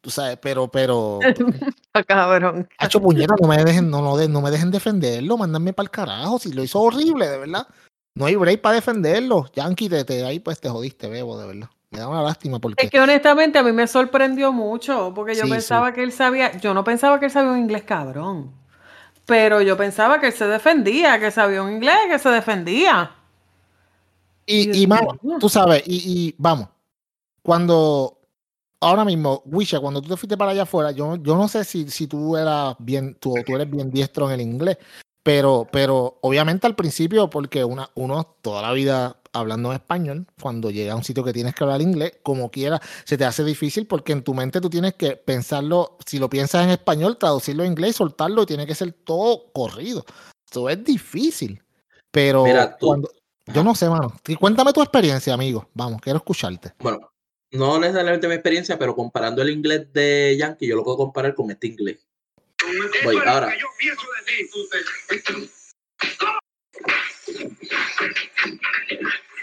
Tú 0.00 0.10
sabes, 0.10 0.38
pero, 0.40 0.68
pero, 0.70 1.18
Ah, 1.92 2.02
cabrón. 2.04 2.68
Hacho 2.78 3.00
puñeta, 3.00 3.34
no 3.40 3.48
me 3.48 3.56
dejen, 3.64 3.90
no, 3.90 4.00
no, 4.00 4.16
de- 4.16 4.28
no 4.28 4.40
me 4.40 4.50
dejen 4.50 4.70
defenderlo, 4.70 5.36
mándenme 5.36 5.72
para 5.72 5.84
el 5.84 5.90
carajo. 5.90 6.38
Si 6.38 6.52
lo 6.52 6.62
hizo 6.62 6.80
horrible, 6.80 7.26
de 7.28 7.38
verdad. 7.38 7.66
No 8.14 8.26
hay 8.26 8.36
break 8.36 8.60
para 8.60 8.76
defenderlo. 8.76 9.46
Yankee, 9.54 9.88
te, 9.88 10.04
te- 10.04 10.24
ahí 10.24 10.40
pues 10.40 10.60
te 10.60 10.68
jodiste, 10.68 11.08
bebo, 11.08 11.38
de 11.38 11.46
verdad. 11.46 11.70
Me 11.90 11.98
da 12.00 12.08
una 12.08 12.22
lástima 12.22 12.58
porque. 12.58 12.84
Es 12.84 12.90
que 12.90 13.00
honestamente 13.00 13.58
a 13.58 13.62
mí 13.62 13.72
me 13.72 13.86
sorprendió 13.86 14.52
mucho, 14.52 15.12
porque 15.14 15.34
yo 15.34 15.42
Sí, 15.42 15.46
sí. 15.48 15.52
pensaba 15.54 15.92
que 15.92 16.02
él 16.02 16.12
sabía, 16.12 16.56
yo 16.58 16.74
no 16.74 16.84
pensaba 16.84 17.18
que 17.18 17.26
él 17.26 17.30
sabía 17.30 17.50
un 17.52 17.58
inglés 17.58 17.82
cabrón, 17.84 18.52
pero 19.24 19.62
yo 19.62 19.76
pensaba 19.76 20.20
que 20.20 20.26
él 20.26 20.32
se 20.32 20.46
defendía, 20.46 21.18
que 21.18 21.30
sabía 21.30 21.62
un 21.62 21.72
inglés, 21.72 21.96
que 22.10 22.18
se 22.18 22.28
defendía. 22.28 23.12
Y, 24.44 24.82
y 24.82 24.86
mano, 24.86 25.18
mío. 25.22 25.36
tú 25.38 25.48
sabes, 25.48 25.82
y, 25.86 25.96
y 26.28 26.34
vamos, 26.38 26.68
cuando 27.42 28.18
ahora 28.80 29.04
mismo, 29.04 29.42
Wisha, 29.46 29.80
cuando 29.80 30.00
tú 30.00 30.08
te 30.08 30.16
fuiste 30.16 30.36
para 30.36 30.52
allá 30.52 30.62
afuera, 30.62 30.90
yo, 30.90 31.16
yo 31.16 31.36
no 31.36 31.48
sé 31.48 31.64
si, 31.64 31.88
si 31.90 32.06
tú 32.06 32.36
eras 32.36 32.74
bien, 32.78 33.16
tú, 33.20 33.34
tú 33.46 33.54
eres 33.54 33.70
bien 33.70 33.90
diestro 33.90 34.26
en 34.28 34.32
el 34.34 34.40
inglés, 34.40 34.78
pero, 35.22 35.66
pero 35.70 36.18
obviamente 36.22 36.66
al 36.66 36.74
principio, 36.74 37.28
porque 37.28 37.64
una, 37.64 37.90
uno 37.94 38.36
toda 38.40 38.62
la 38.62 38.72
vida 38.72 39.16
hablando 39.38 39.70
en 39.70 39.76
español, 39.76 40.26
cuando 40.40 40.70
llega 40.70 40.92
a 40.92 40.96
un 40.96 41.04
sitio 41.04 41.24
que 41.24 41.32
tienes 41.32 41.54
que 41.54 41.64
hablar 41.64 41.80
inglés, 41.80 42.18
como 42.22 42.50
quiera, 42.50 42.80
se 43.04 43.16
te 43.16 43.24
hace 43.24 43.44
difícil 43.44 43.86
porque 43.86 44.12
en 44.12 44.22
tu 44.22 44.34
mente 44.34 44.60
tú 44.60 44.68
tienes 44.70 44.94
que 44.94 45.16
pensarlo, 45.16 45.96
si 46.06 46.18
lo 46.18 46.28
piensas 46.28 46.64
en 46.64 46.70
español, 46.70 47.18
traducirlo 47.18 47.64
en 47.64 47.72
inglés, 47.72 47.96
soltarlo 47.96 48.42
y 48.42 48.46
tiene 48.46 48.66
que 48.66 48.74
ser 48.74 48.92
todo 48.92 49.50
corrido. 49.52 50.04
Eso 50.50 50.68
es 50.68 50.82
difícil. 50.82 51.62
Pero 52.10 52.44
Mira, 52.44 52.76
tú- 52.76 52.86
cuando, 52.86 53.10
yo 53.46 53.62
no 53.64 53.74
sé, 53.74 53.88
mano. 53.88 54.12
Cuéntame 54.38 54.72
tu 54.72 54.82
experiencia, 54.82 55.34
amigo. 55.34 55.68
Vamos, 55.74 56.00
quiero 56.00 56.18
escucharte. 56.18 56.72
Bueno, 56.78 57.12
no 57.52 57.78
necesariamente 57.78 58.28
mi 58.28 58.34
experiencia, 58.34 58.78
pero 58.78 58.94
comparando 58.94 59.42
el 59.42 59.50
inglés 59.50 59.92
de 59.92 60.36
Yankee, 60.38 60.66
yo 60.66 60.76
lo 60.76 60.84
puedo 60.84 60.96
comparar 60.98 61.34
con 61.34 61.50
este 61.50 61.68
inglés. 61.68 62.06
Voy, 63.04 63.16
es 63.16 63.24
lo 63.24 63.30
ahora. 63.30 63.52
que 63.52 63.58
yo 63.58 63.66
pienso 63.78 64.02
de 64.02 65.42
ti. 65.44 65.50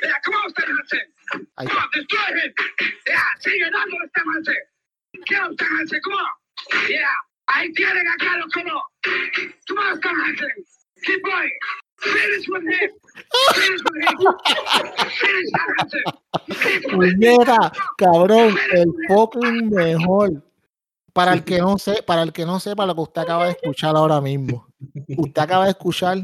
Yeah, 0.05 0.19
come 0.23 0.35
on, 0.35 0.49
Stan 0.51 0.69
Hansen. 0.69 1.05
Ahí 1.57 1.65
Come 1.67 1.79
está. 1.79 1.83
on, 1.83 1.89
destroy 1.93 2.29
him. 2.37 2.51
Yeah, 3.07 3.27
sigue 3.39 3.67
dándole 3.71 4.05
Stan 4.13 4.25
Hansen. 4.33 4.61
Get 5.25 5.41
him, 5.41 5.51
Stan 5.53 5.71
Hansen, 5.77 5.99
come 6.03 6.15
on. 6.15 6.31
Yeah, 6.89 7.15
ahí 7.47 7.73
tienen 7.73 8.07
a 8.07 8.15
Carlos 8.17 8.51
Colón. 8.53 8.81
Come 9.67 9.79
on, 9.79 9.97
Stan 9.97 10.15
Hansen. 10.15 10.53
Keep 11.05 11.21
going. 11.23 11.57
Finish 11.97 12.47
with 12.49 12.63
him. 12.63 12.91
Finish 13.55 13.81
with 13.81 13.97
him. 14.05 14.17
Finish 15.09 15.49
Stan 15.49 15.69
Hansen. 15.79 16.03
Cabrón, 17.97 18.57
el 18.73 18.91
fucking 19.07 19.69
mejor. 19.69 20.43
Para 21.13 21.33
el 21.33 21.45
que 21.45 21.59
no 21.59 21.77
sé, 21.77 22.03
para 22.03 22.23
el 22.23 22.33
que 22.33 22.45
no 22.45 22.59
sepa 22.59 22.85
lo 22.85 22.93
que 22.93 23.01
usted 23.01 23.21
acaba 23.21 23.45
de 23.45 23.51
escuchar 23.51 23.95
ahora 23.95 24.19
mismo. 24.19 24.67
Usted 25.17 25.41
acaba 25.41 25.63
de 25.63 25.71
escuchar 25.71 26.17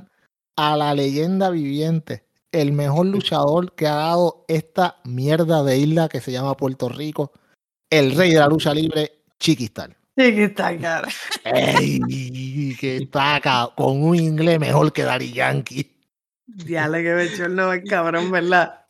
a 0.57 0.75
la 0.75 0.93
leyenda 0.93 1.49
viviente, 1.49 2.25
el 2.51 2.71
mejor 2.73 3.07
luchador 3.07 3.73
que 3.73 3.87
ha 3.87 3.95
dado 3.95 4.45
esta 4.47 4.97
mierda 5.03 5.63
de 5.63 5.77
isla 5.77 6.09
que 6.09 6.21
se 6.21 6.31
llama 6.31 6.57
Puerto 6.57 6.89
Rico, 6.89 7.31
el 7.89 8.15
rey 8.15 8.31
de 8.31 8.39
la 8.39 8.47
lucha 8.47 8.73
libre, 8.73 9.23
Chiquistal. 9.39 9.95
Está 10.15 10.77
cara. 10.77 11.07
¡Ey! 11.45 12.75
Que 12.79 12.97
está 12.97 13.35
acá 13.35 13.69
con 13.75 14.03
un 14.03 14.15
inglés 14.15 14.59
mejor 14.59 14.91
que 14.91 15.03
Dari 15.03 15.31
Yankee. 15.31 15.89
Diale 16.45 17.01
que 17.01 17.13
me 17.13 17.23
echó 17.23 17.45
el 17.45 17.55
no 17.55 17.71
cabrón, 17.89 18.29
¿verdad? 18.29 18.85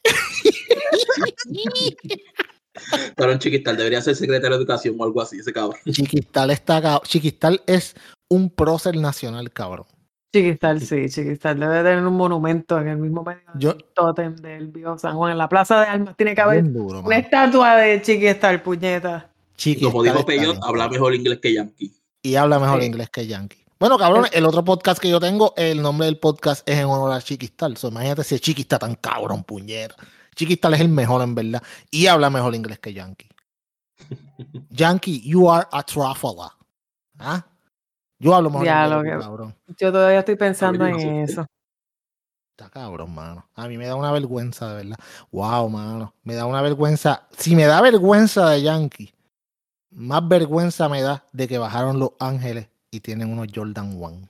Cabrón 3.15 3.39
chiquital, 3.39 3.77
debería 3.77 4.01
ser 4.01 4.15
secretario 4.15 4.57
de 4.57 4.63
educación 4.63 4.95
o 4.99 5.03
algo 5.03 5.21
así, 5.21 5.37
ese 5.37 5.53
cabrón. 5.53 5.79
Chiquistal 5.89 6.49
está 6.51 6.77
acá. 6.77 6.99
Chiquistal 7.03 7.61
es 7.67 7.95
un 8.29 8.49
prócer 8.49 8.97
nacional, 8.97 9.51
cabrón. 9.51 9.85
Chiquistal, 10.33 10.79
sí, 10.81 11.09
Chiquistal 11.09 11.59
debe 11.59 11.83
tener 11.83 12.05
un 12.05 12.15
monumento 12.15 12.79
en 12.79 12.87
el 12.87 12.97
mismo 12.97 13.23
medio 13.23 13.41
Yo- 13.55 13.73
del 13.73 13.85
tótem 13.93 14.35
del 14.37 14.67
Bio 14.67 14.97
San 14.97 15.15
Juan, 15.17 15.33
en 15.33 15.37
la 15.37 15.49
Plaza 15.49 15.81
de 15.81 15.87
Armas. 15.87 16.15
Tiene 16.15 16.33
que 16.35 16.41
haber 16.41 16.71
duro, 16.71 17.01
una 17.01 17.17
estatua 17.17 17.75
de 17.75 18.01
Chiquistal, 18.01 18.61
puñeta. 18.61 19.29
Y 19.55 19.57
Chiquistal 19.57 19.91
como 19.91 20.03
dijo 20.03 20.15
está 20.19 20.25
Peyot, 20.27 20.57
habla 20.63 20.87
mejor 20.87 21.13
inglés 21.15 21.39
que 21.41 21.53
Yankee. 21.53 21.93
Y 22.23 22.35
habla 22.35 22.59
mejor 22.59 22.79
Sí. 22.79 22.85
inglés 22.87 23.09
que 23.09 23.27
Yankee. 23.27 23.57
Bueno, 23.79 23.97
cabrón, 23.97 24.25
el 24.31 24.45
otro 24.45 24.63
podcast 24.63 25.01
que 25.01 25.09
yo 25.09 25.19
tengo, 25.19 25.53
el 25.57 25.81
nombre 25.81 26.05
del 26.05 26.17
podcast 26.19 26.67
es 26.69 26.77
en 26.77 26.85
honor 26.85 27.11
a 27.13 27.21
Chiquistal. 27.21 27.75
So, 27.77 27.87
imagínate 27.89 28.23
si 28.23 28.35
el 28.35 28.41
Chiquistal 28.41 28.79
tan 28.79 28.95
cabrón, 28.95 29.43
puñera. 29.43 29.95
Chiquistal 30.35 30.73
es 30.75 30.81
el 30.81 30.89
mejor 30.89 31.23
en 31.23 31.35
verdad. 31.35 31.63
Y 31.89 32.05
habla 32.07 32.29
mejor 32.29 32.55
inglés 32.55 32.79
que 32.79 32.93
Yankee. 32.93 33.27
Yankee, 34.69 35.21
you 35.27 35.49
are 35.51 35.67
a 35.71 35.83
traveler. 35.83 36.49
¿Ah? 37.19 37.45
Yo 38.21 38.35
hablo 38.35 38.51
mejor 38.51 38.65
Ya, 38.67 38.83
inglés 38.83 38.97
lo 38.97 39.03
que 39.03 39.09
tú, 39.09 39.17
que- 39.17 39.23
cabrón. 39.25 39.55
Yo 39.79 39.91
todavía 39.91 40.19
estoy 40.19 40.35
pensando 40.35 40.85
en 40.85 40.95
eso. 41.23 41.47
Está 42.55 42.69
cabrón, 42.69 43.15
mano. 43.15 43.49
A 43.55 43.67
mí 43.67 43.79
me 43.79 43.87
da 43.87 43.95
una 43.95 44.11
vergüenza, 44.11 44.69
de 44.69 44.75
verdad. 44.83 44.97
Wow, 45.31 45.67
mano. 45.69 46.13
Me 46.23 46.35
da 46.35 46.45
una 46.45 46.61
vergüenza. 46.61 47.27
Si 47.35 47.55
me 47.55 47.65
da 47.65 47.81
vergüenza 47.81 48.47
de 48.51 48.61
Yankee, 48.61 49.11
más 49.89 50.27
vergüenza 50.27 50.87
me 50.87 51.01
da 51.01 51.25
de 51.31 51.47
que 51.47 51.57
bajaron 51.57 51.97
Los 51.97 52.11
Ángeles 52.19 52.67
y 52.91 52.99
tienen 52.99 53.31
unos 53.33 53.47
Jordan 53.53 53.97
One. 53.99 54.29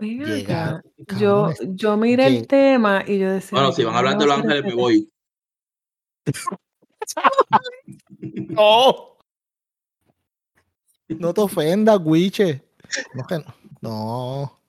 Llegaron, 0.00 0.82
acá, 1.02 1.18
Yo, 1.18 1.50
yo 1.70 1.96
miré 1.96 2.26
el 2.26 2.46
tema 2.46 3.02
y 3.06 3.18
yo 3.18 3.30
decía. 3.30 3.56
Bueno, 3.58 3.68
"Ay, 3.68 3.74
si 3.74 3.84
van 3.84 3.94
a 3.94 3.98
hablar 3.98 4.18
de 4.18 4.26
¿cómo 4.26 4.36
Los 4.36 4.44
Ángeles, 4.44 4.64
me 4.64 4.74
voy. 4.74 5.10
No. 8.50 9.17
No 11.08 11.32
te 11.34 11.40
ofendas, 11.40 11.98
Guiche. 12.04 12.62
No, 13.14 13.26
que 13.26 13.38
no. 13.38 13.54
no. 13.80 14.60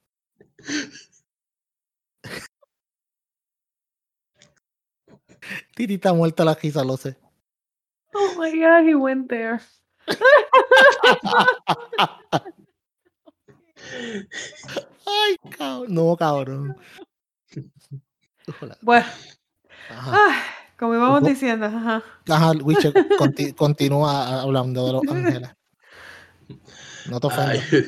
Titi 5.76 5.96
está 5.96 6.14
muerta 6.14 6.46
la 6.46 6.54
risa, 6.54 6.84
lo 6.84 6.98
sé. 6.98 7.18
Oh 8.14 8.34
my 8.40 8.52
god, 8.60 8.84
he 8.88 8.96
went 8.96 9.30
there. 9.30 9.60
Ay, 15.06 15.36
cabrón. 15.58 15.94
No, 15.94 16.16
cabrón. 16.18 16.76
Hola. 18.62 18.78
Bueno, 18.82 19.06
Ajá. 19.90 20.12
ah, 20.14 20.44
como 20.78 20.96
íbamos 20.96 21.24
diciendo, 21.24 21.66
ajá. 21.66 22.04
Ajá, 22.28 22.52
Wiche, 22.64 22.92
conti- 23.18 23.54
continúa 23.54 24.42
hablando 24.42 24.86
de 24.86 24.94
los 24.94 25.02
ángeles. 25.10 25.50
No 27.10 27.20
te 27.20 27.28
ofendas. 27.28 27.64
Ay, 27.72 27.84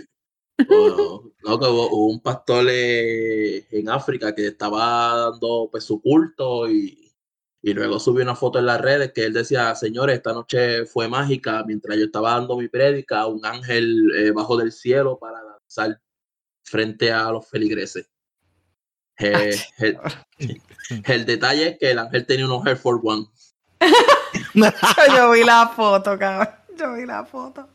no, 0.70 1.60
que 1.60 1.66
hubo, 1.66 1.90
hubo 1.90 2.08
un 2.08 2.22
pastor 2.22 2.66
eh, 2.70 3.68
en 3.72 3.90
África 3.90 4.34
que 4.36 4.48
estaba 4.48 5.16
dando 5.16 5.70
pues, 5.72 5.84
su 5.84 6.02
culto 6.02 6.70
y, 6.70 7.12
y 7.64 7.74
luego 7.74 8.00
subió 8.00 8.24
una 8.24 8.36
foto 8.36 8.60
en 8.60 8.66
las 8.66 8.82
redes 8.82 9.12
que 9.14 9.24
él 9.24 9.34
decía, 9.34 9.76
señores, 9.76 10.16
esta 10.18 10.34
noche 10.34 10.86
fue 10.86 11.08
mágica, 11.08 11.64
mientras 11.66 11.98
yo 11.98 12.06
estaba 12.06 12.32
dando 12.32 12.58
mi 12.58 12.68
prédica, 12.68 13.28
un 13.28 13.46
ángel 13.46 14.12
eh, 14.16 14.32
bajo 14.32 14.58
del 14.58 14.72
cielo 14.72 15.20
para 15.20 15.38
danzar 15.44 16.02
frente 16.64 17.12
a 17.12 17.32
los 17.32 17.48
feligreses. 17.48 18.10
Eh, 19.20 19.56
el, 19.78 20.00
el 21.06 21.26
detalle 21.26 21.68
es 21.70 21.78
que 21.78 21.92
el 21.92 22.00
ángel 22.00 22.26
tenía 22.26 22.46
unos 22.46 22.66
Air 22.66 22.78
Force 22.78 23.02
One. 23.04 23.28
Yo 25.16 25.32
vi 25.32 25.44
la 25.44 25.68
foto, 25.76 26.18
cabrón. 26.18 26.50
Yo 26.78 26.94
vi 26.96 27.06
la 27.06 27.26
foto. 27.26 27.68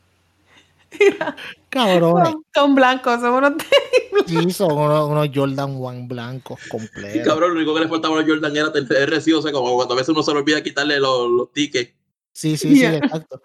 Mira, 0.98 1.36
Cabrones. 1.68 2.32
son, 2.32 2.44
son 2.54 2.74
blancos, 2.74 3.20
son 3.20 3.34
unos 3.34 3.52
Sí, 4.26 4.50
son 4.52 4.72
unos, 4.72 5.08
unos 5.10 5.28
Jordan 5.34 5.76
One 5.80 6.06
blancos 6.08 6.58
completos. 6.68 7.26
cabrón, 7.26 7.50
lo 7.50 7.56
único 7.56 7.74
que 7.74 7.80
le 7.80 7.88
faltaba 7.88 8.14
a 8.16 8.20
los 8.22 8.28
Jordan 8.28 8.56
era 8.56 8.72
tener 8.72 8.90
el 8.92 9.06
recibo, 9.08 9.38
o 9.40 9.42
sea, 9.42 9.52
como 9.52 9.74
cuando 9.76 9.94
a 9.94 9.96
veces 9.96 10.08
uno 10.10 10.22
se 10.22 10.32
le 10.32 10.38
olvida 10.38 10.62
quitarle 10.62 10.98
los, 10.98 11.28
los 11.30 11.52
tickets. 11.52 11.92
Sí, 12.32 12.56
sí, 12.56 12.74
sí, 12.74 12.80
Yeah. 12.80 12.96
exacto. 12.96 13.42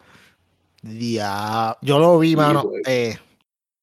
Ya, 0.84 1.78
yo 1.82 2.00
lo 2.00 2.18
vi, 2.20 2.30
Sí, 2.32 2.36
mano. 2.36 2.64
güey. 2.64 2.82
Eh, 2.88 3.18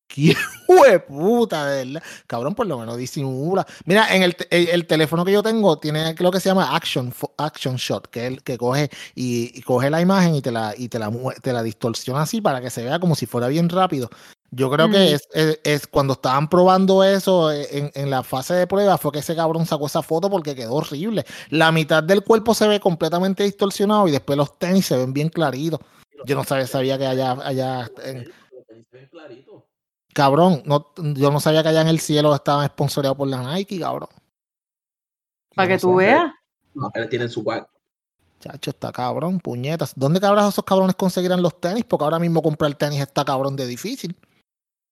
qué 0.68 0.74
hueputa, 0.74 1.66
de 1.66 1.84
verdad. 1.84 2.02
Cabrón, 2.26 2.54
por 2.54 2.66
lo 2.66 2.78
menos 2.78 2.96
disimula. 2.96 3.66
Mira, 3.86 4.14
en 4.14 4.22
el, 4.22 4.36
el, 4.50 4.68
el 4.68 4.86
teléfono 4.86 5.24
que 5.24 5.32
yo 5.32 5.42
tengo 5.42 5.78
tiene 5.78 6.14
lo 6.18 6.30
que 6.30 6.40
se 6.40 6.48
llama 6.50 6.76
Action, 6.76 7.12
action 7.38 7.76
Shot, 7.76 8.08
que 8.08 8.26
es 8.26 8.32
el 8.32 8.42
que 8.42 8.58
coge 8.58 8.90
y, 9.14 9.58
y 9.58 9.62
coge 9.62 9.90
la 9.90 10.00
imagen 10.00 10.34
y 10.34 10.42
te 10.42 10.50
la, 10.52 10.74
y 10.76 10.88
te 10.88 10.98
la, 10.98 11.10
mue- 11.10 11.40
te 11.40 11.52
la 11.52 11.62
distorsiona 11.62 12.22
así 12.22 12.40
para 12.40 12.60
que 12.60 12.70
se 12.70 12.84
vea 12.84 12.98
como 13.00 13.14
si 13.14 13.26
fuera 13.26 13.48
bien 13.48 13.68
rápido. 13.68 14.10
Yo 14.50 14.70
creo 14.70 14.88
Mm. 14.88 14.92
que 14.92 15.12
es, 15.14 15.28
es- 15.32 15.60
es 15.62 15.86
cuando 15.86 16.14
estaban 16.14 16.48
probando 16.48 17.04
eso 17.04 17.52
en, 17.52 17.90
en 17.94 18.08
la 18.10 18.22
fase 18.22 18.54
de 18.54 18.66
prueba 18.66 18.96
fue 18.96 19.12
que 19.12 19.18
ese 19.18 19.36
cabrón 19.36 19.66
sacó 19.66 19.86
esa 19.86 20.02
foto 20.02 20.30
porque 20.30 20.54
quedó 20.54 20.74
horrible. 20.74 21.24
La 21.50 21.70
mitad 21.72 22.02
del 22.02 22.22
cuerpo 22.24 22.54
se 22.54 22.66
ve 22.66 22.80
completamente 22.80 23.42
distorsionado 23.44 24.08
y 24.08 24.10
después 24.12 24.36
los 24.38 24.58
tenis 24.58 24.86
se 24.86 24.96
ven 24.96 25.12
bien 25.12 25.28
claritos. 25.28 25.80
Yo 26.24 26.34
no 26.34 26.44
sabía, 26.44 26.66
sabía 26.66 26.96
que 26.98 27.06
allá, 27.06 27.32
allá 27.44 27.90
en- 28.04 28.30
cabrón, 30.14 30.62
no, 30.64 30.92
yo 30.96 31.30
no 31.30 31.40
sabía 31.40 31.62
que 31.62 31.68
allá 31.68 31.82
en 31.82 31.88
el 31.88 32.00
cielo 32.00 32.34
estaban 32.34 32.64
esponsoreados 32.64 33.16
por 33.16 33.28
la 33.28 33.42
Nike, 33.54 33.78
cabrón. 33.78 34.08
Para 35.54 35.68
Yo 35.68 35.68
que 35.68 35.74
no 35.74 35.80
tú 35.80 35.96
veas. 35.96 36.32
No, 36.74 36.90
él 36.94 37.08
tiene 37.08 37.28
su 37.28 37.42
guay. 37.42 37.62
Chacho, 38.40 38.70
está 38.70 38.92
cabrón, 38.92 39.40
puñetas. 39.40 39.92
¿Dónde 39.96 40.20
cabrón 40.20 40.48
esos 40.48 40.64
cabrones 40.64 40.94
conseguirán 40.94 41.42
los 41.42 41.60
tenis? 41.60 41.84
Porque 41.84 42.04
ahora 42.04 42.20
mismo 42.20 42.40
comprar 42.42 42.72
tenis 42.74 43.00
está 43.00 43.24
cabrón 43.24 43.56
de 43.56 43.66
difícil. 43.66 44.16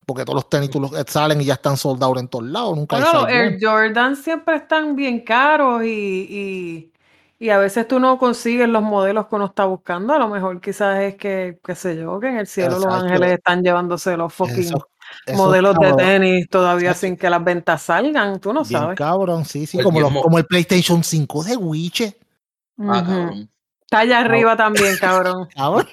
Porque 0.05 0.25
todos 0.25 0.37
los 0.37 0.49
tenis 0.49 0.71
tú 0.71 0.81
los, 0.81 0.91
salen 1.07 1.41
y 1.41 1.45
ya 1.45 1.55
están 1.55 1.77
soldados 1.77 2.19
en 2.19 2.29
todos 2.29 2.45
lados. 2.45 2.77
Nunca 2.77 2.97
hay 2.97 3.03
Bueno, 3.03 3.21
los 3.23 3.31
Air. 3.31 3.59
Jordan 3.61 4.17
siempre 4.17 4.57
están 4.57 4.97
bien 4.97 5.21
caros 5.21 5.85
y, 5.85 6.27
y, 6.29 6.93
y 7.45 7.51
a 7.51 7.59
veces 7.59 7.87
tú 7.87 8.01
no 8.01 8.19
consigues 8.19 8.69
los 8.69 8.83
modelos 8.83 9.27
que 9.27 9.35
uno 9.37 9.47
está 9.47 9.65
buscando. 9.65 10.13
A 10.13 10.19
lo 10.19 10.29
mejor 10.29 10.61
quizás 10.61 11.01
es 11.01 11.15
que, 11.17 11.61
qué 11.63 11.75
sé 11.75 11.97
yo, 11.97 12.19
que 12.19 12.29
en 12.29 12.39
el 12.39 12.47
cielo 12.47 12.79
los 12.79 12.87
ángeles 12.87 13.33
están 13.33 13.63
llevándose 13.63 14.17
los 14.17 14.33
fucking 14.33 14.59
Esos- 14.61 14.87
modelos 15.35 15.77
de 15.79 15.93
tenis 15.95 16.49
todavía 16.49 16.95
sin 16.95 17.17
que 17.17 17.29
las 17.31 17.43
ventas 17.43 17.83
salgan. 17.83 18.39
Tú 18.41 18.53
no 18.53 18.63
Bien 18.65 18.81
sabes. 18.81 18.97
cabrón, 18.99 19.45
sí, 19.45 19.67
sí, 19.67 19.77
Pues 19.79 19.85
como, 19.85 20.01
los- 20.01 20.13
como 20.23 20.39
el 20.39 20.47
PlayStation 20.47 21.03
5 21.03 21.45
de 21.45 21.57
Wiche. 21.57 22.17
Ah, 22.79 23.03
cabrón. 23.07 23.51
Está 23.83 23.99
allá 24.01 24.19
arriba 24.19 24.57
también, 24.57 24.97
cabrón. 25.01 25.49
Cabrón. 25.57 25.87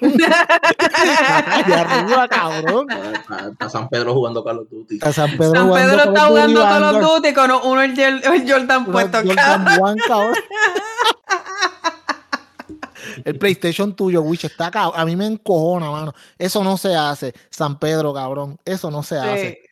Allá 1.46 1.80
arriba, 1.80 2.28
cabrón. 2.28 2.86
Está, 2.90 3.48
está 3.50 3.68
San 3.70 3.88
Pedro 3.88 4.12
jugando 4.14 4.42
Call 4.42 4.58
of 4.58 4.68
Duty. 4.68 4.98
A 5.00 5.12
San 5.12 5.30
Pedro, 5.30 5.52
San 5.52 5.68
jugando 5.68 5.88
Pedro 5.92 5.98
Call 6.04 6.14
está 6.14 6.26
jugando 6.26 6.60
Call 6.62 6.82
of. 6.84 7.02
Duty 7.22 7.34
con 7.34 7.50
uno 7.52 7.82
el, 7.82 7.98
el 8.00 8.50
Jordan 8.50 8.80
Unos 8.82 8.92
puesto, 8.92 9.18
Jordan 9.18 9.64
cabrón. 9.64 9.80
One, 9.90 10.00
cabrón. 10.08 10.34
El 13.24 13.38
PlayStation 13.38 13.94
tuyo, 13.96 14.22
Wiche, 14.22 14.46
está 14.48 14.70
cabrón. 14.70 15.00
A 15.00 15.04
mí 15.04 15.16
me 15.16 15.26
encojona, 15.26 15.90
mano. 15.90 16.12
Eso 16.38 16.62
no 16.62 16.76
se 16.76 16.94
hace. 16.94 17.34
San 17.50 17.78
Pedro, 17.78 18.12
cabrón. 18.12 18.58
Eso 18.64 18.90
no 18.90 19.02
se 19.02 19.16
hace. 19.18 19.58
Sí, 19.62 19.68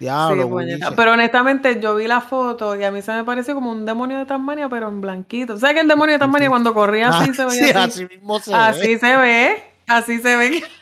Diablo, 0.00 0.44
sí. 0.44 0.48
Wiche. 0.52 0.78
Pero 0.96 1.12
honestamente, 1.12 1.80
yo 1.80 1.94
vi 1.96 2.06
la 2.06 2.20
foto 2.20 2.74
y 2.76 2.84
a 2.84 2.90
mí 2.90 3.02
se 3.02 3.12
me 3.12 3.24
pareció 3.24 3.54
como 3.54 3.70
un 3.70 3.84
demonio 3.84 4.18
de 4.18 4.26
Tasmania, 4.26 4.68
pero 4.68 4.88
en 4.88 5.00
blanquito. 5.00 5.58
¿Sabes 5.58 5.74
que 5.74 5.80
el 5.80 5.88
demonio 5.88 6.14
de 6.14 6.18
Tasmania 6.20 6.46
sí. 6.46 6.50
cuando 6.50 6.74
corría 6.74 7.08
así 7.08 7.30
Ah, 7.30 7.34
se 7.34 7.50
sí, 7.50 7.60
veía 7.60 7.84
así? 7.84 8.04
así 8.04 8.06
mismo 8.14 8.38
se 8.40 8.50
ve. 8.50 8.56
Así 8.56 8.98
se 8.98 9.16
ve, 9.16 9.64
así 9.86 10.18
se 10.20 10.36
ve. 10.36 10.64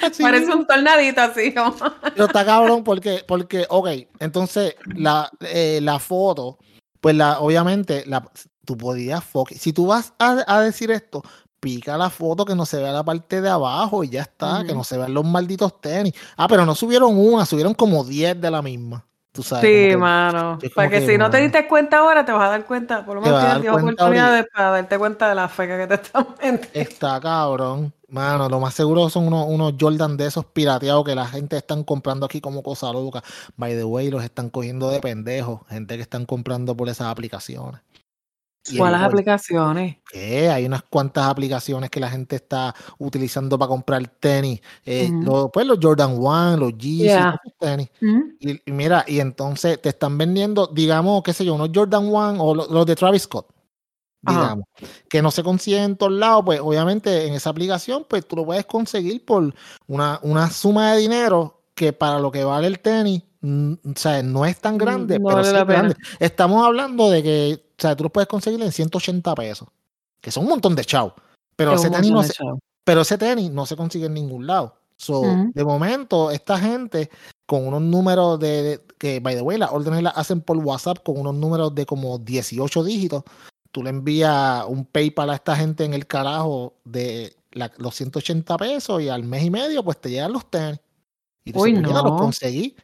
Así 0.00 0.22
Parece 0.22 0.46
mismo. 0.46 0.60
un 0.62 0.66
tornadito 0.66 1.20
así. 1.20 1.52
como- 1.52 1.74
Pero 2.14 2.24
está 2.26 2.44
cabrón 2.44 2.84
porque, 2.84 3.24
porque 3.26 3.66
ok, 3.68 3.88
entonces 4.20 4.76
la, 4.94 5.30
eh, 5.40 5.80
la 5.82 5.98
foto, 5.98 6.58
pues 7.00 7.14
la, 7.16 7.40
obviamente, 7.40 8.04
la, 8.06 8.24
tú 8.68 8.76
podías, 8.76 9.22
si 9.58 9.72
tú 9.72 9.86
vas 9.86 10.12
a, 10.18 10.44
a 10.46 10.60
decir 10.60 10.90
esto, 10.90 11.22
pica 11.58 11.96
la 11.96 12.10
foto 12.10 12.44
que 12.44 12.54
no 12.54 12.66
se 12.66 12.76
vea 12.76 12.92
la 12.92 13.02
parte 13.02 13.40
de 13.40 13.48
abajo 13.48 14.04
y 14.04 14.10
ya 14.10 14.20
está, 14.20 14.62
que 14.62 14.74
no 14.74 14.84
se 14.84 14.98
vean 14.98 15.14
los 15.14 15.24
malditos 15.24 15.80
tenis. 15.80 16.12
Ah, 16.36 16.46
pero 16.48 16.66
no 16.66 16.74
subieron 16.74 17.16
una, 17.16 17.46
subieron 17.46 17.72
como 17.72 18.04
10 18.04 18.38
de 18.38 18.50
la 18.50 18.60
misma. 18.60 19.06
Tú 19.32 19.42
sabes. 19.42 19.62
Sí, 19.64 19.90
que- 19.90 19.96
mano. 19.96 20.58
Para 20.74 20.90
que, 20.90 21.00
que, 21.00 21.06
si 21.06 21.16
no 21.16 21.30
te 21.30 21.38
diste 21.38 21.66
cuenta 21.66 21.98
ahora, 21.98 22.26
te 22.26 22.32
vas 22.32 22.42
a 22.46 22.50
dar 22.50 22.66
cuenta. 22.66 23.06
Por 23.06 23.14
lo 23.14 23.22
menos 23.22 23.38
tienes 23.38 23.54
dar 23.54 23.60
10 23.62 23.72
cuenta 23.72 24.02
oportunidades 24.04 24.46
para 24.54 24.70
darte 24.70 24.98
cuenta 24.98 25.28
de 25.30 25.34
la 25.34 25.48
feca 25.48 25.78
que 25.78 25.86
te 25.86 25.94
están 25.94 26.26
vendiendo. 26.42 26.68
Está 26.74 27.20
cabrón. 27.20 27.94
Mano, 28.08 28.48
lo 28.48 28.58
más 28.58 28.74
seguro 28.74 29.08
son 29.10 29.26
unos, 29.28 29.46
unos 29.48 29.74
Jordan 29.78 30.16
de 30.16 30.26
esos 30.26 30.44
pirateados 30.46 31.04
que 31.04 31.14
la 31.14 31.26
gente 31.26 31.56
están 31.56 31.84
comprando 31.84 32.26
aquí 32.26 32.40
como 32.40 32.62
cosa 32.62 32.90
loca. 32.92 33.22
By 33.56 33.74
the 33.76 33.84
way, 33.84 34.10
los 34.10 34.24
están 34.24 34.50
cogiendo 34.50 34.90
de 34.90 35.00
pendejos. 35.00 35.60
Gente 35.68 35.96
que 35.96 36.02
están 36.02 36.24
comprando 36.26 36.76
por 36.76 36.88
esas 36.88 37.08
aplicaciones. 37.08 37.80
Y 38.70 38.76
¿Cuáles 38.78 39.00
aplicaciones? 39.00 39.96
Hay 40.14 40.64
unas 40.66 40.82
cuantas 40.82 41.26
aplicaciones 41.26 41.90
que 41.90 42.00
la 42.00 42.10
gente 42.10 42.36
está 42.36 42.74
utilizando 42.98 43.58
para 43.58 43.68
comprar 43.68 44.06
tenis. 44.08 44.60
Eh, 44.84 45.10
los- 45.22 45.50
pues 45.52 45.66
los 45.66 45.78
Jordan 45.80 46.16
One, 46.20 46.56
los 46.56 46.72
Yeezy, 46.76 47.04
Yeah. 47.04 47.40
esos 47.44 47.58
tenis. 47.58 47.88
¿Mm? 48.00 48.20
Y, 48.40 48.50
y 48.66 48.72
mira, 48.72 49.04
y 49.06 49.20
entonces 49.20 49.80
te 49.80 49.88
están 49.90 50.16
vendiendo, 50.18 50.66
digamos, 50.66 51.22
qué 51.22 51.32
sé 51.32 51.44
yo, 51.44 51.54
unos 51.54 51.70
Jordan 51.74 52.12
One 52.12 52.38
o 52.40 52.54
lo- 52.54 52.66
los, 52.68 52.86
de 52.86 52.94
Travis 52.96 53.22
Scott, 53.22 53.46
Ajá. 54.24 54.40
digamos, 54.40 54.64
que 55.08 55.22
no 55.22 55.30
se 55.30 55.42
consiguen 55.42 55.82
en 55.84 55.96
todos 55.96 56.12
lados, 56.12 56.42
pues 56.44 56.60
obviamente 56.60 57.26
en 57.26 57.34
esa 57.34 57.50
aplicación, 57.50 58.04
pues 58.08 58.26
tú 58.26 58.36
lo 58.36 58.44
puedes 58.44 58.66
conseguir 58.66 59.24
por 59.24 59.54
una, 59.86 60.18
una 60.22 60.50
suma 60.50 60.92
de 60.92 61.00
dinero 61.00 61.62
que 61.74 61.92
para 61.92 62.18
lo 62.18 62.30
que 62.32 62.42
vale 62.44 62.66
el 62.66 62.80
tenis, 62.80 63.22
mm, 63.40 63.72
o 63.72 63.92
sea, 63.96 64.20
no 64.22 64.44
es 64.44 64.58
tan 64.60 64.74
Mm, 64.74 64.78
grande, 64.78 65.18
no 65.18 65.26
pero 65.26 65.36
vale 65.36 65.48
sí 65.48 65.54
la 65.54 65.60
es 65.62 65.66
grande. 65.68 65.94
pena. 65.94 66.08
Estamos 66.18 66.64
hablando 66.66 67.08
de 67.10 67.22
que, 67.22 67.67
sea, 67.82 67.94
tú 67.96 68.04
lo 68.04 68.10
puedes 68.10 68.28
conseguir 68.28 68.60
en 68.62 68.72
180 68.72 69.34
pesos, 69.34 69.68
que 70.20 70.30
son 70.30 70.44
un 70.44 70.50
montón 70.50 70.74
de 70.74 70.84
chao, 70.84 71.14
pero 71.56 71.74
Es 71.74 71.80
ese 71.80 71.90
tenis 71.90 72.10
no 72.10 72.22
se, 72.22 72.34
pero 72.84 73.00
ese 73.02 73.18
tenis 73.18 73.50
no 73.50 73.66
se 73.66 73.76
consigue 73.76 74.06
en 74.06 74.14
ningún 74.14 74.46
lado. 74.46 74.74
So, 74.96 75.22
de 75.54 75.64
momento, 75.64 76.30
esta 76.32 76.58
gente 76.58 77.08
con 77.46 77.66
unos 77.66 77.82
números 77.82 78.38
de, 78.40 78.62
de- 78.62 78.80
que, 78.98 79.20
by 79.20 79.36
the 79.36 79.42
way, 79.42 79.56
las 79.56 79.70
órdenes 79.70 80.02
las 80.02 80.16
hacen 80.16 80.40
por 80.40 80.56
WhatsApp 80.56 81.04
con 81.04 81.18
unos 81.18 81.34
números 81.36 81.72
de 81.74 81.86
como 81.86 82.18
18 82.18 82.82
dígitos. 82.82 83.22
Tú 83.70 83.84
le 83.84 83.90
envías 83.90 84.64
un 84.66 84.84
PayPal 84.84 85.30
a 85.30 85.34
esta 85.36 85.54
gente 85.54 85.84
en 85.84 85.94
el 85.94 86.06
carajo 86.08 86.74
de 86.84 87.36
la- 87.52 87.70
los 87.76 87.94
180 87.94 88.56
pesos 88.56 89.00
y 89.00 89.08
al 89.08 89.22
mes 89.22 89.44
y 89.44 89.50
medio, 89.50 89.84
pues 89.84 90.00
te 90.00 90.10
llegan 90.10 90.32
los 90.32 90.50
tenis. 90.50 90.80
Y 91.44 91.52
tú 91.52 91.60
Uy, 91.60 91.70
dices, 91.70 91.84
"Puñeta, 91.84 92.02
los 92.02 92.12
no. 92.12 92.18
conseguí. 92.18 92.74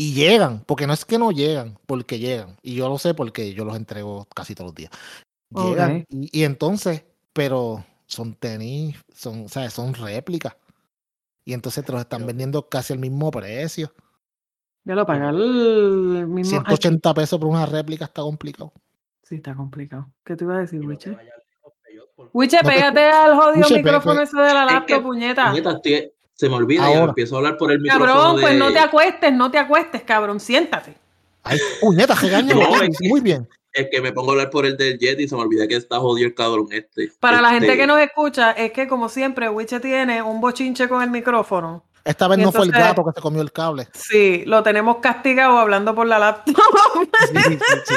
Y 0.00 0.14
llegan, 0.14 0.64
porque 0.66 0.86
no 0.86 0.94
es 0.94 1.04
que 1.04 1.18
no 1.18 1.30
llegan, 1.30 1.78
porque 1.84 2.18
llegan. 2.18 2.56
Y 2.62 2.74
yo 2.74 2.88
lo 2.88 2.96
sé 2.96 3.12
porque 3.12 3.52
yo 3.52 3.66
los 3.66 3.76
entrego 3.76 4.26
casi 4.34 4.54
todos 4.54 4.68
los 4.68 4.74
días. 4.74 4.90
Llegan. 5.50 6.06
Y, 6.08 6.40
y 6.40 6.44
entonces, 6.44 7.04
pero 7.34 7.84
son 8.06 8.32
tenis, 8.34 8.96
son, 9.14 9.48
¿sabes? 9.50 9.74
Son 9.74 9.92
réplicas. 9.92 10.56
Y 11.44 11.52
entonces 11.52 11.84
te 11.84 11.92
los 11.92 12.00
están 12.00 12.24
vendiendo 12.24 12.66
casi 12.66 12.94
al 12.94 12.98
mismo 12.98 13.30
precio. 13.30 13.92
Ya 14.84 14.94
lo 14.94 15.04
pagar 15.04 15.34
el 15.34 16.26
mismo. 16.26 16.62
Ay, 16.64 16.76
180 16.76 17.12
pesos 17.12 17.38
por 17.38 17.48
una 17.50 17.66
réplica 17.66 18.06
está 18.06 18.22
complicado. 18.22 18.72
sí, 19.22 19.34
está 19.34 19.54
complicado. 19.54 20.10
¿Qué 20.24 20.34
te 20.34 20.44
iba 20.44 20.56
a 20.56 20.60
decir, 20.60 20.80
Wiche? 20.80 21.14
Wiche, 22.32 22.56
No 22.62 22.68
te 22.70 22.74
pégate 22.74 23.00
al 23.04 23.36
jodido 23.36 23.66
Wiche, 23.66 23.76
micrófono 23.82 24.16
pe- 24.16 24.22
ese 24.22 24.36
de 24.38 24.54
la 24.54 24.64
Es 24.64 24.72
laptop, 24.72 24.86
que, 24.86 25.00
puñeta. 25.02 25.50
puñeta, 25.50 25.70
estoy- 25.72 26.12
se 26.40 26.48
me 26.48 26.54
olvida 26.56 26.90
y 26.90 26.94
Ahora. 26.94 27.10
empiezo 27.10 27.34
a 27.34 27.38
hablar 27.38 27.56
por 27.58 27.70
el 27.70 27.80
micrófono 27.80 28.06
Cabrón, 28.14 28.36
de... 28.36 28.42
pues 28.42 28.54
no 28.58 28.72
te 28.72 28.78
acuestes, 28.78 29.32
no 29.34 29.50
te 29.50 29.58
acuestes, 29.58 30.02
cabrón. 30.04 30.40
Siéntate. 30.40 30.94
Ay, 31.42 31.58
puñeta, 31.82 32.14
regaña. 32.20 32.54
No, 32.54 32.60
Muy 32.70 32.86
es 32.88 32.98
que- 32.98 33.08
Muy 33.08 33.20
bien. 33.20 33.46
Es 33.72 33.86
que 33.90 34.00
me 34.00 34.10
pongo 34.12 34.30
a 34.30 34.32
hablar 34.32 34.50
por 34.50 34.64
el 34.66 34.76
del 34.76 34.98
Jet 34.98 35.20
y 35.20 35.28
se 35.28 35.36
me 35.36 35.42
olvida 35.42 35.68
que 35.68 35.76
está 35.76 35.98
jodido 36.00 36.26
el 36.26 36.34
cabrón 36.34 36.66
este. 36.72 37.12
Para 37.20 37.40
la 37.40 37.50
gente 37.50 37.66
Este, 37.66 37.78
que 37.78 37.86
nos 37.86 38.00
escucha, 38.00 38.50
es 38.52 38.72
que 38.72 38.88
como 38.88 39.08
siempre, 39.08 39.48
Wiche 39.48 39.78
tiene 39.78 40.22
un 40.22 40.40
bochinche 40.40 40.88
con 40.88 41.02
el 41.02 41.10
micrófono. 41.10 41.84
Esta 42.04 42.26
vez 42.26 42.38
Y 42.38 42.42
no 42.42 42.50
fue 42.50 42.64
el 42.64 42.72
gato 42.72 43.04
que 43.04 43.12
se 43.14 43.20
comió 43.20 43.42
el 43.42 43.52
cable. 43.52 43.86
Sí, 43.92 44.42
lo 44.46 44.62
tenemos 44.64 44.96
castigado 44.96 45.58
hablando 45.58 45.94
por 45.94 46.06
la 46.06 46.18
laptop. 46.18 46.56
Sí, 47.32 47.36
sí, 47.42 47.58
sí. 47.86 47.94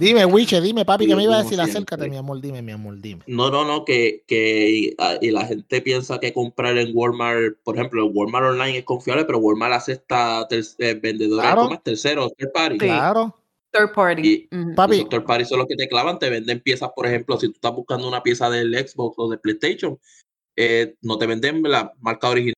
Dime, 0.00 0.24
Wiche, 0.24 0.62
dime, 0.62 0.86
papi, 0.86 1.06
que 1.06 1.14
me 1.14 1.24
iba 1.24 1.36
a 1.38 1.42
decir? 1.42 1.60
Acércate, 1.60 2.08
mi 2.08 2.16
amor, 2.16 2.40
dime, 2.40 2.62
mi 2.62 2.72
amor, 2.72 2.98
dime. 3.00 3.22
No, 3.26 3.50
no, 3.50 3.66
no, 3.66 3.84
que, 3.84 4.24
que 4.26 4.70
y, 4.70 4.94
ah, 4.98 5.16
y 5.20 5.30
la 5.30 5.44
gente 5.44 5.82
piensa 5.82 6.18
que 6.18 6.32
comprar 6.32 6.78
en 6.78 6.90
Walmart, 6.94 7.58
por 7.62 7.76
ejemplo, 7.76 8.06
Walmart 8.06 8.46
online 8.46 8.78
es 8.78 8.84
confiable, 8.84 9.26
pero 9.26 9.38
Walmart 9.38 9.74
acepta 9.74 10.46
ter- 10.48 10.64
eh, 10.78 10.94
vendedores 10.94 11.44
Claro. 11.44 11.64
como 11.64 11.80
terceros, 11.80 12.32
third 12.38 12.50
party. 12.52 12.78
Sí. 12.80 12.86
Claro. 12.86 13.36
Third 13.72 13.92
party. 13.92 14.22
Y-. 14.50 14.74
Papi, 14.74 15.00
Los 15.00 15.08
third 15.10 15.24
party 15.26 15.44
son 15.44 15.58
los 15.58 15.68
que 15.68 15.76
te 15.76 15.86
clavan, 15.86 16.18
te 16.18 16.30
venden 16.30 16.60
piezas, 16.60 16.88
por 16.96 17.06
ejemplo, 17.06 17.38
si 17.38 17.48
tú 17.48 17.52
estás 17.56 17.74
buscando 17.74 18.08
una 18.08 18.22
pieza 18.22 18.48
del 18.48 18.74
Xbox 18.74 19.16
o 19.18 19.28
de 19.28 19.36
PlayStation, 19.36 19.98
eh, 20.56 20.94
no 21.02 21.18
te 21.18 21.26
venden 21.26 21.62
la 21.62 21.92
marca 22.00 22.30
original, 22.30 22.54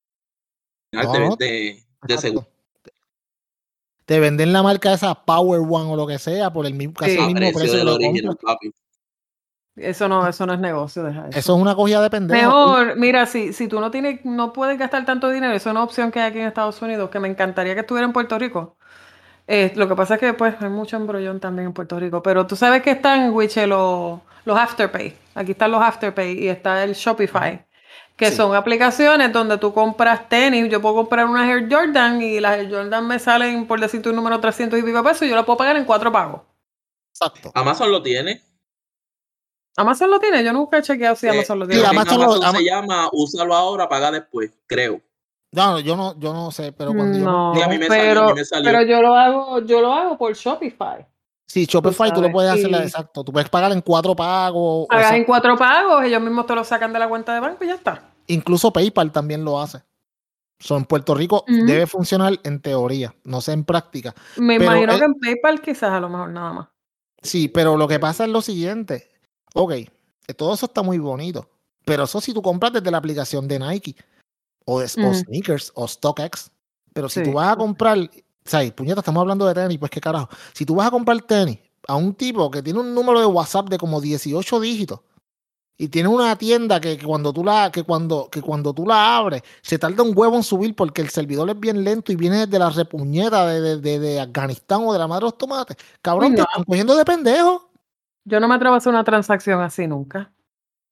No, 0.94 1.36
te 1.36 1.50
venden 1.50 1.84
de 2.06 2.18
seguro. 2.18 2.46
Te 4.12 4.20
venden 4.20 4.52
la 4.52 4.62
marca 4.62 4.92
esa 4.92 5.14
Power 5.14 5.60
One 5.60 5.90
o 5.90 5.96
lo 5.96 6.06
que 6.06 6.18
sea 6.18 6.52
por 6.52 6.66
el 6.66 6.74
mismo, 6.74 6.92
casi 6.92 7.12
Sí. 7.12 7.16
el 7.16 7.22
a 7.22 7.26
mismo 7.28 7.58
precio 7.58 7.82
lo 7.82 7.94
original. 7.94 8.36
Eso 9.74 10.06
no, 10.06 10.28
eso 10.28 10.44
no 10.44 10.52
es 10.52 10.60
negocio, 10.60 11.02
deja 11.02 11.28
eso. 11.28 11.38
Eso 11.38 11.56
es 11.56 11.62
una 11.62 11.74
cogida 11.74 12.02
de 12.02 12.10
pendejo. 12.10 12.42
Mejor, 12.42 12.96
mira, 12.98 13.24
si, 13.24 13.54
si 13.54 13.68
tú 13.68 13.80
no 13.80 13.90
tienes, 13.90 14.22
no 14.22 14.52
puedes 14.52 14.78
gastar 14.78 15.06
tanto 15.06 15.30
dinero, 15.30 15.54
eso 15.54 15.70
es 15.70 15.72
una 15.72 15.82
opción 15.82 16.10
que 16.12 16.20
hay 16.20 16.28
aquí 16.28 16.40
en 16.40 16.46
Estados 16.48 16.82
Unidos, 16.82 17.08
que 17.08 17.20
me 17.20 17.28
encantaría 17.28 17.72
que 17.72 17.80
estuviera 17.80 18.04
en 18.04 18.12
Puerto 18.12 18.38
Rico. 18.38 18.76
Eh, 19.46 19.72
lo 19.76 19.88
que 19.88 19.96
pasa 19.96 20.16
es 20.16 20.20
que 20.20 20.34
pues 20.34 20.56
hay 20.60 20.68
mucho 20.68 20.98
embrollón 20.98 21.40
también 21.40 21.68
en 21.68 21.72
Puerto 21.72 21.98
Rico, 21.98 22.22
pero 22.22 22.46
tú 22.46 22.54
sabes 22.54 22.82
que 22.82 22.90
están, 22.90 23.32
Wiche, 23.32 23.66
los, 23.66 24.20
los 24.44 24.58
Afterpay. 24.58 25.14
Aquí 25.36 25.52
están 25.52 25.70
los 25.72 25.80
Afterpay 25.80 26.38
y 26.38 26.48
está 26.48 26.84
el 26.84 26.92
Shopify, 26.92 27.64
que 28.22 28.30
Sí. 28.30 28.36
son 28.36 28.54
aplicaciones 28.54 29.32
donde 29.32 29.58
tú 29.58 29.72
compras 29.74 30.28
tenis. 30.28 30.70
Yo 30.70 30.80
puedo 30.80 30.94
comprar 30.96 31.26
una 31.26 31.50
Air 31.50 31.66
Jordan 31.70 32.22
y 32.22 32.38
las 32.40 32.58
Air 32.58 32.70
Jordan 32.70 33.06
me 33.06 33.18
salen, 33.18 33.66
por 33.66 33.80
decirte 33.80 34.08
un 34.10 34.16
número, 34.16 34.38
300 34.40 34.78
y 34.78 34.82
pico 34.82 35.02
pesos 35.02 35.22
y 35.22 35.28
yo 35.30 35.36
la 35.36 35.44
puedo 35.44 35.56
pagar 35.56 35.76
en 35.76 35.84
cuatro 35.84 36.12
pagos. 36.12 36.42
Exacto. 37.12 37.50
Amazon 37.54 37.90
lo 37.90 38.02
tiene. 38.02 38.40
Amazon 39.76 40.10
lo 40.10 40.20
tiene, 40.20 40.44
yo 40.44 40.52
nunca 40.52 40.78
he 40.78 40.82
chequeado 40.82 41.16
si 41.16 41.26
Eh, 41.26 41.30
Amazon 41.30 41.58
lo 41.58 41.66
tiene. 41.66 41.84
Amazon 41.86 42.18
lo- 42.18 42.24
Amazon 42.24 42.44
Ama- 42.44 42.58
se 42.58 42.64
llama 42.64 43.08
úsalo 43.12 43.54
ahora, 43.54 43.88
paga 43.88 44.10
después, 44.10 44.50
creo. 44.66 45.00
No, 45.52 45.78
yo 45.80 45.96
no, 45.96 46.18
yo 46.18 46.32
no 46.32 46.50
sé, 46.50 46.72
pero 46.72 46.94
cuando 46.94 47.18
yo 47.18 47.24
no, 47.24 47.52
Sí, 47.54 47.62
a 47.62 47.68
mí 47.68 47.78
me 47.78 47.86
salió, 47.86 48.02
a 48.02 48.06
pero, 48.08 48.26
mí 48.28 48.32
me 48.34 48.44
salió. 48.44 48.70
pero 48.70 48.82
yo 48.86 49.02
lo 49.02 49.14
hago, 49.14 49.58
yo 49.60 49.80
lo 49.80 49.92
hago 49.92 50.16
por 50.18 50.34
Shopify. 50.34 51.06
Sí, 51.46 51.66
Shopify 51.66 52.12
tú, 52.12 52.22
lo 52.22 52.30
puedes 52.32 52.50
hacer 52.50 52.74
exacto. 52.74 53.22
Tú 53.24 53.32
puedes 53.32 53.48
pagar 53.50 53.72
en 53.72 53.80
cuatro 53.82 54.16
pagos. 54.16 54.84
o 54.84 54.86
Pagas 54.88 55.08
sea, 55.08 55.16
en 55.18 55.24
cuatro 55.24 55.56
pagos, 55.56 56.02
ellos 56.04 56.22
mismos 56.22 56.46
te 56.46 56.54
lo 56.54 56.64
sacan 56.64 56.92
de 56.92 56.98
la 56.98 57.08
cuenta 57.08 57.34
de 57.34 57.40
banco 57.40 57.62
y 57.64 57.66
ya 57.68 57.74
está. 57.74 58.08
incluso 58.28 58.72
PayPal 58.72 59.10
también 59.12 59.44
lo 59.44 59.60
hace. 59.60 59.82
So, 60.58 60.76
en 60.76 60.84
Puerto 60.84 61.14
Rico 61.14 61.44
debe 61.48 61.86
funcionar 61.88 62.38
en 62.44 62.60
teoría, 62.62 63.12
no 63.24 63.40
sé 63.40 63.52
en 63.52 63.64
práctica. 63.64 64.14
Me 64.36 64.58
Pero 64.58 64.70
imagino 64.70 64.92
el- 64.92 64.98
que 65.00 65.04
en 65.06 65.14
PayPal 65.14 65.60
quizás 65.60 65.90
a 65.90 65.98
lo 66.00 66.08
mejor 66.08 66.30
nada 66.30 66.52
más. 66.52 66.68
Sí, 67.20 67.48
pero 67.48 67.76
lo 67.76 67.88
que 67.88 67.98
pasa 67.98 68.24
es 68.24 68.30
lo 68.30 68.40
siguiente. 68.40 69.10
Ok, 69.54 69.72
eh, 69.72 69.88
todo 70.36 70.54
eso 70.54 70.66
está 70.66 70.82
muy 70.82 70.98
bonito. 70.98 71.48
Pero 71.84 72.04
eso 72.04 72.20
si 72.20 72.32
tú 72.32 72.40
compras 72.40 72.72
desde 72.72 72.90
la 72.92 72.98
aplicación 72.98 73.48
de 73.48 73.58
Nike 73.58 73.96
o 74.64 74.78
de 74.80 74.86
o 74.86 75.08
Ujú. 75.08 75.14
Sneakers 75.14 75.72
o 75.74 75.86
StockX. 75.88 76.50
Pero 76.94 77.08
si 77.08 77.20
Sí. 77.20 77.24
tú 77.26 77.32
vas 77.32 77.52
a 77.52 77.56
comprar, 77.56 77.98
o 78.44 78.48
sea, 78.48 78.74
puñeta, 78.74 79.00
estamos 79.00 79.20
hablando 79.20 79.46
de 79.46 79.54
tenis, 79.54 79.78
pues 79.78 79.90
qué 79.90 80.00
carajo. 80.00 80.28
Si 80.52 80.64
tú 80.66 80.74
vas 80.76 80.88
a 80.88 80.90
comprar 80.90 81.20
tenis 81.22 81.58
a 81.88 81.96
un 81.96 82.14
tipo 82.14 82.50
que 82.50 82.62
tiene 82.62 82.80
un 82.80 82.94
número 82.94 83.20
de 83.20 83.26
WhatsApp 83.26 83.68
de 83.68 83.78
como 83.78 84.00
18 84.00 84.60
dígitos 84.60 85.00
y 85.78 85.88
tiene 85.88 86.08
una 86.08 86.36
tienda 86.36 86.80
que, 86.80 86.96
que 86.96 87.04
cuando 87.06 87.32
tú 87.32 87.42
la 87.44 87.72
que 87.72 87.82
cuando 87.82 88.28
que 88.30 88.40
cuando 88.42 88.72
tú 88.72 88.86
la 88.86 89.16
abres 89.16 89.42
se 89.62 89.78
tarda 89.78 90.02
un 90.02 90.12
huevo 90.16 90.36
en 90.36 90.42
subir 90.44 90.76
porque 90.76 91.02
el 91.02 91.08
servidor 91.08 91.48
es 91.50 91.58
bien 91.58 91.82
lento 91.82 92.12
y 92.12 92.16
viene 92.16 92.46
de 92.46 92.58
la 92.58 92.70
repuñeta 92.70 93.46
de, 93.46 93.60
de, 93.60 93.76
de- 93.78 93.98
de 93.98 94.20
Afganistán 94.20 94.82
o 94.84 94.92
de 94.92 94.98
la 94.98 95.08
madre 95.08 95.20
de 95.22 95.30
los 95.30 95.38
tomates. 95.38 95.76
Cabrón, 96.00 96.34
te 96.36 96.42
están 96.42 96.64
cogiendo 96.64 96.94
de 96.94 97.04
pendejo. 97.04 97.70
Yo 98.24 98.38
no 98.38 98.46
me 98.46 98.54
atrevo 98.54 98.74
a 98.74 98.78
hacer 98.78 98.90
una 98.90 99.02
transacción 99.02 99.60
así 99.60 99.86
nunca. 99.88 100.30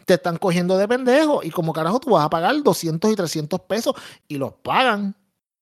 te 0.04 0.14
están 0.14 0.38
cogiendo 0.38 0.76
de 0.76 0.88
pendejo 0.88 1.40
y 1.44 1.50
como 1.50 1.72
carajo 1.72 2.00
tú 2.00 2.10
vas 2.10 2.24
a 2.24 2.30
pagar 2.30 2.60
200 2.60 3.12
y 3.12 3.14
300 3.14 3.60
pesos 3.60 3.94
y 4.26 4.38
los 4.38 4.54
pagan 4.54 5.14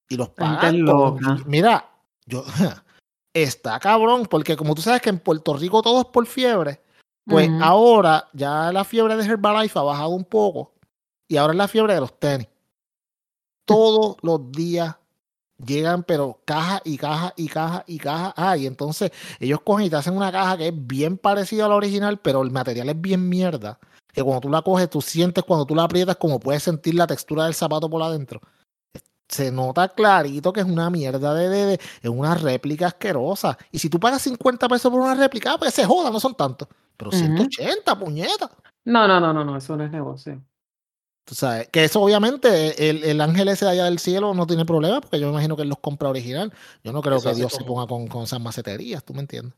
y 0.08 0.16
los 0.16 0.30
loca. 0.72 1.38
mira 1.46 1.90
yo 2.26 2.44
está 3.34 3.78
cabrón 3.78 4.26
porque 4.26 4.56
como 4.56 4.74
tú 4.74 4.82
sabes 4.82 5.02
que 5.02 5.10
en 5.10 5.18
Puerto 5.18 5.54
Rico 5.54 5.82
todo 5.82 6.00
es 6.00 6.06
por 6.06 6.26
fiebre 6.26 6.80
pues 7.24 7.50
ahora 7.60 8.26
ya 8.32 8.72
la 8.72 8.84
fiebre 8.84 9.14
de 9.16 9.24
Herbalife 9.24 9.78
ha 9.78 9.82
bajado 9.82 10.10
un 10.10 10.24
poco 10.24 10.72
y 11.28 11.36
ahora 11.36 11.52
es 11.52 11.58
la 11.58 11.68
fiebre 11.68 11.94
de 11.94 12.00
los 12.00 12.18
tenis 12.18 12.48
todos 13.64 14.16
los 14.22 14.50
días 14.50 14.96
llegan 15.64 16.04
pero 16.04 16.40
caja 16.44 16.80
y 16.84 16.96
caja 16.96 17.34
y 17.36 17.48
caja 17.48 17.84
y 17.86 17.98
caja 17.98 18.34
ah 18.36 18.56
y 18.56 18.66
entonces 18.66 19.10
ellos 19.40 19.60
cogen 19.62 19.86
y 19.86 19.90
te 19.90 19.96
hacen 19.96 20.16
una 20.16 20.32
caja 20.32 20.56
que 20.56 20.68
es 20.68 20.86
bien 20.86 21.18
parecida 21.18 21.66
a 21.66 21.68
la 21.68 21.74
original 21.74 22.18
pero 22.18 22.42
el 22.42 22.50
material 22.50 22.88
es 22.88 23.00
bien 23.00 23.28
mierda 23.28 23.78
que 24.18 24.24
cuando 24.24 24.40
tú 24.40 24.50
la 24.50 24.62
coges, 24.62 24.90
tú 24.90 25.00
sientes 25.00 25.44
cuando 25.44 25.64
tú 25.64 25.74
la 25.74 25.84
aprietas 25.84 26.16
como 26.16 26.40
puedes 26.40 26.62
sentir 26.62 26.94
la 26.94 27.06
textura 27.06 27.44
del 27.44 27.54
zapato 27.54 27.88
por 27.88 28.02
adentro. 28.02 28.40
Se 29.28 29.50
nota 29.52 29.88
clarito 29.88 30.52
que 30.52 30.60
es 30.60 30.66
una 30.66 30.88
mierda 30.90 31.34
de, 31.34 31.48
de, 31.48 31.66
de 31.66 31.74
es 32.02 32.08
una 32.10 32.34
réplica 32.34 32.86
asquerosa. 32.86 33.58
Y 33.70 33.78
si 33.78 33.90
tú 33.90 34.00
pagas 34.00 34.22
50 34.22 34.68
pesos 34.68 34.90
por 34.90 35.00
una 35.00 35.14
réplica, 35.14 35.58
pues 35.58 35.74
se 35.74 35.84
joda, 35.84 36.10
no 36.10 36.18
son 36.18 36.34
tantos. 36.34 36.68
Pero 36.96 37.10
Ujú. 37.10 37.18
180, 37.18 37.98
puñeta. 37.98 38.50
No, 38.84 39.06
no, 39.06 39.20
no, 39.20 39.32
no, 39.34 39.44
no, 39.44 39.56
eso 39.56 39.76
no 39.76 39.84
es 39.84 39.90
negocio. 39.90 40.42
Tú 41.24 41.34
sabes, 41.34 41.68
que 41.68 41.84
eso 41.84 42.00
obviamente 42.00 42.88
el, 42.88 43.04
el 43.04 43.20
ángel 43.20 43.48
ese 43.48 43.66
de 43.66 43.72
allá 43.72 43.84
del 43.84 43.98
cielo 43.98 44.32
no 44.32 44.46
tiene 44.46 44.64
problema 44.64 45.02
porque 45.02 45.20
yo 45.20 45.26
me 45.26 45.32
imagino 45.32 45.56
que 45.56 45.62
él 45.62 45.68
los 45.68 45.78
compra 45.78 46.08
original. 46.08 46.50
Yo 46.82 46.90
no 46.92 47.02
creo 47.02 47.18
Eso 47.18 47.28
que 47.28 47.34
Dios 47.36 47.52
se 47.52 47.64
ponga 47.64 47.86
con, 47.86 48.06
con 48.08 48.22
esas 48.22 48.40
maceterías, 48.40 49.04
¿tú 49.04 49.12
me 49.12 49.20
entiendes? 49.20 49.52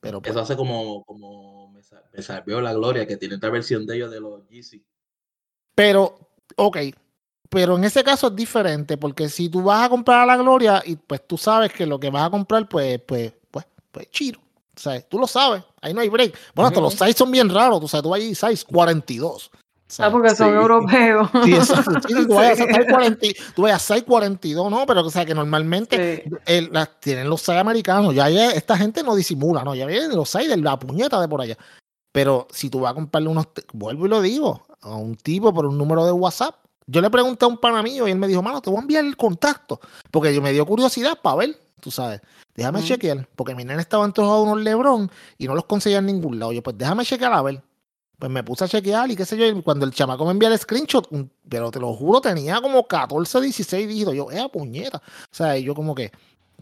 Pero 0.00 0.22
pues, 0.22 0.30
Eso 0.30 0.40
hace 0.40 0.56
como, 0.56 1.02
como 1.04 1.68
me, 1.72 1.82
sa- 1.82 2.04
me 2.12 2.22
salvó 2.22 2.60
la 2.60 2.72
gloria, 2.74 3.06
que 3.08 3.16
tiene 3.16 3.34
otra 3.34 3.50
versión 3.50 3.86
de 3.86 3.96
ellos 3.96 4.10
de 4.12 4.20
los 4.20 4.46
Yeezy. 4.48 4.84
pero, 5.74 6.16
ok, 6.56 6.76
pero 7.50 7.76
en 7.76 7.84
ese 7.84 8.02
caso 8.02 8.28
es 8.28 8.36
diferente 8.36 8.96
porque 8.96 9.28
si 9.28 9.48
tú 9.50 9.62
vas 9.62 9.84
a 9.84 9.88
comprar 9.90 10.20
a 10.20 10.26
la 10.26 10.36
gloria 10.38 10.82
y 10.86 10.96
pues 10.96 11.26
tú 11.26 11.36
sabes 11.36 11.72
que 11.72 11.84
lo 11.84 12.00
que 12.00 12.08
vas 12.08 12.26
a 12.26 12.30
comprar 12.30 12.66
pues, 12.68 13.00
pues, 13.06 13.32
pues, 13.50 13.66
pues 13.92 14.10
chiro. 14.10 14.40
O 14.40 14.80
sea, 14.80 14.98
tú 15.02 15.18
lo 15.18 15.26
sabes, 15.26 15.62
ahí 15.82 15.92
no 15.92 16.00
hay 16.00 16.08
break. 16.08 16.34
Bueno, 16.54 16.68
hasta 16.68 16.80
los 16.80 16.94
size 16.94 17.12
son 17.12 17.30
bien 17.30 17.50
raros, 17.50 17.80
tú 17.80 17.88
sabes, 17.88 18.02
tú 18.04 18.08
vas 18.10 18.20
allí 18.20 18.34
size 18.34 18.64
42. 18.64 19.50
Ah, 19.52 19.58
¿sabes? 19.88 20.12
porque 20.12 20.30
son 20.30 20.48
Sí. 20.48 20.54
europeos. 20.54 21.28
Sí, 21.44 21.54
exacto. 21.54 22.08
Sí, 22.08 22.14
tú 22.28 22.34
vayas 22.34 22.60
a 22.60 22.64
Sí. 22.64 22.72
size 22.72 22.86
40 22.86 23.26
tú 23.56 23.62
vayas 23.62 23.90
a 23.90 23.94
size 23.94 24.04
42, 24.06 24.70
¿no? 24.70 24.86
Pero 24.86 25.00
o 25.04 25.10
sea 25.10 25.26
que 25.26 25.34
normalmente 25.34 26.24
el- 26.46 26.70
tienen 27.00 27.28
los 27.28 27.42
6 27.42 27.58
americanos. 27.58 28.14
Ya, 28.14 28.30
ya 28.30 28.52
esta 28.52 28.78
gente 28.78 29.02
no 29.02 29.14
disimula, 29.16 29.64
¿no? 29.64 29.74
Ya 29.74 29.84
vienen 29.86 30.14
los 30.16 30.30
6 30.30 30.48
de 30.48 30.56
la 30.56 30.78
puñeta 30.78 31.20
de 31.20 31.28
por 31.28 31.40
allá. 31.42 31.58
Pero 32.12 32.46
si 32.52 32.70
tú 32.70 32.80
vas 32.80 32.92
a 32.92 32.94
comprarle 32.94 33.28
unos, 33.28 33.48
vuelvo 33.72 34.06
y 34.06 34.08
lo 34.08 34.20
digo, 34.22 34.64
a 34.80 34.94
un 34.94 35.16
tipo 35.16 35.52
por 35.52 35.66
un 35.66 35.76
número 35.76 36.06
de 36.06 36.12
WhatsApp. 36.12 36.54
Yo 36.90 37.00
le 37.00 37.08
pregunté 37.08 37.44
a 37.44 37.48
un 37.48 37.56
pana 37.56 37.84
mío 37.84 38.08
y 38.08 38.10
él 38.10 38.18
me 38.18 38.26
dijo, 38.26 38.42
mano, 38.42 38.60
te 38.60 38.68
voy 38.68 38.78
a 38.78 38.82
enviar 38.82 39.04
el 39.04 39.16
contacto. 39.16 39.80
Porque 40.10 40.34
yo 40.34 40.42
me 40.42 40.52
dio 40.52 40.66
curiosidad 40.66 41.16
para 41.22 41.36
ver, 41.36 41.56
tú 41.80 41.92
sabes. 41.92 42.20
Déjame 42.56 42.82
chequear. 42.82 43.28
Porque 43.36 43.54
mi 43.54 43.64
nene 43.64 43.80
estaba 43.80 44.04
antojado 44.04 44.44
de 44.44 44.50
unos 44.50 44.64
Lebron 44.64 45.08
y 45.38 45.46
no 45.46 45.54
los 45.54 45.66
conseguía 45.66 45.98
en 45.98 46.06
ningún 46.06 46.40
lado. 46.40 46.50
Yo, 46.50 46.64
pues 46.64 46.76
déjame 46.76 47.04
chequear 47.04 47.32
a 47.32 47.42
ver. 47.42 47.62
Pues 48.18 48.30
me 48.32 48.42
puse 48.42 48.64
a 48.64 48.68
chequear 48.68 49.08
y 49.08 49.14
qué 49.14 49.24
sé 49.24 49.36
yo. 49.36 49.46
Y 49.46 49.62
cuando 49.62 49.86
el 49.86 49.92
chamaco 49.92 50.24
me 50.24 50.32
envía 50.32 50.48
el 50.48 50.58
screenshot, 50.58 51.08
pero 51.48 51.70
te 51.70 51.78
lo 51.78 51.94
juro, 51.94 52.20
tenía 52.20 52.60
como 52.60 52.84
14, 52.84 53.40
16 53.40 53.86
dígitos. 53.88 54.14
Yo, 54.14 54.28
eh, 54.32 54.48
puñeta. 54.52 54.98
O 54.98 55.00
sea, 55.30 55.56
y 55.56 55.62
yo 55.62 55.76
como 55.76 55.94
que, 55.94 56.10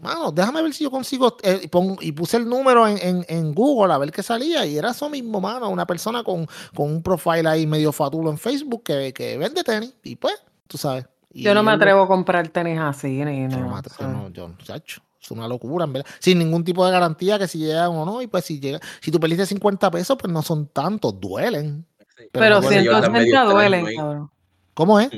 mano, 0.01 0.31
déjame 0.31 0.61
ver 0.61 0.73
si 0.73 0.83
yo 0.83 0.91
consigo. 0.91 1.37
eh, 1.43 1.61
y, 1.63 1.67
pon- 1.67 1.97
y 2.01 2.11
puse 2.11 2.37
el 2.37 2.47
número 2.47 2.87
en, 2.87 2.97
en- 2.97 3.25
en 3.27 3.53
Google 3.53 3.93
a 3.93 3.97
ver 3.97 4.11
qué 4.11 4.23
salía. 4.23 4.65
Y 4.65 4.77
era 4.77 4.91
eso 4.91 5.09
mismo, 5.09 5.39
mano. 5.41 5.69
Una 5.69 5.85
persona 5.85 6.23
con, 6.23 6.47
con 6.75 6.91
un 6.91 7.01
profile 7.03 7.47
ahí 7.47 7.65
medio 7.67 7.91
fatulo 7.91 8.29
en 8.29 8.37
Facebook 8.37 8.83
que, 8.83 9.13
que 9.13 9.37
vende 9.37 9.63
tenis. 9.63 9.93
Y 10.03 10.15
pues, 10.15 10.35
tú 10.67 10.77
sabes. 10.77 11.05
Y 11.31 11.43
Yo 11.43 11.53
no 11.53 11.61
me 11.63 11.71
atrevo 11.71 12.01
a 12.03 12.07
comprar 12.07 12.47
tenis 12.49 12.79
así, 12.79 13.23
ni 13.23 13.41
yo 13.49 13.59
no, 13.59 13.77
atre- 13.77 13.97
yo 13.99 14.07
no, 14.07 14.29
yo, 14.29 14.49
chacho, 14.63 15.01
es 15.21 15.29
una 15.31 15.47
locura, 15.47 15.85
en 15.85 15.93
verdad. 15.93 16.09
Sin 16.19 16.39
ningún 16.39 16.63
tipo 16.63 16.83
de 16.85 16.91
garantía 16.91 17.37
que 17.37 17.47
si 17.47 17.59
llegan 17.59 17.91
o 17.91 18.03
no. 18.05 18.21
Y 18.21 18.27
pues 18.27 18.45
si 18.45 18.59
llega, 18.59 18.79
si 18.99 19.11
tú 19.11 19.19
perdiste 19.19 19.45
50 19.45 19.91
pesos, 19.91 20.17
pues 20.19 20.33
no 20.33 20.41
son 20.41 20.67
tantos, 20.67 21.19
duelen. 21.19 21.85
Sí, 21.99 22.05
Pero 22.17 22.29
Pero 22.31 22.55
no 22.55 22.61
Jordan 22.63 22.83
180 22.83 23.09
medio 23.11 23.25
extraño 23.25 23.51
duelen, 23.53 23.85
ahí, 23.85 23.95
cabrón. 23.95 24.31
¿Cómo 24.73 24.99
es? 24.99 25.09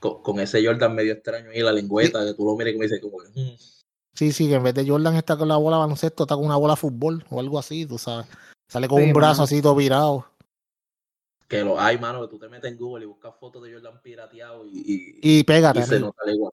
Con, 0.00 0.22
con 0.22 0.38
ese 0.40 0.64
Jordan 0.64 0.94
medio 0.94 1.12
extraño 1.12 1.50
ahí, 1.50 1.60
la 1.60 1.72
lengüeta, 1.72 2.24
que 2.24 2.32
tú 2.34 2.44
lo 2.46 2.56
mires 2.56 2.74
y 2.74 2.78
me 2.78 2.84
dices 2.84 3.00
como 3.00 3.18
mm, 3.18 3.50
Sí, 4.18 4.32
sí, 4.32 4.48
que 4.48 4.54
en 4.56 4.64
vez 4.64 4.74
de 4.74 4.84
Jordan 4.84 5.14
está 5.14 5.36
con 5.36 5.46
la 5.46 5.56
bola 5.58 5.76
baloncesto, 5.76 6.24
está 6.24 6.34
con 6.34 6.44
una 6.44 6.56
bola 6.56 6.72
de 6.72 6.80
fútbol 6.80 7.24
o 7.30 7.38
algo 7.38 7.56
así, 7.56 7.86
tú 7.86 7.98
sabes. 7.98 8.26
Sale 8.66 8.88
con 8.88 8.98
Sí, 9.00 9.04
un 9.06 9.12
brazo 9.12 9.34
mano. 9.34 9.44
así 9.44 9.62
todo 9.62 9.76
virado. 9.76 10.26
que 11.46 11.62
lo 11.62 11.78
hay, 11.80 11.98
mano, 11.98 12.22
que 12.22 12.26
tú 12.28 12.36
te 12.36 12.48
metes 12.48 12.68
en 12.72 12.76
Google 12.76 13.04
y 13.04 13.06
buscas 13.06 13.32
fotos 13.38 13.62
de 13.62 13.72
Jordan 13.74 14.02
pirateado 14.02 14.66
y, 14.66 14.70
y, 15.22 15.38
Y 15.38 15.44
pégate. 15.44 15.78
y 15.78 15.82
se 15.84 16.00
¿no? 16.00 16.06
nota 16.06 16.22
la 16.26 16.32
igual. 16.32 16.52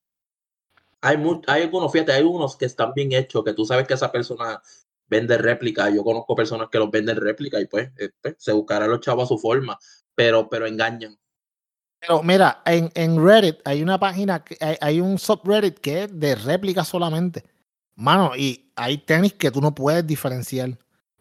Hay, 1.02 1.18
mu- 1.18 1.42
hay 1.48 1.64
algunos, 1.64 1.92
fíjate, 1.92 2.12
hay 2.12 2.22
unos 2.24 2.56
que 2.56 2.66
están 2.66 2.94
bien 2.94 3.12
hechos, 3.14 3.44
que 3.44 3.54
tú 3.54 3.66
sabes 3.66 3.88
que 3.88 3.96
esa 3.96 4.12
persona 4.12 4.62
vende 5.08 5.36
réplica. 5.36 5.90
Yo 5.90 6.04
conozco 6.04 6.36
personas 6.36 6.70
que 6.70 6.78
los 6.78 6.92
venden 6.92 7.18
réplica 7.18 7.60
y 7.60 7.66
pues, 7.66 7.90
eh, 7.98 8.12
pues, 8.22 8.36
se 8.38 8.52
buscarán 8.54 8.92
los 8.92 9.00
chavos 9.00 9.24
a 9.24 9.28
su 9.28 9.40
forma, 9.40 9.80
pero, 10.14 10.48
pero 10.48 10.68
engañan. 10.68 11.18
Pero 12.00 12.22
mira, 12.22 12.62
en, 12.66 12.92
en 12.94 13.26
Reddit 13.26 13.58
hay 13.66 13.82
una 13.82 14.00
página, 14.00 14.44
que, 14.44 14.56
hay, 14.62 14.78
hay 14.80 15.02
un 15.02 15.18
subreddit 15.18 15.80
que 15.80 16.04
es 16.04 16.20
de 16.20 16.36
réplica 16.36 16.84
solamente. 16.86 17.44
Mano, 17.96 18.36
y 18.36 18.72
hay 18.76 18.98
tenis 18.98 19.34
que 19.34 19.52
tú 19.52 19.62
no 19.62 19.74
puedes 19.74 20.06
diferenciar. 20.06 20.78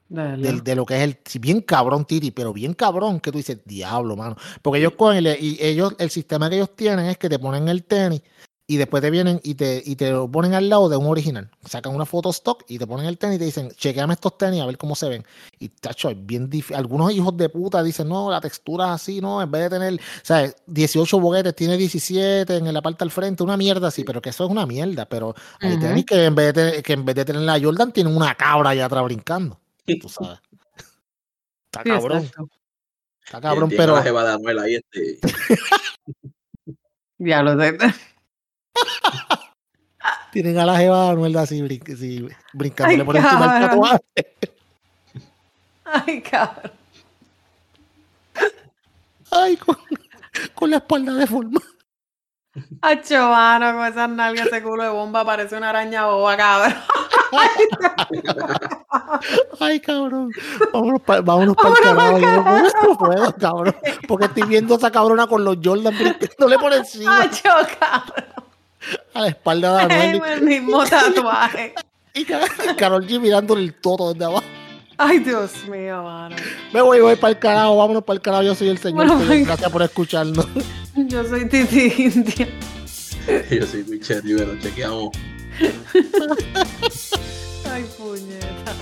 De 0.09 0.77
lo 0.77 0.85
que 0.87 0.97
es 0.97 1.03
el 1.03 1.41
bien 1.41 1.61
cabrón 1.61 2.05
Titi, 2.05 2.31
pero 2.31 2.53
bien 2.53 2.75
cabrón 2.75 3.19
que 3.19 3.33
tú 3.33 3.39
dices, 3.39 3.59
diablo, 3.65 4.17
mano. 4.17 4.37
Porque 4.63 4.79
ellos 4.79 4.93
cogen 4.97 5.25
y 5.41 5.57
ellos, 5.61 5.95
el 5.99 6.11
sistema 6.11 6.49
que 6.49 6.57
ellos 6.57 6.77
tienen 6.77 7.07
es 7.07 7.19
que 7.19 7.29
te 7.29 7.39
ponen 7.39 7.69
el 7.69 7.85
tenis 7.85 8.23
y 8.67 8.79
después 8.79 9.03
te 9.03 9.11
vienen 9.11 9.41
y 9.45 9.57
te, 9.57 9.83
y 9.85 9.95
te 9.97 10.11
lo 10.11 10.27
ponen 10.31 10.55
al 10.55 10.71
lado 10.71 10.89
de 10.89 10.97
un 10.97 11.07
original. 11.07 11.51
Sacan 11.67 11.95
una 11.95 12.07
foto 12.07 12.31
stock 12.31 12.65
y 12.67 12.79
te 12.79 12.87
ponen 12.87 13.05
el 13.05 13.19
tenis 13.19 13.37
y 13.37 13.39
te 13.41 13.45
dicen, 13.45 13.71
chequeame 13.73 14.15
estos 14.15 14.39
tenis 14.39 14.63
a 14.63 14.67
ver 14.67 14.79
cómo 14.79 14.95
se 14.97 15.07
ven. 15.09 15.25
Y 15.59 15.69
tacho, 15.69 16.09
es 16.09 16.17
bien 16.27 16.49
difícil. 16.49 16.77
Algunos 16.77 17.13
hijos 17.13 17.37
de 17.37 17.51
puta 17.51 17.83
dicen, 17.83 18.09
no, 18.09 18.31
la 18.31 18.41
textura 18.41 18.87
es 18.87 18.91
así, 18.93 19.21
no, 19.21 19.43
en 19.43 19.51
vez 19.51 19.65
de 19.65 19.71
tener, 19.79 20.01
¿sabes? 20.23 20.57
18 20.67 21.21
boguetes, 21.21 21.55
tiene 21.55 21.77
17 21.77 22.57
en 22.57 22.73
la 22.73 22.81
parte 22.81 23.05
al 23.05 23.11
frente, 23.11 23.43
una 23.43 23.59
mierda 23.59 23.89
así, 23.89 24.03
pero 24.03 24.23
que 24.23 24.31
eso 24.31 24.45
es 24.47 24.51
una 24.51 24.65
mierda. 24.65 25.05
Pero 25.07 25.35
hay 25.61 25.73
Ujú. 25.75 25.81
tenis 25.81 26.07
que 26.07 26.25
en 26.25 26.35
vez 26.35 26.47
de, 26.47 26.53
tener- 26.55 26.83
que 26.83 26.93
en 26.95 27.05
vez 27.05 27.15
de 27.17 27.25
tener 27.27 27.43
la 27.43 27.61
Jordan, 27.61 27.93
tienen 27.93 28.17
una 28.17 28.35
cabra 28.35 28.71
allá 28.71 28.87
atrás 28.87 29.05
brincando. 29.05 29.61
Tú 30.01 30.09
sabes. 30.09 30.39
Está 31.67 31.83
Sí, 31.83 31.89
cabrón, 31.91 32.31
está 33.27 33.41
cabrón, 33.43 33.69
pero 33.77 33.97
ahí, 34.63 34.77
este, 34.77 35.19
Ya 37.19 37.43
lo 37.43 37.61
sé. 37.61 37.77
Tienen 40.33 40.59
a 40.59 40.67
la 40.67 40.77
jeva 40.77 41.05
de 41.05 41.11
Anuel 41.11 41.37
así, 41.37 41.61
brin- 41.63 41.95
así, 41.95 42.29
brincándole 42.53 43.01
Ay, 43.01 43.07
por 43.07 43.17
encima 43.17 43.59
del 43.59 43.69
tatuaje. 43.69 44.01
Ay, 45.85 46.23
cabrón. 46.23 46.73
Ay, 49.31 49.57
con, 49.57 49.77
con 50.55 50.71
la 50.71 50.77
espalda 50.79 51.15
deformada. 51.15 51.67
Acho, 52.83 53.31
mano, 53.31 53.73
con 53.77 53.87
esas 53.87 54.09
nalgas, 54.11 54.47
ese 54.47 54.63
culo 54.63 54.83
de 54.85 54.89
bomba 54.89 55.25
parece 55.25 55.57
una 55.57 55.71
araña 55.71 56.07
boba, 56.07 56.37
cabrón. 56.37 56.75
Ay, 59.61 59.81
cabrón. 59.81 60.31
Vámonos 60.73 61.03
para 61.03 61.21
vámonos 61.21 61.57
el 61.65 61.83
carajo. 61.83 62.19
Yo 62.19 62.89
no 62.89 62.99
puedo, 62.99 63.35
cabrón. 63.37 63.77
Porque 64.07 64.27
estoy 64.27 64.43
viendo 64.45 64.75
a 64.75 64.77
esa 64.77 64.91
cabrona 64.93 65.27
con 65.27 65.43
los 65.45 65.57
Jordan 65.63 65.97
brincándole 65.97 66.59
por 66.59 66.73
encima 66.73 67.23
Acho, 67.23 67.51
cabrón. 67.81 68.44
A 69.15 69.21
la 69.23 69.29
espalda 69.29 69.87
de 69.87 69.95
Anuel. 69.95 70.33
El 70.33 70.43
mismo 70.43 70.85
tatuaje. 70.85 71.75
Y 72.15 72.25
Ca- 72.25 72.41
y 72.73 72.75
Carol 72.77 73.07
G 73.07 73.21
mirándole 73.21 73.63
el 73.63 73.75
toto 73.75 74.13
desde 74.13 74.25
abajo. 74.27 74.45
Ay, 74.97 75.19
Dios 75.19 75.51
mío, 75.69 76.03
mano. 76.05 76.37
Me 76.73 76.81
voy, 76.81 77.01
voy 77.01 77.17
para 77.17 77.33
el 77.33 77.39
carajo. 77.39 77.77
Vámonos 77.77 78.05
para 78.05 78.15
el 78.17 78.21
carajo. 78.23 78.43
Yo 78.45 78.55
soy 78.55 78.69
el 78.69 78.79
señor. 78.79 78.97
Bueno, 79.07 79.15
Señor, 79.19 79.29
venga. 79.35 79.47
Gracias 79.49 79.71
por 79.73 79.83
escucharnos. 79.83 80.47
Yo 80.95 81.25
soy 81.25 81.49
Titi 81.49 81.93
India. 81.99 82.49
yo 83.51 83.67
soy 83.67 83.83
Richard 83.83 84.23
Rivero, 84.23 84.57
chequeamos. 84.61 85.11
Ay, 87.71 87.85
puñeta. 87.99 88.75